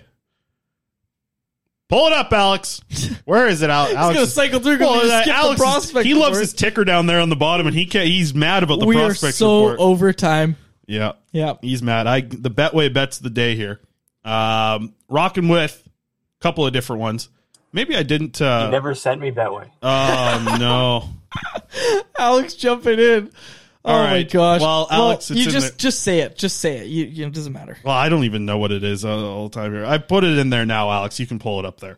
Pull 1.88 2.08
it 2.08 2.12
up, 2.12 2.30
Alex. 2.30 2.82
Where 3.24 3.48
is 3.48 3.62
it, 3.62 3.70
Alex? 3.70 3.92
He's 3.92 3.98
gonna 3.98 4.26
cycle 4.26 4.60
through. 4.60 4.76
we 4.76 4.84
uh, 4.84 5.22
Alex 5.28 5.58
is- 5.58 5.64
prospect 5.66 6.04
he 6.04 6.12
loves 6.12 6.38
his 6.38 6.52
ticker 6.52 6.84
down 6.84 7.06
there 7.06 7.20
on 7.20 7.30
the 7.30 7.34
bottom, 7.34 7.66
and 7.66 7.74
he 7.74 7.86
can't, 7.86 8.06
he's 8.06 8.34
mad 8.34 8.64
about 8.64 8.80
the 8.80 8.84
we 8.84 8.96
are 8.96 9.06
prospects 9.06 9.38
so 9.38 9.62
report. 9.62 9.80
over 9.80 10.12
time. 10.12 10.56
Yeah. 10.86 11.12
Yeah. 11.32 11.54
He's 11.62 11.82
mad. 11.82 12.06
I 12.06 12.20
the 12.20 12.50
Betway 12.50 12.92
bets 12.92 13.16
of 13.16 13.22
the 13.22 13.30
day 13.30 13.56
here. 13.56 13.80
Um 14.26 14.92
rocking 15.08 15.48
with 15.48 15.82
a 15.86 16.42
couple 16.42 16.66
of 16.66 16.74
different 16.74 17.00
ones. 17.00 17.30
Maybe 17.72 17.96
I 17.96 18.02
didn't 18.02 18.40
uh 18.40 18.62
you 18.66 18.70
never 18.72 18.94
sent 18.94 19.20
me 19.20 19.30
Betway. 19.30 19.70
Oh 19.82 20.56
no. 20.58 22.00
Alex 22.18 22.54
jumping 22.54 22.98
in. 22.98 23.30
Oh 23.84 23.92
All 23.92 24.04
my 24.04 24.22
gosh. 24.24 24.60
Well, 24.60 24.88
Alex, 24.90 25.30
it's 25.30 25.38
you 25.40 25.50
just 25.50 25.72
the- 25.74 25.78
just 25.78 26.00
say 26.02 26.20
it. 26.20 26.36
Just 26.36 26.58
say 26.58 26.78
it. 26.78 26.86
You, 26.86 27.04
you 27.04 27.26
it 27.26 27.32
doesn't 27.32 27.52
matter. 27.52 27.76
Well, 27.84 27.94
I 27.94 28.08
don't 28.08 28.24
even 28.24 28.44
know 28.46 28.58
what 28.58 28.72
it 28.72 28.82
is 28.82 29.04
uh, 29.04 29.10
all 29.16 29.48
the 29.48 29.54
time 29.54 29.72
here. 29.72 29.84
I 29.84 29.98
put 29.98 30.24
it 30.24 30.38
in 30.38 30.50
there 30.50 30.66
now, 30.66 30.90
Alex. 30.90 31.20
You 31.20 31.26
can 31.26 31.38
pull 31.38 31.58
it 31.60 31.64
up 31.64 31.80
there. 31.80 31.96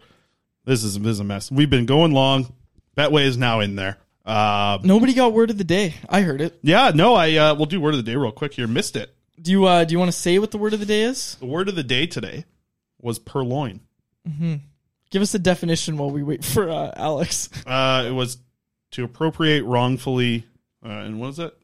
This 0.64 0.84
is 0.84 0.98
this 0.98 1.12
is 1.12 1.20
a 1.20 1.24
mess. 1.24 1.50
We've 1.50 1.70
been 1.70 1.86
going 1.86 2.12
long. 2.12 2.52
Betway 2.96 3.24
is 3.24 3.38
now 3.38 3.60
in 3.60 3.76
there. 3.76 3.96
Uh, 4.26 4.78
Nobody 4.82 5.14
got 5.14 5.32
word 5.32 5.48
of 5.48 5.56
the 5.56 5.64
day. 5.64 5.94
I 6.10 6.20
heard 6.20 6.42
it. 6.42 6.58
yeah, 6.62 6.90
no, 6.94 7.14
I 7.14 7.34
uh, 7.36 7.54
we'll 7.54 7.64
do 7.66 7.80
word 7.80 7.94
of 7.94 8.04
the 8.04 8.10
day 8.10 8.16
real 8.16 8.32
quick 8.32 8.52
here. 8.52 8.66
Missed 8.66 8.96
it. 8.96 9.14
Do 9.40 9.50
you 9.50 9.64
uh 9.66 9.84
do 9.84 9.92
you 9.92 9.98
want 9.98 10.10
to 10.12 10.18
say 10.18 10.38
what 10.38 10.50
the 10.50 10.58
word 10.58 10.74
of 10.74 10.80
the 10.80 10.86
day 10.86 11.02
is? 11.02 11.36
The 11.36 11.46
word 11.46 11.68
of 11.70 11.76
the 11.76 11.84
day 11.84 12.06
today 12.06 12.44
was 13.00 13.18
purloin. 13.18 13.80
hmm 14.26 14.56
Give 15.10 15.22
us 15.22 15.34
a 15.34 15.38
definition 15.38 15.96
while 15.96 16.10
we 16.10 16.22
wait 16.22 16.44
for 16.44 16.68
uh, 16.70 16.92
Alex. 16.96 17.48
Uh, 17.66 18.04
it 18.06 18.12
was 18.12 18.38
to 18.92 19.04
appropriate 19.04 19.64
wrongfully, 19.64 20.44
uh, 20.84 20.88
and 20.88 21.20
what 21.20 21.28
is 21.30 21.38
it? 21.38 21.54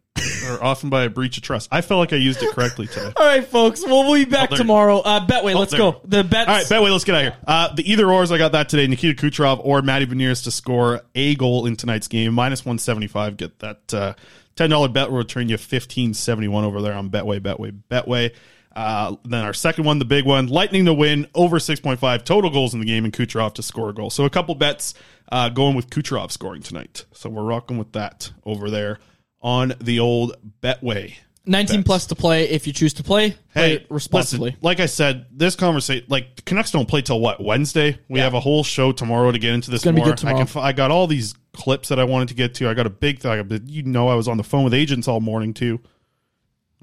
or 0.48 0.62
often 0.62 0.90
by 0.90 1.04
a 1.04 1.10
breach 1.10 1.36
of 1.36 1.42
trust. 1.42 1.68
I 1.72 1.80
felt 1.80 1.98
like 1.98 2.12
I 2.12 2.16
used 2.16 2.42
it 2.42 2.50
correctly 2.54 2.86
today. 2.86 3.12
All 3.16 3.26
right, 3.26 3.44
folks. 3.46 3.82
Well, 3.84 4.04
we'll 4.04 4.14
be 4.14 4.30
back 4.30 4.52
Oh, 4.52 4.56
tomorrow. 4.56 4.98
Uh, 5.00 5.26
Betway, 5.26 5.54
Oh, 5.54 5.58
let's 5.58 5.74
go. 5.74 6.00
The 6.04 6.22
bets. 6.22 6.48
All 6.48 6.54
right, 6.54 6.66
Betway, 6.66 6.92
let's 6.92 7.04
get 7.04 7.14
out 7.14 7.18
of 7.26 7.32
here. 7.32 7.40
Uh, 7.46 7.74
the 7.74 7.90
either 7.90 8.10
ors, 8.10 8.30
I 8.30 8.38
got 8.38 8.52
that 8.52 8.68
today. 8.68 8.86
Nikita 8.86 9.20
Kucherov 9.20 9.60
or 9.64 9.82
Matty 9.82 10.06
Beniers 10.06 10.44
to 10.44 10.50
score 10.50 11.02
a 11.14 11.34
goal 11.34 11.66
in 11.66 11.76
tonight's 11.76 12.08
game. 12.08 12.32
Minus 12.34 12.60
175. 12.64 13.36
Get 13.36 13.58
that 13.60 13.94
uh, 13.94 14.14
$10 14.56 14.92
bet 14.92 15.10
will 15.10 15.18
return 15.18 15.48
you 15.48 15.54
1571 15.54 16.64
over 16.64 16.80
there 16.82 16.94
on 16.94 17.10
Betway, 17.10 17.40
Betway, 17.40 17.72
Betway. 17.90 18.34
Uh, 18.74 19.16
then 19.24 19.44
our 19.44 19.54
second 19.54 19.84
one, 19.84 19.98
the 19.98 20.04
big 20.04 20.24
one, 20.24 20.48
Lightning 20.48 20.84
to 20.86 20.94
win 20.94 21.28
over 21.34 21.58
6.5 21.58 22.24
total 22.24 22.50
goals 22.50 22.74
in 22.74 22.80
the 22.80 22.86
game 22.86 23.04
and 23.04 23.12
Kucherov 23.12 23.54
to 23.54 23.62
score 23.62 23.90
a 23.90 23.94
goal. 23.94 24.10
So 24.10 24.24
a 24.24 24.30
couple 24.30 24.54
bets 24.56 24.94
uh, 25.30 25.48
going 25.48 25.76
with 25.76 25.90
Kucherov 25.90 26.32
scoring 26.32 26.62
tonight. 26.62 27.04
So 27.12 27.30
we're 27.30 27.44
rocking 27.44 27.78
with 27.78 27.92
that 27.92 28.32
over 28.44 28.70
there 28.70 28.98
on 29.40 29.74
the 29.80 30.00
old 30.00 30.36
Betway. 30.60 31.14
19 31.46 31.82
plus 31.82 32.06
to 32.06 32.14
play 32.14 32.48
if 32.48 32.66
you 32.66 32.72
choose 32.72 32.94
to 32.94 33.02
play. 33.02 33.30
Play 33.30 33.38
Hey, 33.52 33.72
it 33.74 33.86
responsibly. 33.90 34.50
listen, 34.50 34.60
like 34.62 34.80
I 34.80 34.86
said, 34.86 35.26
this 35.30 35.56
conversation, 35.56 36.06
like 36.08 36.36
the 36.36 36.42
Canucks 36.42 36.70
don't 36.70 36.88
play 36.88 37.02
till 37.02 37.20
what 37.20 37.42
Wednesday. 37.42 37.98
We 38.08 38.20
have 38.20 38.32
a 38.32 38.40
whole 38.40 38.64
show 38.64 38.92
tomorrow 38.92 39.30
to 39.30 39.38
get 39.38 39.52
into 39.52 39.70
this. 39.70 39.78
It's 39.78 39.84
gonna 39.84 39.96
be 39.96 40.02
good 40.02 40.16
tomorrow. 40.16 40.40
I 40.40 40.44
can. 40.44 40.62
I 40.62 40.72
got 40.72 40.90
all 40.90 41.06
these 41.06 41.34
clips 41.52 41.90
that 41.90 41.98
I 42.00 42.04
wanted 42.04 42.28
to 42.28 42.34
get 42.34 42.54
to. 42.54 42.68
I 42.70 42.74
got 42.74 42.86
a 42.86 42.90
big 42.90 43.18
thing. 43.18 43.60
You 43.66 43.82
know, 43.82 44.08
I 44.08 44.14
was 44.14 44.26
on 44.26 44.38
the 44.38 44.42
phone 44.42 44.64
with 44.64 44.72
agents 44.72 45.06
all 45.06 45.20
morning 45.20 45.52
too. 45.52 45.80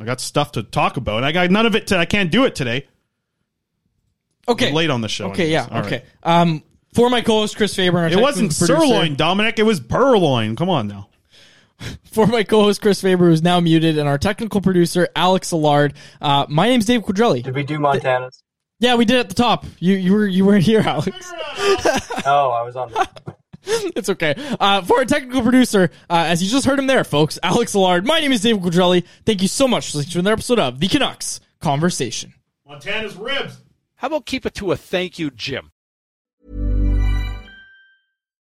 I 0.02 0.06
got 0.06 0.20
stuff 0.20 0.54
to 0.54 0.64
talk 0.64 0.97
about. 0.97 1.18
and 1.18 1.26
I 1.26 1.32
got 1.32 1.49
none 1.52 1.66
of 1.66 1.76
it. 1.76 1.88
To, 1.88 1.97
I 1.97 2.06
can't 2.06 2.32
do 2.32 2.45
it 2.45 2.56
today. 2.56 2.88
Okay. 4.47 4.70
We're 4.72 4.76
late 4.78 4.89
on 4.89 5.02
the 5.02 5.08
show. 5.10 5.28
Okay, 5.30 5.54
anyways. 5.54 5.68
yeah, 5.70 5.76
All 5.80 5.86
okay. 5.86 6.04
right. 6.26 6.41
Um, 6.41 6.64
for 6.93 7.10
my 7.10 7.22
co-host 7.22 7.56
Chris 7.56 7.76
Faber, 7.76 7.99
our 7.99 8.08
It 8.10 8.20
wasn't 8.20 8.49
producer- 8.58 8.66
sirloin, 8.82 9.16
Dominic. 9.16 9.60
It 9.60 9.64
was 9.64 9.80
purloin. 9.80 10.56
Come 10.56 10.70
on 10.70 10.88
now. 10.88 11.08
For 12.12 12.28
my 12.28 12.43
co-host 12.43 12.80
Chris 12.82 13.02
Faber, 13.02 13.28
who's 13.30 13.41
now 13.41 13.60
muted, 13.60 13.97
and 13.97 14.08
our 14.08 14.18
technical 14.20 14.62
producer 14.62 15.08
Alex 15.16 15.52
Allard, 15.52 15.93
uh, 16.22 16.45
my 16.49 16.68
name's 16.68 16.86
Dave 16.86 17.02
Quadrelli. 17.02 17.41
Did 17.43 17.56
we 17.56 17.64
do 17.64 17.80
Montana's? 17.80 18.43
Yeah, 18.80 18.95
we 18.95 19.06
did 19.06 19.18
at 19.20 19.30
the 19.30 19.36
top. 19.36 19.66
You 19.80 19.95
you 19.95 20.14
were 20.14 20.28
you 20.28 20.45
weren't 20.45 20.64
here, 20.64 20.82
Alex. 20.82 21.32
oh, 22.26 22.49
I 22.52 22.62
was 22.64 22.76
on. 22.76 22.91
it's 23.95 24.09
okay. 24.09 24.36
Uh, 24.59 24.82
for 24.82 24.97
our 24.97 25.05
technical 25.05 25.41
producer, 25.41 25.91
uh, 26.09 26.26
as 26.28 26.43
you 26.43 26.49
just 26.49 26.66
heard 26.66 26.80
him 26.80 26.88
there, 26.88 27.03
folks, 27.03 27.38
Alex 27.43 27.76
Allard. 27.76 28.05
My 28.05 28.20
name 28.20 28.32
is 28.32 28.41
David 28.41 28.62
Quadrelli. 28.62 29.05
Thank 29.26 29.41
you 29.41 29.47
so 29.47 29.68
much 29.68 29.91
for 29.91 29.97
listening 29.99 30.14
to 30.14 30.20
another 30.20 30.34
episode 30.34 30.59
of 30.59 30.80
the 30.80 30.88
Canucks 30.88 31.39
Conversation. 31.59 32.34
Montana's 32.68 33.16
ribs. 33.16 33.57
How 33.95 34.07
about 34.07 34.26
keep 34.26 34.45
it 34.45 34.55
to 34.55 34.72
a 34.72 34.78
thank 34.78 35.20
you, 35.20 35.30
Jim? 35.30 35.70